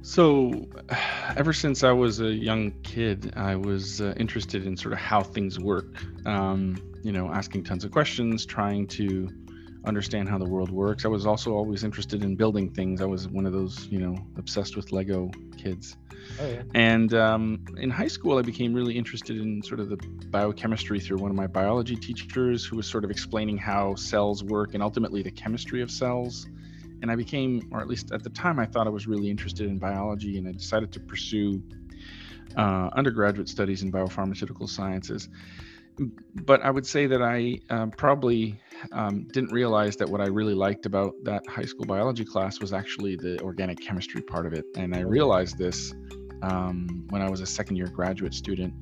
[0.08, 0.70] So,
[1.36, 5.22] ever since I was a young kid, I was uh, interested in sort of how
[5.22, 6.02] things work.
[6.26, 9.30] Um, you know, asking tons of questions, trying to
[9.86, 11.04] understand how the world works.
[11.04, 13.02] I was also always interested in building things.
[13.02, 15.98] I was one of those, you know, obsessed with Lego kids.
[16.40, 16.64] Oh, yeah.
[16.74, 19.98] And um, in high school, I became really interested in sort of the
[20.30, 24.74] biochemistry through one of my biology teachers who was sort of explaining how cells work
[24.74, 26.48] and ultimately the chemistry of cells.
[27.02, 29.68] And I became, or at least at the time, I thought I was really interested
[29.68, 31.62] in biology and I decided to pursue
[32.56, 35.30] uh, undergraduate studies in biopharmaceutical sciences.
[36.36, 38.60] But I would say that I uh, probably
[38.92, 42.72] um, didn't realize that what I really liked about that high school biology class was
[42.72, 44.66] actually the organic chemistry part of it.
[44.76, 45.94] And I realized this
[46.44, 48.74] um, when I was a second year graduate student,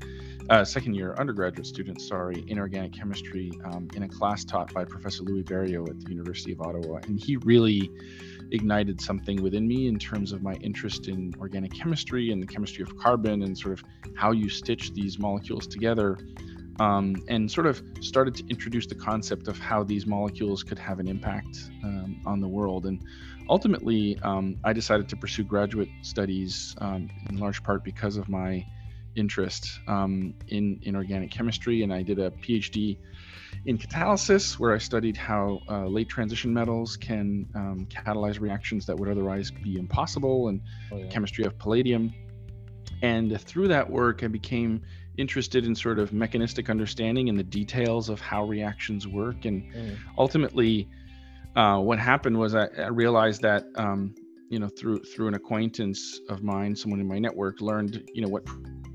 [0.49, 4.85] uh, second year undergraduate student, sorry, in organic chemistry um, in a class taught by
[4.85, 6.99] Professor Louis Berriot at the University of Ottawa.
[7.07, 7.89] And he really
[8.51, 12.83] ignited something within me in terms of my interest in organic chemistry and the chemistry
[12.83, 13.83] of carbon and sort of
[14.15, 16.17] how you stitch these molecules together
[16.79, 20.99] um, and sort of started to introduce the concept of how these molecules could have
[20.99, 22.85] an impact um, on the world.
[22.85, 23.01] And
[23.49, 28.65] ultimately, um, I decided to pursue graduate studies um, in large part because of my
[29.15, 31.83] interest um, in, in organic chemistry.
[31.83, 32.97] And I did a PhD
[33.65, 38.97] in catalysis, where I studied how uh, late transition metals can um, catalyze reactions that
[38.97, 40.61] would otherwise be impossible, and
[40.91, 41.07] oh, yeah.
[41.07, 42.13] chemistry of palladium.
[43.01, 44.81] And through that work, I became
[45.17, 49.45] interested in sort of mechanistic understanding and the details of how reactions work.
[49.45, 49.97] And mm.
[50.17, 50.87] ultimately,
[51.55, 54.13] uh, what happened was I, I realized that um,
[54.49, 58.27] you know through through an acquaintance of mine, someone in my network learned you know
[58.27, 58.45] what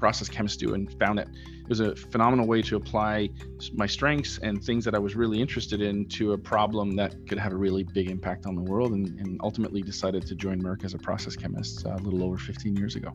[0.01, 3.28] process chemists do and found that it was a phenomenal way to apply
[3.74, 7.39] my strengths and things that I was really interested in to a problem that could
[7.39, 10.85] have a really big impact on the world and, and ultimately decided to join Merck
[10.85, 13.12] as a process chemist uh, a little over 15 years ago.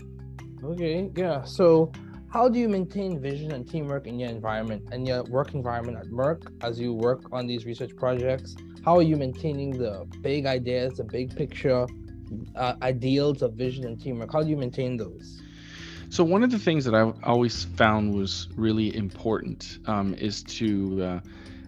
[0.63, 1.43] Okay, yeah.
[1.43, 1.91] So
[2.29, 6.07] how do you maintain vision and teamwork in your environment and your work environment at
[6.07, 8.55] Merck as you work on these research projects?
[8.83, 11.87] How are you maintaining the big ideas, the big picture
[12.55, 14.31] uh, ideals of vision and teamwork?
[14.31, 15.41] How do you maintain those?
[16.15, 21.03] So one of the things that I've always found was really important um, is to
[21.03, 21.19] uh,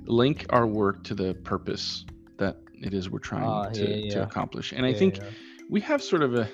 [0.06, 2.06] link our work to the purpose
[2.38, 4.14] that it is we're trying uh, to, yeah, yeah.
[4.14, 4.72] to, accomplish.
[4.72, 5.20] And yeah, I think
[5.70, 6.48] we have sort of a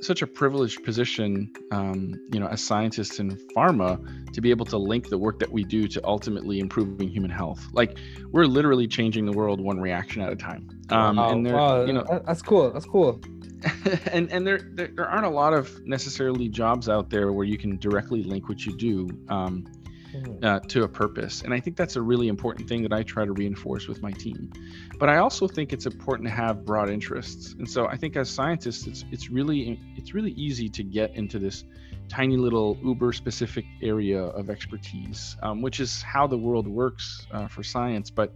[0.00, 4.76] such a privileged position, um, you know, as scientists in pharma, to be able to
[4.76, 7.64] link the work that we do to ultimately improving human health.
[7.72, 7.98] Like
[8.30, 10.68] we're literally changing the world one reaction at a time.
[10.90, 12.70] Um, wow, and there, wow, you know, that's cool.
[12.72, 13.20] That's cool.
[14.12, 17.58] and and there, there, there aren't a lot of necessarily jobs out there where you
[17.58, 19.08] can directly link what you do.
[19.28, 19.66] Um.
[20.42, 21.42] Uh, to a purpose.
[21.42, 24.12] And I think that's a really important thing that I try to reinforce with my
[24.12, 24.52] team.
[24.98, 27.54] But I also think it's important to have broad interests.
[27.58, 31.38] And so I think as scientists, it's it's really it's really easy to get into
[31.38, 31.64] this
[32.08, 37.48] tiny little uber specific area of expertise, um, which is how the world works uh,
[37.48, 38.10] for science.
[38.10, 38.34] But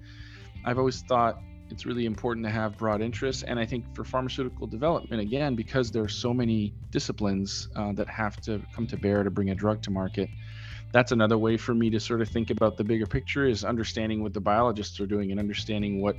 [0.64, 1.40] I've always thought
[1.70, 3.42] it's really important to have broad interests.
[3.42, 8.08] And I think for pharmaceutical development, again, because there are so many disciplines uh, that
[8.08, 10.28] have to come to bear to bring a drug to market,
[10.96, 14.22] that's another way for me to sort of think about the bigger picture is understanding
[14.22, 16.16] what the biologists are doing and understanding what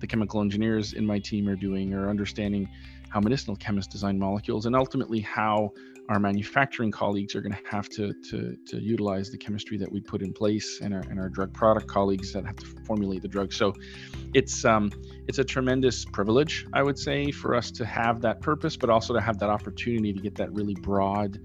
[0.00, 2.68] the chemical engineers in my team are doing or understanding
[3.08, 5.70] how medicinal chemists design molecules and ultimately how
[6.10, 9.98] our manufacturing colleagues are going to have to, to, to utilize the chemistry that we
[9.98, 13.28] put in place and our, and our drug product colleagues that have to formulate the
[13.28, 13.50] drug.
[13.50, 13.72] So
[14.34, 14.90] it's um,
[15.26, 19.14] it's a tremendous privilege, I would say, for us to have that purpose, but also
[19.14, 21.38] to have that opportunity to get that really broad,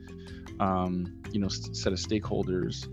[0.60, 2.88] um, you know, set of stakeholders.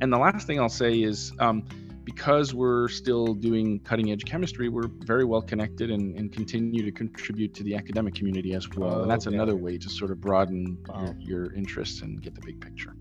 [0.00, 1.64] And the last thing I'll say is um,
[2.04, 6.90] because we're still doing cutting edge chemistry, we're very well connected and, and continue to
[6.90, 8.98] contribute to the academic community as well.
[8.98, 9.36] Oh, and that's okay.
[9.36, 11.14] another way to sort of broaden Wow.
[11.20, 12.94] your, your interests and get the big picture.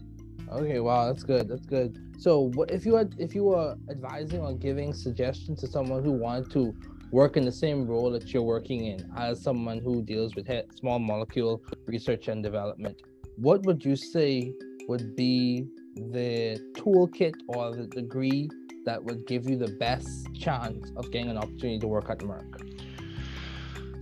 [0.51, 1.47] Okay, wow, that's good.
[1.47, 1.97] That's good.
[2.19, 6.11] So, what if you had, if you were advising or giving suggestions to someone who
[6.11, 6.75] wanted to
[7.11, 10.99] work in the same role that you're working in, as someone who deals with small
[10.99, 13.01] molecule research and development,
[13.37, 14.53] what would you say
[14.87, 18.49] would be the toolkit or the degree
[18.85, 22.61] that would give you the best chance of getting an opportunity to work at Merck?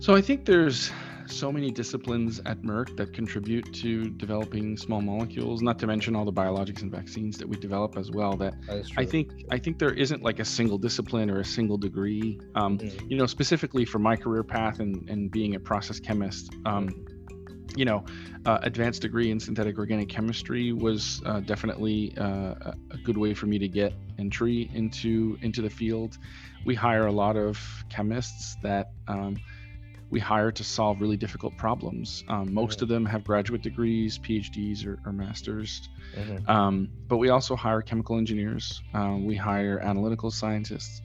[0.02, 0.90] So I think there's
[1.26, 6.24] so many disciplines at Merck that contribute to developing small molecules, not to mention all
[6.24, 8.36] the biologics and vaccines that we develop as well.
[8.36, 11.76] That That I think I think there isn't like a single discipline or a single
[11.76, 12.40] degree.
[12.54, 13.10] Um, Mm.
[13.10, 16.50] you know, specifically for my career path and and being a process chemist.
[16.64, 17.04] Um,
[17.76, 18.04] you know,
[18.46, 23.46] uh, advanced degree in synthetic organic chemistry was uh, definitely uh, a good way for
[23.46, 26.18] me to get entry into into the field.
[26.64, 29.36] We hire a lot of chemists that um,
[30.10, 32.24] we hire to solve really difficult problems.
[32.28, 35.88] Um, most of them have graduate degrees, PhDs, or, or masters.
[36.16, 36.48] Mhm.
[36.48, 38.82] Um, but we also hire chemical engineers.
[38.92, 41.00] Um, we hire analytical scientists.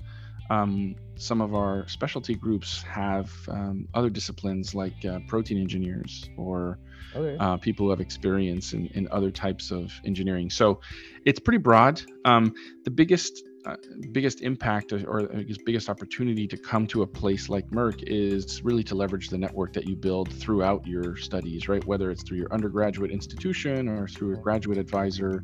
[0.49, 6.79] Um, some of our specialty groups have um, other disciplines like uh, protein engineers or
[7.15, 7.37] Okay.
[7.39, 10.49] uh, people who have experience in, in other types of engineering.
[10.49, 10.81] So
[11.25, 12.01] it's pretty broad.
[12.25, 13.77] Um, the biggest uh,
[14.11, 18.83] biggest impact or, or biggest opportunity to come to a place like Merck is really
[18.83, 21.83] to leverage the network that you build throughout your studies, right?
[21.87, 25.43] Whether it's through your undergraduate institution or through a graduate advisor,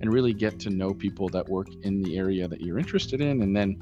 [0.00, 3.42] and really get to know people that work in the area that you're interested in,
[3.42, 3.76] and then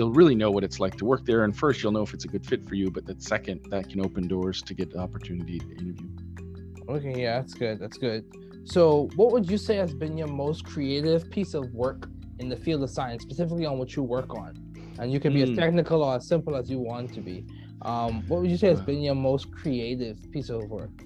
[0.00, 1.44] you'll really know what it's like to work there.
[1.44, 3.90] And first, you'll know if it's a good fit for you, but that second, that
[3.90, 6.08] can open doors to get the opportunity to interview.
[6.88, 7.78] Okay, yeah, that's good.
[7.78, 8.24] That's good.
[8.64, 12.08] So, what would you say has been your most creative piece of work
[12.38, 14.54] in the field of science, specifically on what you work on?
[14.98, 15.54] And you can be as Hmm.
[15.54, 17.44] technical or as simple as you want to be.
[17.82, 18.84] Um, what would you say has Uh.
[18.84, 20.96] been your most creative piece of work?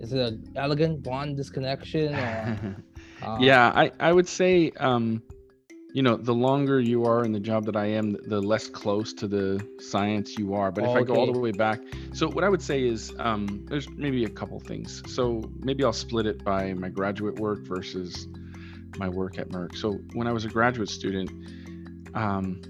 [0.00, 2.14] Is it an elegant bond disconnection?
[2.14, 2.58] Or,
[3.22, 5.22] uh, yeah, I, I would say, um,
[5.94, 9.14] you know, the longer you are in the job that I am, the less close
[9.14, 10.70] to the science you are.
[10.70, 11.80] But if I go all the way back,
[12.12, 15.02] so what I would say is um, there's maybe a couple things.
[15.06, 18.26] So maybe I'll split it by my graduate work versus
[18.98, 19.76] my work at Merck.
[19.76, 21.30] So when I was a graduate student,
[22.14, 22.60] um,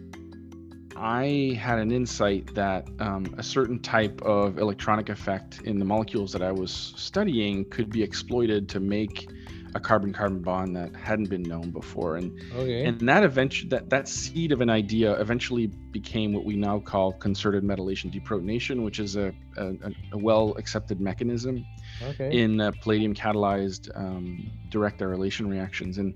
[0.96, 6.32] I had an insight that um, a certain type of electronic effect in the molecules
[6.32, 9.28] that I was studying could be exploited to make
[9.74, 12.84] a carbon-carbon bond that hadn't been known before, and Okay.
[12.84, 17.12] and that eventually that that seed of an idea eventually became what we now call
[17.12, 19.74] concerted metallation deprotonation, which is a a,
[20.12, 21.64] a well accepted mechanism
[22.02, 22.36] okay.
[22.36, 26.14] in uh, palladium catalyzed um, direct arylation reactions and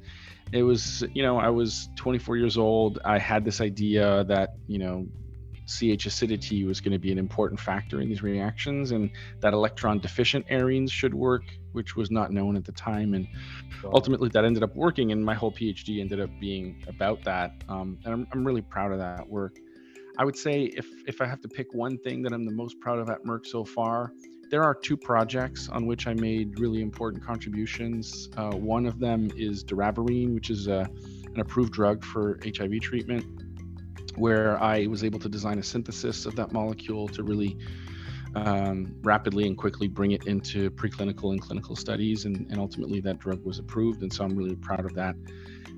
[0.53, 4.79] it was you know i was 24 years old i had this idea that you
[4.79, 5.07] know
[5.67, 9.11] ch acidity was going to be an important factor in these reactions and
[9.41, 13.27] that electron deficient arenes should work which was not known at the time and
[13.83, 13.91] Wow.
[13.95, 17.99] ultimately that ended up working and my whole phd ended up being about that um,
[18.05, 19.59] and I'm, I'm really proud of that work.
[20.19, 22.79] I would say if if i have to pick one thing that i'm the most
[22.81, 24.13] proud of at merck so far
[24.51, 28.29] there are two projects on which i made really important contributions.
[28.37, 30.89] Uh, one of them is doravirine which is a,
[31.35, 33.42] an approved drug for hiv treatment
[34.17, 37.57] where i was able to design a synthesis of that molecule to really
[38.35, 43.19] um, rapidly and quickly bring it into preclinical and clinical studies, and, and ultimately that
[43.19, 44.03] drug was approved.
[44.03, 45.15] And so I'm really proud of that.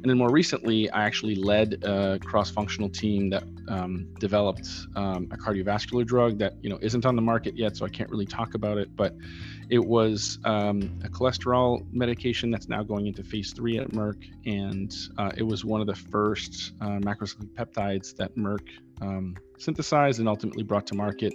[0.05, 5.39] And then more recently, I actually led a cross-functional team that um, developed um, a
[5.39, 8.52] cardiovascular drug that you know isn't on the market yet, so I can't really talk
[8.52, 8.94] about it.
[8.94, 9.14] But
[9.70, 14.94] it was um, a cholesterol medication that's now going into phase three at Merck, and
[15.16, 18.68] uh, it was one of the first uh, macrocyclic peptides that Merck
[19.01, 21.32] um, synthesized and ultimately brought to market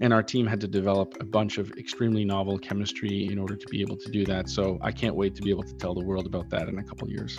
[0.00, 3.66] and our team had to develop a bunch of extremely novel chemistry in order to
[3.68, 6.02] be able to do that so i can't wait to be able to tell the
[6.02, 7.38] world about that in a couple years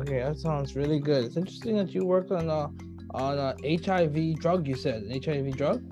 [0.00, 1.24] Okay, that sounds really good.
[1.24, 2.70] It's interesting that you worked on a
[3.14, 4.66] on a HIV drug.
[4.66, 5.82] You said an HIV drug.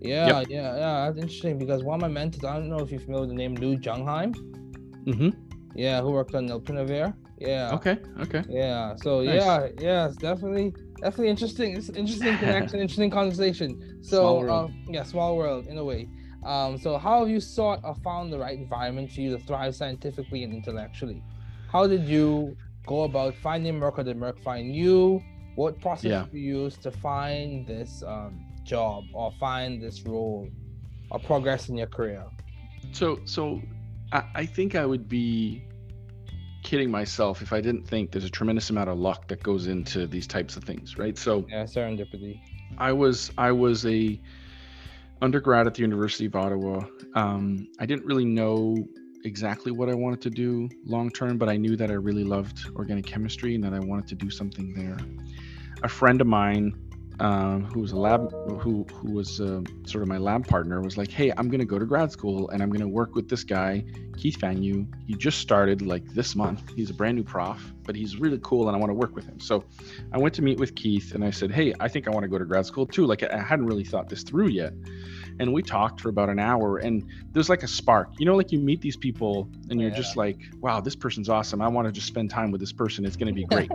[0.00, 1.04] Yeah, yeah, yeah.
[1.06, 2.44] That's interesting because one of my mentors.
[2.44, 4.34] I don't know if you're familiar with the name Lou Jungham.
[5.04, 5.30] mm-hmm.
[5.74, 7.14] Yeah, who worked on Lopinavir.
[7.38, 7.70] Yeah.
[7.74, 7.98] Okay.
[8.20, 8.44] Okay.
[8.48, 8.96] Yeah.
[8.96, 9.40] So Nice.
[9.40, 11.76] yeah, yeah, it's definitely definitely interesting.
[11.76, 14.02] It's an interesting connection, interesting conversation.
[14.02, 16.08] So um, yeah, small world in a way.
[16.44, 19.74] Um, so how have you sought or found the right environment for you to thrive
[19.74, 21.22] scientifically and intellectually?
[21.70, 22.56] How did you
[22.90, 25.22] go about finding Merck or did Merck find you?
[25.54, 26.24] What process Yeah.
[26.24, 28.32] did you use to find this um,
[28.64, 30.48] job or find this role
[31.12, 32.24] or progress in your career?
[32.92, 33.62] So so
[34.12, 35.62] I, I think I would be
[36.64, 40.06] kidding myself if I didn't think there's a tremendous amount of luck that goes into
[40.06, 41.16] these types of things, right?
[41.16, 42.40] So Yeah, serendipity.
[42.78, 44.20] I was I was a
[45.22, 46.86] undergrad at the University of Ottawa.
[47.14, 48.76] Um, I didn't really know
[49.24, 52.70] exactly what I wanted to do long term, but I knew that I really loved
[52.74, 54.96] organic chemistry and that I wanted to do something there.
[55.82, 56.74] A friend of mine,
[57.20, 60.96] um, who was a lab, who who was uh, sort of my lab partner, was
[60.96, 63.28] like, "Hey, I'm going to go to grad school and I'm going to work with
[63.28, 63.84] this guy,
[64.16, 64.86] Keith Fanyu.
[65.06, 66.72] He just started like this month.
[66.74, 69.26] He's a brand new prof, but he's really cool and I want to work with
[69.26, 69.64] him." So
[70.12, 72.28] I went to meet with Keith and I said, Hey, I think I want to
[72.28, 73.06] go to grad school too.
[73.06, 74.72] Like I hadn't really thought this through yet.
[75.40, 77.02] And we talked for about an hour and
[77.32, 78.10] there's like a spark.
[78.18, 79.96] You know, like you meet these people and you're Yeah.
[79.96, 81.62] just like, wow, this person's awesome.
[81.62, 83.04] I want to just spend time with this person.
[83.06, 83.70] It's going to be great.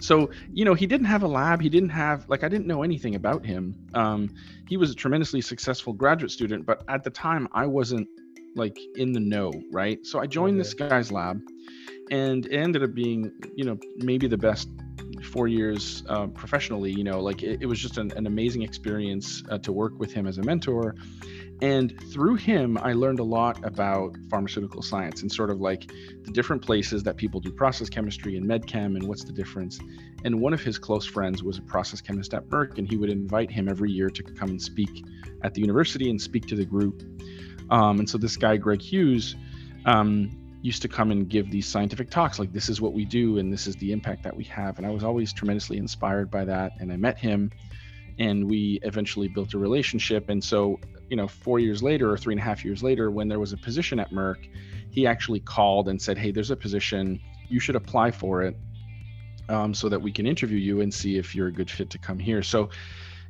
[0.00, 1.60] so, you know, he didn't have a lab.
[1.62, 3.74] He didn't have, like, I didn't know anything about him.
[3.94, 4.28] Um,
[4.68, 8.08] he was a tremendously successful graduate student, but at the time I wasn't
[8.56, 10.04] like in the know, right?
[10.04, 11.40] So I joined this guy's lab
[12.10, 14.68] and it ended up being, you know, maybe the best
[15.28, 19.42] four years uh, professionally you know like it, it was just an, an amazing experience
[19.50, 20.94] uh, to work with him as a mentor.
[21.60, 25.92] And through him i learned a lot about pharmaceutical science and sort of like
[26.22, 29.78] the different places that people do process chemistry and med chem and what's the difference.
[30.24, 33.10] And one of his close friends was a process chemist at merck and he would
[33.10, 35.04] invite him every year to come and speak
[35.42, 37.02] at the university and speak to the group.
[37.70, 39.36] Um, and so this guy greg hughes
[39.84, 40.30] um,
[40.60, 43.52] used to come and give these scientific talks like this is what we do and
[43.52, 44.78] this is the impact that we have.
[44.78, 47.50] And i was always tremendously inspired by that and i met him
[48.18, 50.28] and we eventually built a relationship.
[50.28, 53.28] And so you know four years later or three and a half years later when
[53.28, 54.46] there was a position at merck
[54.90, 57.20] he actually called and said hey there's a position.
[57.48, 58.56] You should apply for it
[59.48, 61.98] um, so that we can interview you and see if you're a good fit to
[61.98, 62.42] come here.
[62.42, 62.70] So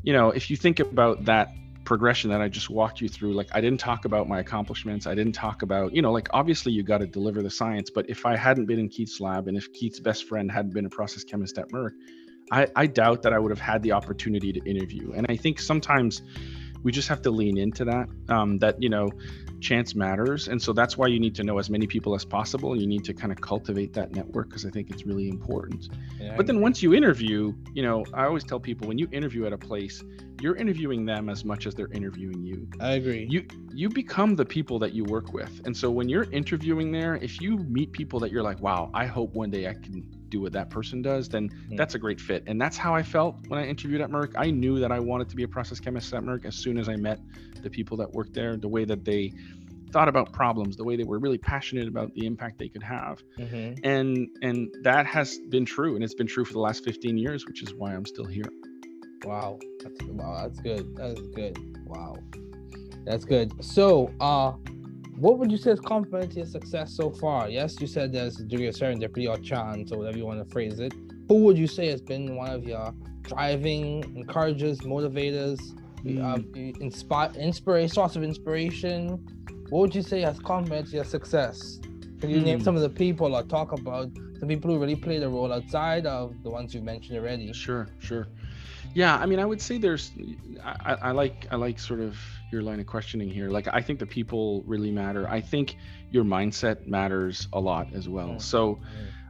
[0.02, 1.50] you know if you think about that
[1.88, 3.32] progression that I just walked you through.
[3.32, 5.06] Like I didn't talk about my accomplishments.
[5.06, 8.10] I didn't talk about, you know, like obviously you got to deliver the science, but
[8.10, 10.90] if I hadn't been in Keith's lab and if Keith's best friend hadn't been a
[10.90, 11.92] process chemist at Merck,
[12.52, 15.12] I, I doubt that I would have had the opportunity to interview.
[15.12, 16.20] And I think sometimes
[16.82, 19.10] we just have to lean into that, um, that, you know,
[19.60, 20.48] chance matters.
[20.48, 22.72] And so that's why you need to know as many people as possible.
[22.72, 25.88] And you need to kind of cultivate that network because I think it's really important.
[26.20, 29.46] Yeah, But then once you interview, you know, I always tell people when you interview
[29.46, 30.04] at a place,
[30.40, 32.68] you're interviewing them as much as they're interviewing you.
[32.80, 33.26] I agree.
[33.28, 33.44] You
[33.74, 35.60] you become the people that you work with.
[35.64, 39.06] And so when you're interviewing there, if you meet people that you're like, "Wow, I
[39.06, 41.76] hope one day I can do what that person does," then Hmm.
[41.76, 42.44] that's a great fit.
[42.46, 44.32] And that's how I felt when I interviewed at Merck.
[44.36, 46.88] I knew that I wanted to be a process chemist at Merck as soon as
[46.88, 47.20] I met
[47.62, 49.32] the people that worked there, the way that they
[49.92, 53.22] thought about problems, the way they were really passionate about the impact they could have
[53.36, 57.16] hmm and and that has been true and it's been true for the last 15
[57.16, 58.48] years which is why i'm still here
[59.24, 60.96] Wow, that's wow, that's good.
[60.96, 61.58] That's good.
[61.86, 62.16] Wow,
[63.04, 63.64] that's good.
[63.64, 64.52] So, uh,
[65.18, 67.48] what would you say is to your success so far?
[67.48, 70.52] Yes, you said there's a degree of serendipity or chance or whatever you want to
[70.52, 70.92] phrase it.
[71.28, 75.58] Who would you say has been one of your driving encouragers, motivators,
[76.22, 76.38] uh,
[76.80, 79.18] inspire, inspiration, source of inspiration?
[79.70, 81.80] What would you say has complemented your success?
[82.20, 82.64] Can you name Hmm.
[82.64, 86.06] some of the people or talk about the people who really played a role outside
[86.06, 87.52] of the ones you've mentioned already?
[87.52, 88.28] sure sure
[88.94, 90.10] yeah i mean i would say there's
[90.64, 92.18] I, I- like i like sort of
[92.50, 93.50] your line of questioning here.
[93.50, 95.28] Like i think the people really matter.
[95.28, 95.76] I think
[96.10, 98.38] your mindset matters a lot as well.
[98.40, 98.80] So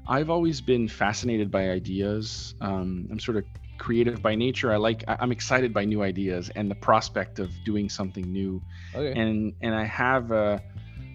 [0.07, 2.55] i've always been fascinated by ideas.
[2.61, 3.45] Um, i'm sort of
[3.77, 4.73] creative by nature.
[4.73, 8.63] I like i'm excited by new ideas and the prospect of doing something new.
[8.95, 9.19] Okay.
[9.21, 10.63] and and I have a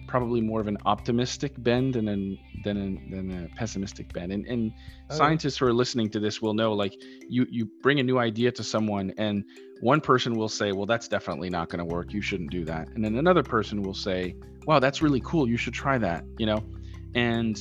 [0.06, 4.32] probably more of an optimistic bend than an than a, than a pessimistic bend.
[4.32, 4.72] And and
[5.10, 5.38] Okay.
[5.38, 6.94] scientists who are listening to this will know like
[7.28, 9.44] you you bring a new idea to someone and
[9.80, 12.12] one person will say, well, that's definitely not going to work.
[12.12, 12.88] You shouldn't do that.
[12.94, 14.34] And then another person will say,
[14.66, 15.48] wow, that's really cool.
[15.48, 16.24] You should try that.
[16.38, 16.64] You know,
[17.14, 17.56] and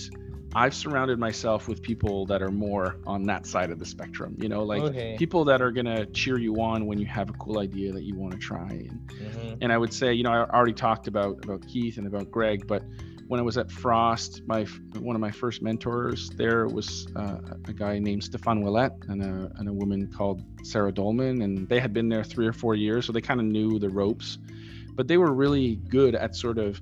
[0.56, 4.36] I've surrounded myself with people that are more on that side of the spectrum.
[4.38, 5.16] You know, like Okay.
[5.18, 8.04] people that are going to cheer you on when you have a cool idea that
[8.04, 8.72] you want to try.
[8.72, 9.58] And Mhm.
[9.62, 12.68] and I would say, you know, I already talked about about Keith and about Greg,
[12.68, 12.84] but
[13.28, 14.66] when I was at Frost, my
[15.00, 19.52] one of my first mentors there was uh, a guy named Stefan Willett and a
[19.58, 23.06] and a woman called Sarah Dolman, and they had been there three or four years,
[23.06, 24.38] so they kind of knew the ropes,
[24.96, 26.80] but they were really good at sort of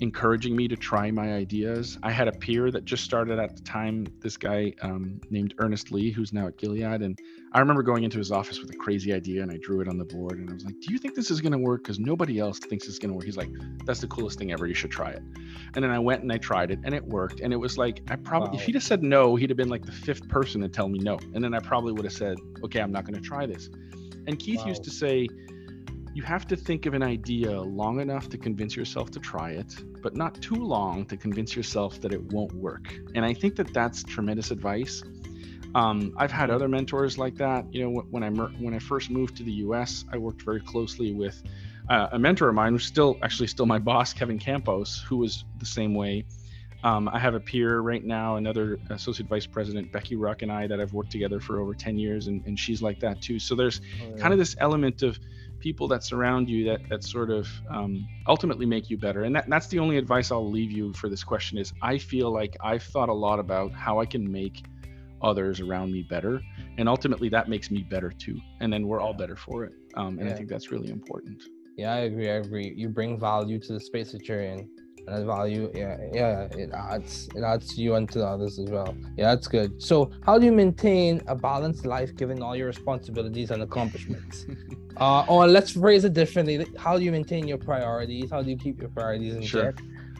[0.00, 1.98] encouraging me to try my ideas.
[2.02, 5.92] I had a peer that just started at the time, this guy um, named Ernest
[5.92, 7.02] Lee, who's now at Gilead.
[7.02, 7.18] And
[7.52, 9.98] I remember going into his office with a crazy idea and I drew it on
[9.98, 11.82] the board and I was like, Do you think this is going to work?
[11.82, 13.24] Because nobody else thinks it's going to work.
[13.24, 13.50] He's like,
[13.84, 14.66] That's the coolest thing ever.
[14.66, 15.22] You should try it.
[15.74, 17.40] And then I went and I tried it and it worked.
[17.40, 18.54] And it was like, I probably, wow.
[18.54, 20.98] if he'd have said no, he'd have been like the fifth person to tell me
[20.98, 21.18] no.
[21.34, 23.68] And then I probably would have said, Okay, I'm not going to try this.
[24.26, 24.68] And Keith wow.
[24.68, 25.26] used to say,
[26.12, 29.76] you have to think of an idea long enough to convince yourself to try it,
[30.02, 32.92] but not too long to convince yourself that it won't work.
[33.14, 35.02] And I think that that's tremendous advice.
[35.74, 37.72] Um, I've had other mentors like that.
[37.72, 41.12] You know, when I when I first moved to the U.S., I worked very closely
[41.12, 41.40] with
[41.88, 45.44] uh, a mentor of mine, who's still actually still my boss, Kevin Campos, who was
[45.58, 46.24] the same way.
[46.82, 50.66] Um, I have a peer right now, another associate vice president, Becky Ruck, and I,
[50.66, 53.38] that I've worked together for over 10 years, and, and she's like that too.
[53.38, 54.16] So there's oh, yeah.
[54.16, 55.18] kind of this element of
[55.60, 59.24] people that surround you that that sort of um, ultimately make you better.
[59.24, 62.32] And that, that's the only advice i'll leave you for this question is i feel
[62.32, 64.64] like i've thought a lot about how i can make
[65.22, 66.40] others around me better.
[66.78, 68.40] And ultimately that makes me better too.
[68.60, 69.72] And then we're all better for it.
[69.94, 70.34] Um, and yeah.
[70.34, 71.42] i think that's really important.
[71.76, 72.72] Yeah i agree i agree.
[72.76, 74.68] You bring value to the space that you're in
[75.06, 78.94] and value yeah yeah it adds it adds you and to others as well.
[79.16, 79.82] Yeah that's good.
[79.82, 84.46] So how do you maintain a balanced life given all your responsibilities and accomplishments?
[84.96, 86.66] Uh or let's phrase it differently.
[86.76, 88.30] How do you maintain your priorities?
[88.30, 89.72] How do you keep your priorities in sure.
[89.72, 89.76] check?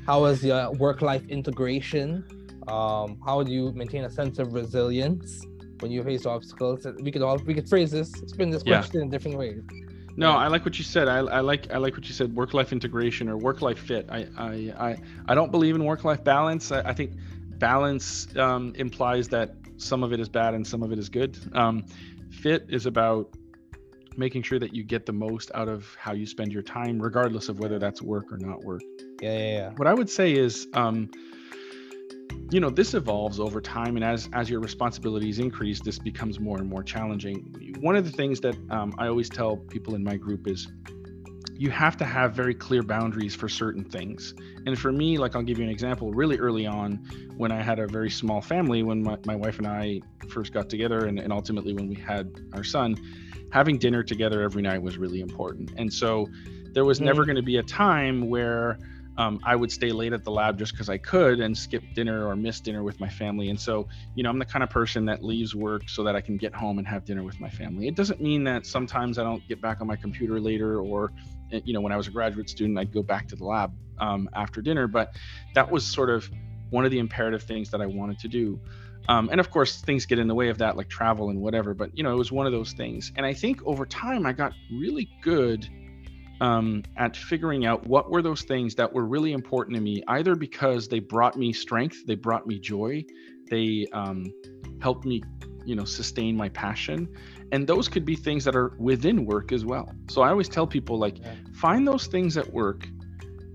[0.07, 2.25] How is your work-life integration?
[2.69, 5.45] Um how do you maintain a sense of resilience
[5.81, 6.87] when you face obstacles?
[7.03, 9.05] We could all we could phrase this spin this question yeah.
[9.05, 9.61] in different ways
[10.17, 11.09] no, I like what you said.
[11.09, 12.35] I, I like I like what you said.
[12.35, 14.07] Work life integration or work life fit.
[14.11, 14.97] I I I,
[15.29, 16.73] I don't believe in work life balance.
[16.73, 17.13] I, I think
[17.59, 21.37] balance um, implies that some of it is bad and some of it is good.
[21.53, 21.85] Um,
[22.31, 23.29] fit is about
[24.17, 27.49] making sure that you get the most out of how you spend your time, regardless
[27.49, 28.83] of whether that's work or not work.
[29.21, 29.71] Yeah, yeah, yeah.
[29.77, 31.11] What I would say is, um,
[32.51, 36.59] you know this evolves over time and as as your responsibilities increase this becomes more
[36.59, 37.77] and more challenging.
[37.81, 40.69] One of the things that um, i always tell people in my group is
[41.55, 44.35] you have to have very clear boundaries for certain things.
[44.67, 46.13] And for me like i'll give you an example.
[46.13, 46.97] Really early on
[47.37, 50.69] when i had a very small family when my, my wife and i first got
[50.69, 52.97] together and, and ultimately when we had our son
[53.53, 55.73] having dinner together every night was really important.
[55.77, 56.29] And so
[56.73, 57.05] there was mm.
[57.05, 58.79] never going to be a time where
[59.17, 62.27] um, I would stay late at the lab just because I could and skip dinner
[62.27, 63.51] or miss dinner with my family.
[63.51, 66.21] And so, you know, I'm the kind of person that leaves work so that I
[66.21, 67.89] can get home and have dinner with my family.
[67.89, 71.13] It doesn't mean that sometimes I don't get back on my computer later or,
[71.53, 73.73] eh, you know, when I was a graduate student, I'd go back to the lab
[73.99, 74.87] um, after dinner.
[74.87, 75.15] But
[75.55, 76.29] that was sort of
[76.71, 78.61] one of the imperative things that I wanted to do.
[79.09, 81.75] Um, and of course, things get in the way of that, like travel and whatever.
[81.75, 83.13] But, you know, it was one of those things.
[83.17, 85.69] And I think over time, I got really good
[86.41, 90.35] um, at figuring out what were those things that were really important to me, either
[90.35, 93.05] because they brought me strength, they brought me joy,
[93.51, 94.33] they um,
[94.81, 95.23] helped me,
[95.65, 97.09] you know, sustain my passion,
[97.53, 99.93] and those could be things that are within work as well.
[100.09, 101.35] So I always tell people like, yeah.
[101.55, 102.89] find those things at work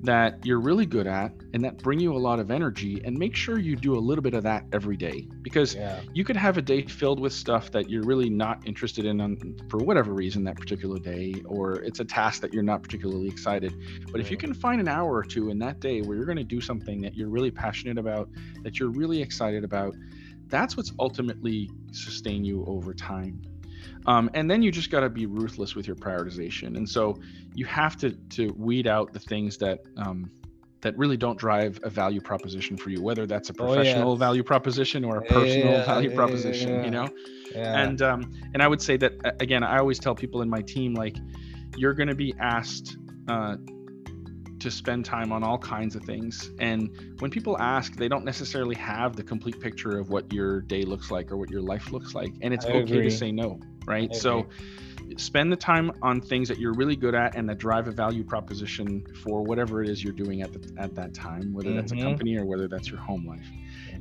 [0.06, 3.36] that you're really good at and that bring you a lot of energy and make
[3.36, 5.27] sure you do a little bit of that every day.
[5.41, 5.99] Because yeah.
[6.14, 9.56] you could have a day filled with stuff that you're really not interested in on,
[9.69, 13.73] for whatever reason that particular day or it's a task that you're not particularly excited.
[14.11, 16.38] But if you can find an hour or two in that day where you're going
[16.38, 18.30] to do something that you're really passionate about
[18.64, 19.95] that you're really excited about
[20.48, 23.41] that's what's ultimately sustain you over time
[24.06, 26.78] um, and then you just got to be ruthless with your prioritization.
[26.78, 27.20] And so
[27.53, 30.30] you have to to weed out the things that um,
[30.82, 34.20] that really don't drive a value proposition for you, whether that's a professional oh, yeah.
[34.20, 36.84] value proposition or a personal yeah, value yeah, proposition.
[36.84, 37.10] You know,
[37.56, 40.94] and um, and I would say that again, I always tell people in my team
[40.94, 41.18] like,
[41.76, 42.98] you're going to be asked.
[43.28, 43.57] Uh,
[44.57, 46.49] to spend time on all kinds of things.
[46.57, 46.90] And
[47.20, 51.12] when people ask, they don't necessarily have the complete picture of what your day looks
[51.12, 52.34] like or what your life looks like.
[52.41, 53.03] And it's I okay agree.
[53.03, 54.14] to say no right?
[54.16, 54.48] So
[55.18, 58.24] spend the time on things that you're really good at and that drive a value
[58.24, 62.06] proposition for whatever it is you're doing at the, at that time, whether that's mm-hmm.
[62.06, 63.45] a company or whether that's your home life.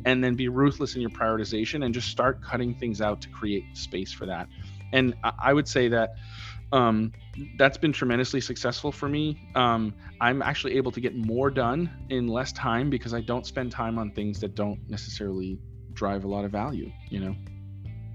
[0.05, 3.65] And then be ruthless in your prioritization and just start cutting things out to create
[3.77, 4.48] space for that.
[4.93, 6.15] And I would say that
[6.73, 7.12] um,
[7.56, 9.48] that's been tremendously successful for me.
[9.55, 13.73] Um, I'm actually able to get more done in less time because I don't spend
[13.73, 15.59] time on things that don't necessarily
[15.93, 17.36] drive a lot of value, you know?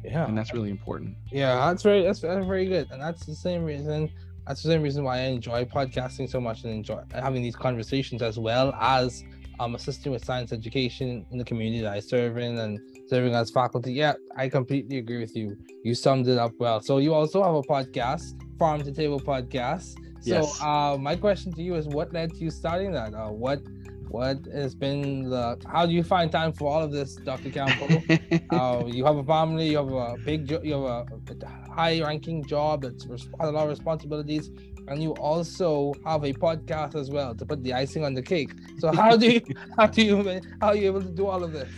[0.03, 1.15] Yeah, and that's really important.
[1.31, 4.09] Yeah, that's very that's, that's very good, and that's the same reason.
[4.47, 8.21] That's the same reason why I enjoy podcasting so much and enjoy having these conversations
[8.21, 9.23] as well as
[9.59, 13.51] um assisting with science education in the community that I serve in and serving as
[13.51, 13.93] faculty.
[13.93, 15.57] Yeah, I completely agree with you.
[15.83, 16.81] You summed it up well.
[16.81, 19.95] So you also have a podcast, Farm to Table Podcast.
[20.21, 20.61] So yes.
[20.61, 23.13] uh, my question to you is, what led to you starting that?
[23.13, 23.61] Uh, what
[24.09, 24.37] what?
[24.53, 28.05] Has been the how do you find time for all of this dr campbell?
[28.51, 31.05] Uh, you have a family you have a big jo- you have a,
[31.45, 34.49] a high ranking job that's res- a lot of responsibilities
[34.87, 38.53] and you also have a podcast as well to put the icing on the cake.
[38.79, 39.41] So how do you
[39.77, 41.69] how do you how are you able to do all of this?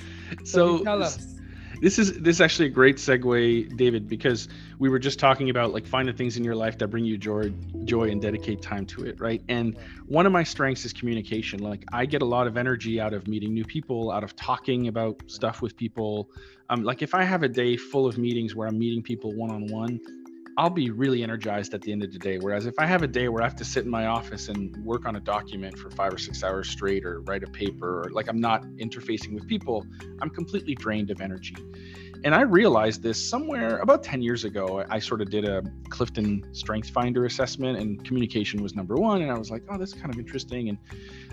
[0.45, 1.40] So, so tell us
[1.81, 4.47] this is this is actually a great segue david because
[4.77, 7.17] we were just talking about like find the things in your life that bring you
[7.17, 7.51] joy
[7.83, 9.41] joy and dedicate time to it right?
[9.49, 9.75] And
[10.07, 11.59] one of my strengths is communication.
[11.59, 14.87] Like i get a lot of energy out of meeting new people out of talking
[14.87, 16.29] about stuff with people.
[16.69, 19.99] Um, like if i have a day full of meetings where i'm meeting people one-on-one
[20.57, 22.38] I'll be really energized at the end of the day.
[22.38, 24.76] Whereas if I have a day where I have to sit in my office and
[24.84, 28.10] work on a document for five or six hours straight or write a paper or
[28.11, 29.86] like I'm not interfacing with people,
[30.22, 31.56] I'm completely drained of energy.
[32.23, 34.86] And I realized this somewhere about 10 years ago.
[34.90, 39.23] I sort of did a Clifton Strength Finder assessment and communication was number one.
[39.23, 40.69] And I was like, oh, that's kind of interesting.
[40.69, 40.78] And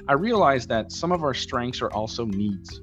[0.07, 2.81] I realized that some of our strengths are also needs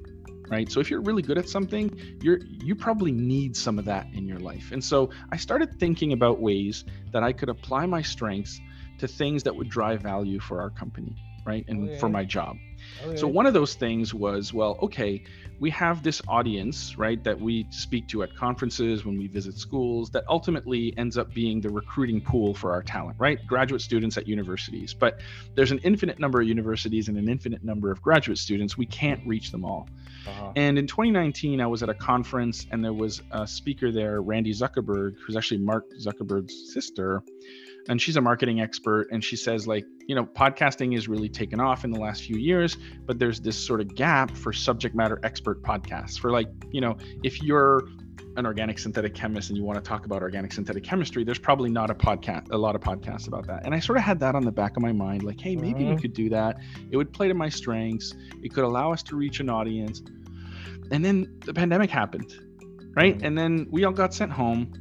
[0.49, 0.71] right?
[0.71, 1.91] So if you're really good at something
[2.21, 4.71] you're you probably need some of that in your life.
[4.71, 8.59] And so i started thinking about ways that i could apply my strengths
[8.99, 11.15] to things that would drive value for our company
[11.47, 11.63] right?
[11.67, 11.97] And Okay.
[11.99, 12.57] for my job.
[13.03, 13.15] Okay.
[13.17, 15.21] so one of those things was well okay
[15.59, 20.09] we have this audience right that we speak to at conferences when we visit schools
[20.11, 23.39] that ultimately ends up being the recruiting pool for our talent right?
[23.47, 24.93] Graduate students at universities.
[24.93, 25.21] But
[25.55, 28.77] there's an infinite number of universities and an infinite number of graduate students.
[28.77, 29.87] We can't reach them all
[30.27, 30.51] Uh-huh.
[30.55, 34.53] and in 2019, I was at a conference and there was a speaker there, Randy
[34.53, 37.23] Zuckerberg, who's actually Mark Zuckerberg's sister.
[37.87, 39.09] And she's a marketing expert.
[39.11, 42.37] And she says, like, you know, podcasting is really taken off in the last few
[42.37, 46.19] years, but there's this sort of gap for subject matter expert podcasts.
[46.19, 47.83] For like, you know, if you're
[48.37, 51.69] an organic synthetic chemist and you want to talk about organic synthetic chemistry, there's probably
[51.69, 53.65] not a podcast, a lot of podcasts about that.
[53.65, 55.85] And I sort of had that on the back of my mind, like, hey, maybe
[55.85, 56.01] we Mhm.
[56.01, 56.59] could do that.
[56.91, 58.13] It would play to my strengths.
[58.43, 60.01] It could allow us to reach an audience.
[60.91, 62.33] And then the pandemic happened,
[62.95, 63.17] right?
[63.17, 63.25] Mhm.
[63.25, 64.73] And then we all got sent home.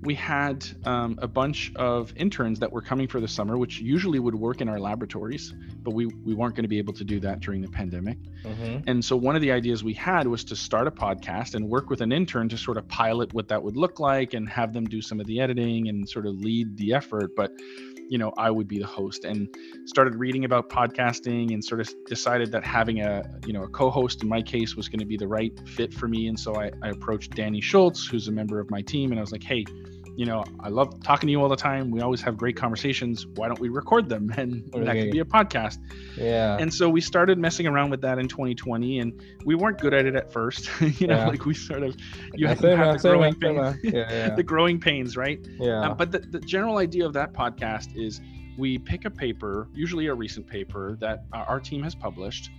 [0.00, 4.20] We had um, a bunch of interns that were coming for the summer, which usually
[4.20, 5.52] would work in our laboratories,
[5.82, 8.16] but we, we weren't going to be able to do that during the pandemic.
[8.44, 8.84] Mhm.
[8.86, 11.90] And so one of the ideas we had was to start a podcast and work
[11.90, 14.84] with an intern to sort of pilot what that would look like and have them
[14.84, 17.30] do some of the editing and sort of lead the effort.
[17.36, 17.50] But
[18.08, 19.48] you know, I would be the host and
[19.84, 24.22] started reading about podcasting and sort of decided that having a you know a co-host
[24.22, 26.28] in my case was going to be the right fit for me.
[26.28, 29.22] And so I, I approached Danny Schultz, who's a member of my team, and I
[29.22, 29.64] was like, hey,
[30.18, 31.92] you know, I love talking to you all the time.
[31.92, 33.24] We always have great conversations.
[33.36, 34.34] Why don't we record them?
[34.36, 35.78] And that could be a podcast.
[36.16, 36.56] Yeah.
[36.58, 40.06] And so we started messing around with that in 2020, and we weren't good at
[40.06, 40.68] it at first.
[41.00, 41.28] you know, Yeah.
[41.28, 41.96] like we sort of
[42.34, 43.76] you have, have the growing pains.
[43.84, 44.34] Yeah, yeah.
[44.34, 45.38] the growing pains, right?
[45.60, 45.82] yeah.
[45.90, 48.20] Um, but the, the general idea of that podcast is
[48.58, 52.50] we pick a paper, usually a recent paper that our team has published,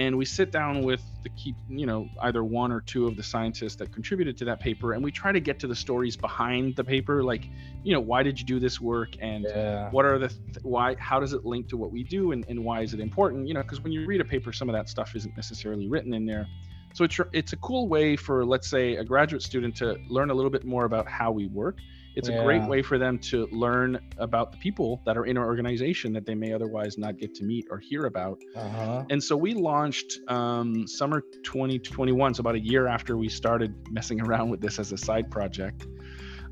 [0.00, 3.22] and we sit down with the key, you know, either one or two of the
[3.22, 6.74] scientists that contributed to that paper, and we try to get to the stories behind
[6.74, 7.44] the paper, like,
[7.82, 9.90] you know, why did you do this work, and yeah.
[9.90, 12.64] what are the th- why how does it link to what we do and, and
[12.64, 14.88] why is it important you know because when you read a paper some of that
[14.88, 16.46] stuff isn't necessarily written in there
[16.94, 20.34] so it's it's a cool way for let's say a graduate student to learn a
[20.34, 21.78] little bit more about how we work
[22.16, 25.46] it's a great way for them to learn about the people that are in our
[25.46, 29.04] organization that they may otherwise not get to meet or hear about Uh-huh.
[29.10, 34.20] and so we launched um, summer 2021, so about a year after we started messing
[34.26, 35.86] around with this as a side project.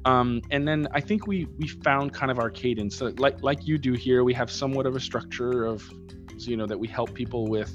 [0.05, 2.97] Um, and then I think we we found kind of our cadence.
[2.97, 5.83] So like like you do here, we have somewhat of a structure of,
[6.39, 7.73] so, you know, that we help people with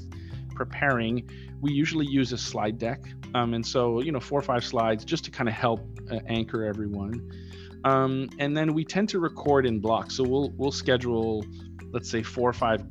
[0.54, 1.28] preparing.
[1.60, 3.00] We usually use a slide deck,
[3.34, 5.80] um, and so you know four or five slides just to kind of help
[6.10, 7.30] uh, anchor everyone.
[7.84, 10.16] Um, and then we tend to record in blocks.
[10.16, 11.44] So we'll we'll schedule,
[11.92, 12.84] let's say four or five,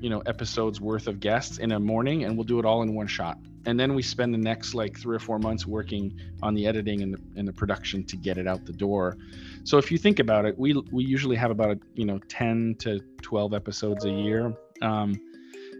[0.00, 2.94] you know, episodes worth of guests in a morning, and we'll do it all in
[2.94, 3.38] one shot.
[3.64, 7.02] And then we spend the next like three or four months working on the editing
[7.02, 9.16] and the, and the production to get it out the door.
[9.62, 12.76] So if you think about it, we we usually have about a, you know 10
[12.80, 14.52] to 12 episodes a year.
[14.80, 15.20] Um,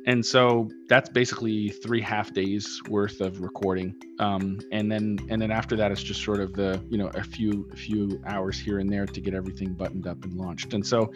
[0.07, 3.95] and so that's basically three half days worth of recording.
[4.19, 7.23] Um, and then and then after that it's just sort of the you know a
[7.23, 10.75] few few hours here and there to get everything buttoned up and launched.
[10.75, 11.13] And so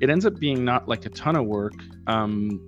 [0.00, 1.74] it ends up being not like a ton of work
[2.06, 2.66] um,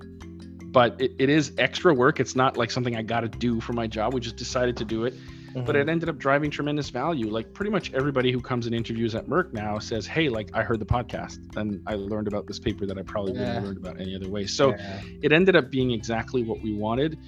[0.73, 2.21] but it, it is extra work.
[2.21, 4.15] It's not like something i got to do for my job.
[4.15, 5.15] We just decided to do it
[5.55, 5.81] but Mhm.
[5.81, 9.27] it ended up driving tremendous value like pretty much everybody who comes and interviews at
[9.27, 12.87] merck now says hey like i heard the podcast and i learned about this paper
[12.87, 15.01] that i probably wouldn't have learned about any other way so Yeah.
[15.23, 17.19] it ended up being exactly what we wanted.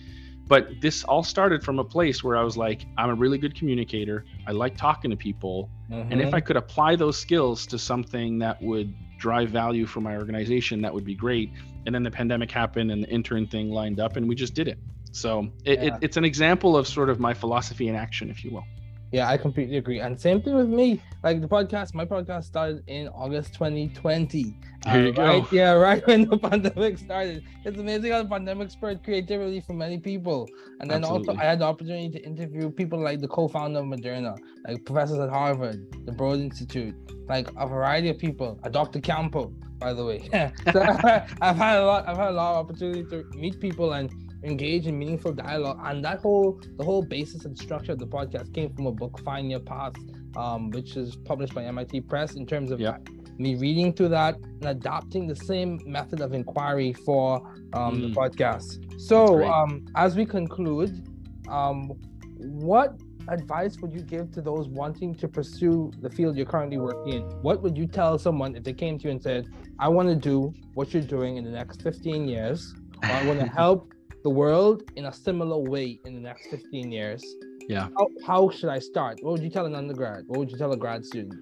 [0.48, 3.54] But this all started from a place where I was like, I'm a really good
[3.54, 4.24] communicator.
[4.46, 5.70] I like talking to people.
[5.90, 6.34] And if.
[6.34, 10.92] I could apply those skills to something that would drive value for my organization, that
[10.92, 11.52] would be great.
[11.86, 14.68] and then the pandemic happened and the intern thing lined up and we just did
[14.68, 14.78] it
[15.12, 15.84] so it, Yeah.
[15.86, 18.64] it, it's an example of sort of my philosophy in action if you will
[19.12, 20.00] Yeah, I completely agree.
[20.00, 21.02] And same thing with me.
[21.22, 24.56] Like the podcast, my podcast started in August 2020.
[24.84, 25.22] There you uh, go.
[25.22, 27.44] right, Yeah, right when the pandemic started.
[27.66, 30.48] It's amazing how the pandemic spurred creativity for many people.
[30.80, 34.38] And then also, I had the opportunity to interview people like the co-founder of Moderna,
[34.66, 36.94] like professors at Harvard, the Broad Institute,
[37.28, 38.58] like a variety of people.
[38.64, 38.98] A Dr.
[39.00, 40.20] Campo, by the way.
[40.72, 40.80] so
[41.42, 42.08] I've had a lot.
[42.08, 44.10] I've had a lot of opportunity to meet people and
[44.44, 45.78] engage in meaningful dialogue.
[45.84, 49.20] And that whole the whole basis and structure of the podcast came from a book,
[49.20, 49.94] Find Your Path,
[50.36, 52.34] um, which is published by MIT Press.
[52.34, 52.96] In terms of Yeah.
[53.38, 57.40] me reading through that and adopting the same method of inquiry for
[57.74, 58.14] um, the Mm.
[58.14, 59.00] podcast.
[59.00, 61.02] So, um, as we conclude,
[61.48, 61.90] um,
[62.36, 67.14] what advice would you give to those wanting to pursue the field you're currently working
[67.14, 67.22] in?
[67.40, 69.46] What would you tell someone if they came to you and said,
[69.78, 72.74] I want to do what you're doing in the next 15 years,
[73.04, 73.91] I want to help
[74.22, 77.24] the world in a similar way in the next 15 years?
[77.68, 77.88] Yeah.
[77.96, 79.18] How, how should I start?
[79.22, 80.24] What would you tell an undergrad?
[80.26, 81.34] What would you tell a grad student?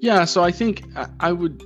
[0.00, 1.62] Yeah, so I think I- I would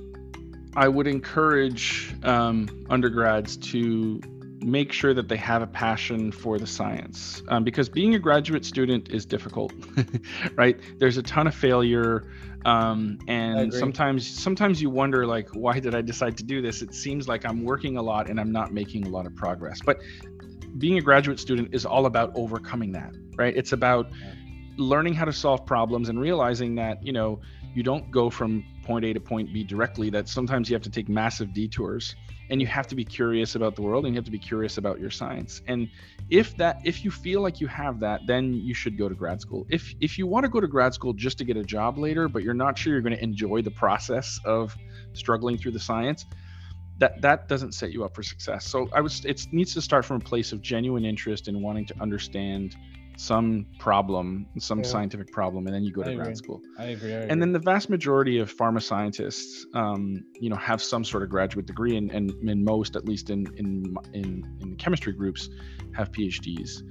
[0.75, 4.19] I would encourage um, undergrads to
[4.63, 8.65] make sure that they have a passion for the science um, because being a graduate
[8.65, 9.73] student is difficult,
[10.55, 10.79] right?
[10.99, 12.23] There's a ton of failure,
[12.65, 16.81] um, and sometimes sometimes you wonder like, why did I decide to do this?
[16.81, 19.79] It seems like I'm working a lot and I'm not making a lot of progress,
[19.85, 19.97] but
[20.77, 23.55] being a graduate student is all about overcoming that, right?
[23.55, 24.09] It's about
[24.77, 27.41] learning how to solve problems and realizing that you know
[27.73, 30.89] you don't go from point A to point B directly, that sometimes you have to
[30.89, 32.15] take massive detours
[32.49, 34.77] and you have to be curious about the world and you have to be curious
[34.77, 35.61] about your science.
[35.67, 35.89] And
[36.29, 39.41] if that if you feel like you have that, then you should go to grad
[39.41, 39.65] school.
[39.69, 42.27] If if you want to go to grad school just to get a job later,
[42.27, 44.75] but you're not sure you're going to enjoy the process of
[45.13, 46.25] struggling through the science,
[46.97, 48.65] that that doesn't set you up for success.
[48.65, 51.85] So I was it needs to start from a place of genuine interest in wanting
[51.87, 52.75] to understand
[53.17, 54.85] some problem, some Yeah.
[54.85, 56.23] scientific problem, and then you go I to agree.
[56.25, 57.13] grad school I agree.
[57.13, 61.29] and then the vast majority of pharma scientists um, you know have some sort of
[61.29, 65.49] graduate degree and, and, and most at least in, in in in the chemistry groups
[65.95, 66.81] have phds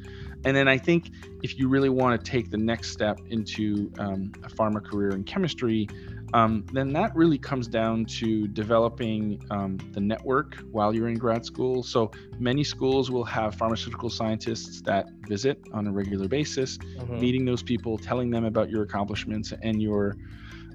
[0.44, 1.10] and then i think
[1.42, 5.24] if you really want to take the next step into um, a pharma career in
[5.24, 5.88] chemistry
[6.34, 11.44] um, then that really comes down to developing um, the network while you're in grad
[11.44, 17.20] school so many schools will have pharmaceutical scientists that visit on a regular basis Mhm.
[17.20, 20.16] meeting those people, telling them about your accomplishments and your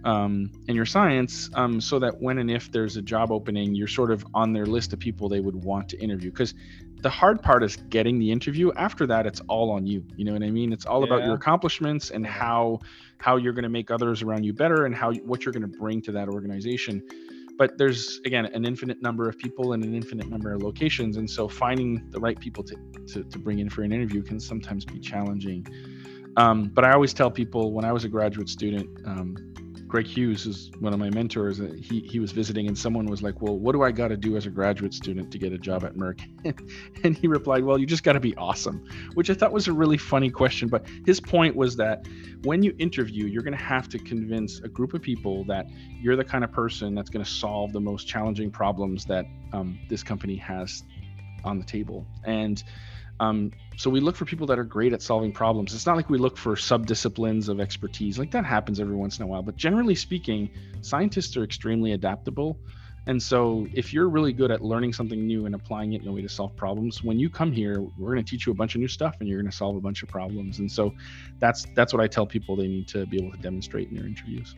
[0.04, 3.88] um, and your science, um, so that when and if there's a job opening, you're
[3.88, 6.30] sort of on their list of people they would want to interview.
[6.32, 6.54] Because
[7.02, 8.72] the hard part is getting the interview.
[8.74, 10.06] After that, it's all on you.
[10.16, 10.72] You know what I mean?
[10.72, 12.80] It's all about your accomplishments and how
[13.19, 15.77] how you're going to make others around you better and how what you're going to
[15.77, 17.03] bring to that organization.
[17.57, 21.30] But there's again an infinite number of people and an infinite number of locations, and
[21.30, 22.76] so finding the right people to
[23.14, 25.65] to, to bring in for an interview can sometimes be challenging.
[26.38, 29.35] Um, but I always tell people when I was a graduate student, um,
[29.88, 31.62] Greg Hughes is one of my mentors.
[31.62, 34.18] uh, He he was visiting, and someone was like, "Well, what do I got to
[34.18, 36.20] do as a graduate student to get a job at Merck?"
[37.04, 39.74] and he replied, "Well, you just got to be awesome," which I thought was a
[39.74, 40.68] really funny question.
[40.68, 42.06] But his point was that
[42.44, 45.68] when you interview, you're going to have to convince a group of people that
[46.02, 49.80] you're the kind of person that's going to solve the most challenging problems that um,
[49.90, 50.84] this company has
[51.46, 52.62] on the table, and
[53.19, 55.73] um, so we look for people that are great at solving problems.
[55.73, 58.18] It's not like we look for subdisciplines of expertise.
[58.18, 60.49] Like that happens every once in a while, but generally speaking,
[60.81, 62.60] scientists are extremely adaptable.
[63.07, 66.11] And so if you're really good at learning something new and applying it in a
[66.11, 68.76] way to solve problems, when you come here, we're going to teach you a bunch
[68.76, 70.60] of new stuff and you're going to solve a bunch of problems.
[70.60, 70.94] And so
[71.39, 74.06] that's that's what I tell people they need to be able to demonstrate in their
[74.06, 74.56] interviews.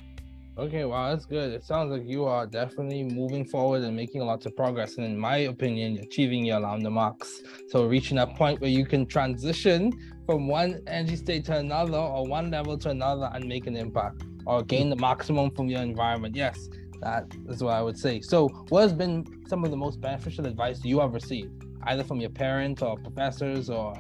[0.60, 1.53] Okay, wow, that's good.
[1.53, 4.98] It sounds like you are definitely moving forward and making lots of progress.
[4.98, 7.41] And in my opinion, achieving your lambda marks.
[7.69, 9.94] So reaching that point where you can transition
[10.26, 14.23] from one energy state to another or one level to another and make an impact
[14.45, 16.36] or gain the maximum from your environment.
[16.36, 16.68] Yes,
[16.99, 18.19] that is what I would say.
[18.19, 21.53] So what has been some of the most beneficial advice you have received,
[21.84, 23.94] either from your parents or professors or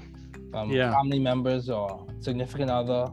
[0.51, 0.91] from Yeah.
[0.91, 3.07] family members or significant other?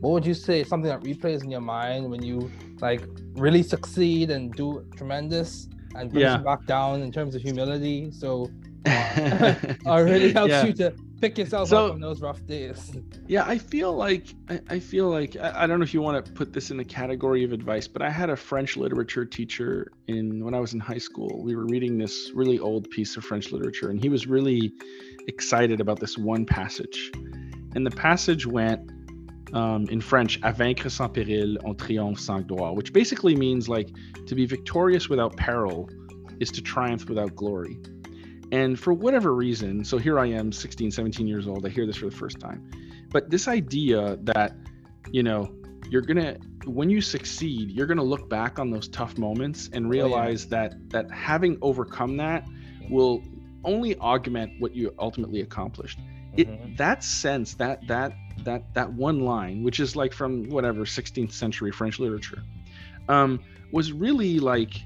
[0.00, 2.50] What would you say something that replays in your mind when you
[2.82, 3.02] like
[3.34, 6.38] really succeed and do tremendous and brings Yeah.
[6.38, 8.10] you back down in terms of humility.
[8.12, 8.50] So
[8.86, 10.64] it really helps Yeah.
[10.66, 12.92] you to pick yourself So- up on those rough days.
[13.26, 16.24] Yeah, I feel like I, I feel like I, I don't know if you want
[16.24, 19.92] to put this in the category of advice, but I had a French literature teacher
[20.08, 21.42] in when I was in high school.
[21.44, 24.72] We were reading this really old piece of French literature, and he was really
[25.28, 27.10] excited about this one passage.
[27.74, 28.90] And the passage went
[29.52, 33.88] um, in French, "À vaincre sans péril, on triomphe sans gloire," which basically means like
[34.26, 35.88] to be victorious without peril
[36.40, 37.78] is to triumph without glory.
[38.52, 41.96] And for whatever reason, so here I am, 16, 17 years old, I hear this
[41.96, 42.68] for the first time.
[43.10, 44.56] But this idea that,
[45.12, 45.52] you know,
[45.88, 46.36] you're gonna
[46.66, 50.68] when you succeed, you're gonna look back on those tough moments and realize oh, yeah.
[50.68, 52.46] that that having overcome that
[52.88, 53.22] will
[53.64, 55.98] only augment what you ultimately accomplished.
[56.48, 56.76] Mm-hmm.
[56.76, 58.14] That sense, that that
[58.44, 62.42] that that one line, which is like from whatever 16th century French literature,
[63.08, 63.40] um,
[63.72, 64.82] was really like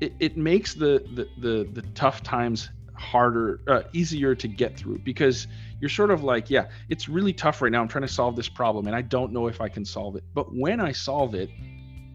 [0.00, 4.98] it, it makes the, the the the tough times harder uh, easier to get through
[4.98, 5.46] because
[5.80, 8.48] you're sort of like yeah it's really tough right now i'm trying to solve this
[8.48, 11.48] problem and i don't know if i can solve it but when i solve it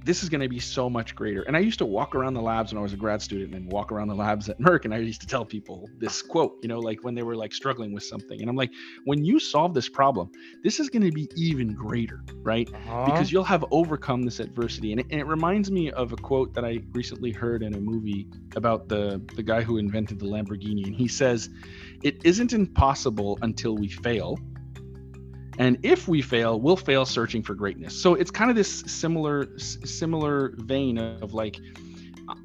[0.05, 1.43] this is going to be so much greater.
[1.43, 3.71] And I used to walk around the labs when I was a grad student and
[3.71, 4.85] walk around the labs at Merck.
[4.85, 7.53] And I used to tell people this quote, you know, like when they were like
[7.53, 8.39] struggling with something.
[8.41, 8.71] And I'm like,
[9.05, 10.31] when you solve this problem,
[10.63, 12.69] this is going to be even greater, right?
[12.73, 13.05] Uh-huh.
[13.05, 14.91] Because you'll have overcome this adversity.
[14.91, 17.79] And it, and it reminds me of a quote that I recently heard in a
[17.79, 20.85] movie about the, the guy who invented the Lamborghini.
[20.85, 21.49] And he says,
[22.03, 24.37] It isn't impossible until we fail
[25.57, 27.99] and if we fail we'll fail searching for greatness.
[27.99, 31.59] So it's kind of this similar similar vein of like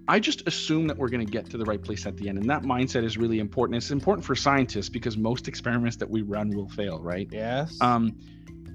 [0.09, 2.39] i just assume that we're going to get to the right place at the end.
[2.39, 3.77] And that mindset is really important.
[3.77, 7.29] It's important for scientists because most experiments that we run will fail right?
[7.31, 7.77] Yes.
[7.81, 8.17] Um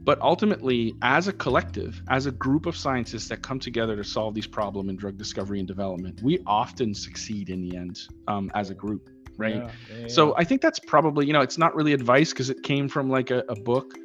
[0.06, 4.34] but ultimately as a collective as a group of scientists that come together to solve
[4.34, 8.70] these problems in drug discovery and development we often succeed in the end um, as
[8.70, 9.56] a group right?
[9.56, 12.62] Yeah, yeah, so i think that's probably you know it's not really advice because it
[12.64, 13.98] came from like a, a book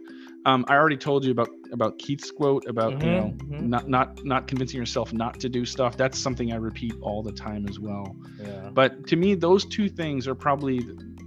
[0.46, 3.68] um, I already told you about about Keith's quote about mm-hmm, you know mm-hmm.
[3.68, 5.96] not not not convincing yourself not to do stuff.
[5.96, 8.16] That's something I repeat all the time as well.
[8.40, 8.70] Yeah.
[8.72, 10.80] But to me, those two things are probably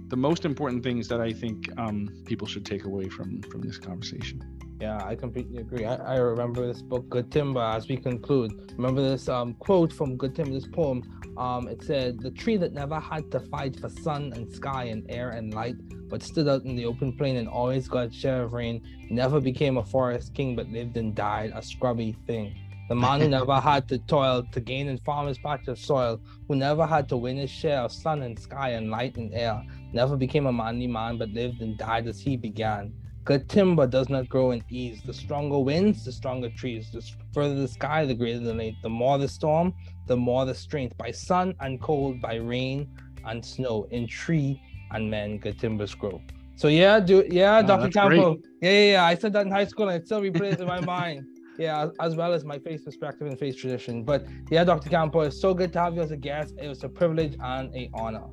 [0.08, 3.78] the most important things that I think um, people should take away from from this
[3.78, 4.42] conversation.
[4.82, 5.84] Yeah, I completely agree.
[5.84, 8.72] I, I remember this book, Good Timber, as we conclude.
[8.76, 11.04] Remember this um, quote from Good Timber, this poem.
[11.36, 15.08] Um, it said, The tree that never had to fight for sun and sky and
[15.08, 15.76] air and light,
[16.08, 19.40] but stood out in the open plain and always got a share of rain, never
[19.40, 22.52] became a forest king, but lived and died a scrubby thing.
[22.88, 26.56] The man who never had to toil to gain in farmer's patch of soil, who
[26.56, 30.16] never had to win his share of sun and sky and light and air, never
[30.16, 32.92] became a manly man, but lived and died as he began.
[33.24, 35.00] Good timber does not grow in ease.
[35.02, 36.90] The stronger winds, the stronger trees.
[36.90, 38.82] The further the sky, the greater the length.
[38.82, 39.74] The more the storm,
[40.06, 40.98] the more the strength.
[40.98, 42.88] By sun and cold, by rain
[43.24, 46.20] and snow, in tree and men, good timbers grow.
[46.56, 47.90] So yeah, do yeah, oh, Dr.
[47.90, 48.38] Campo.
[48.60, 49.04] Yeah, yeah, yeah.
[49.04, 51.24] I said that in high school and it still replays in my mind.
[51.58, 54.02] Yeah, as well as my faith perspective and faith tradition.
[54.02, 54.88] But yeah, Dr.
[54.90, 56.54] Campo, it's so good to have you as a guest.
[56.60, 58.24] It was a privilege and a honor.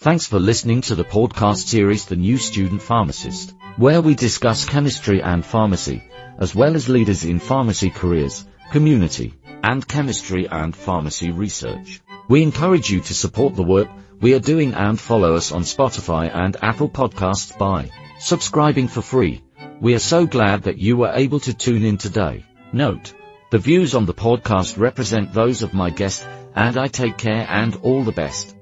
[0.00, 5.20] Thanks for listening to the podcast series The New Student Pharmacist, where we discuss chemistry
[5.20, 6.04] and pharmacy,
[6.38, 12.00] as well as leaders in pharmacy careers, community, and chemistry and pharmacy research.
[12.28, 13.88] We encourage you to support the work
[14.20, 19.42] we are doing and follow us on Spotify and Apple Podcasts by subscribing for free.
[19.80, 22.44] We are so glad that you were able to tune in today.
[22.72, 23.14] Note,
[23.50, 27.74] the views on the podcast represent those of my guest, and I take care and
[27.82, 28.54] all the best.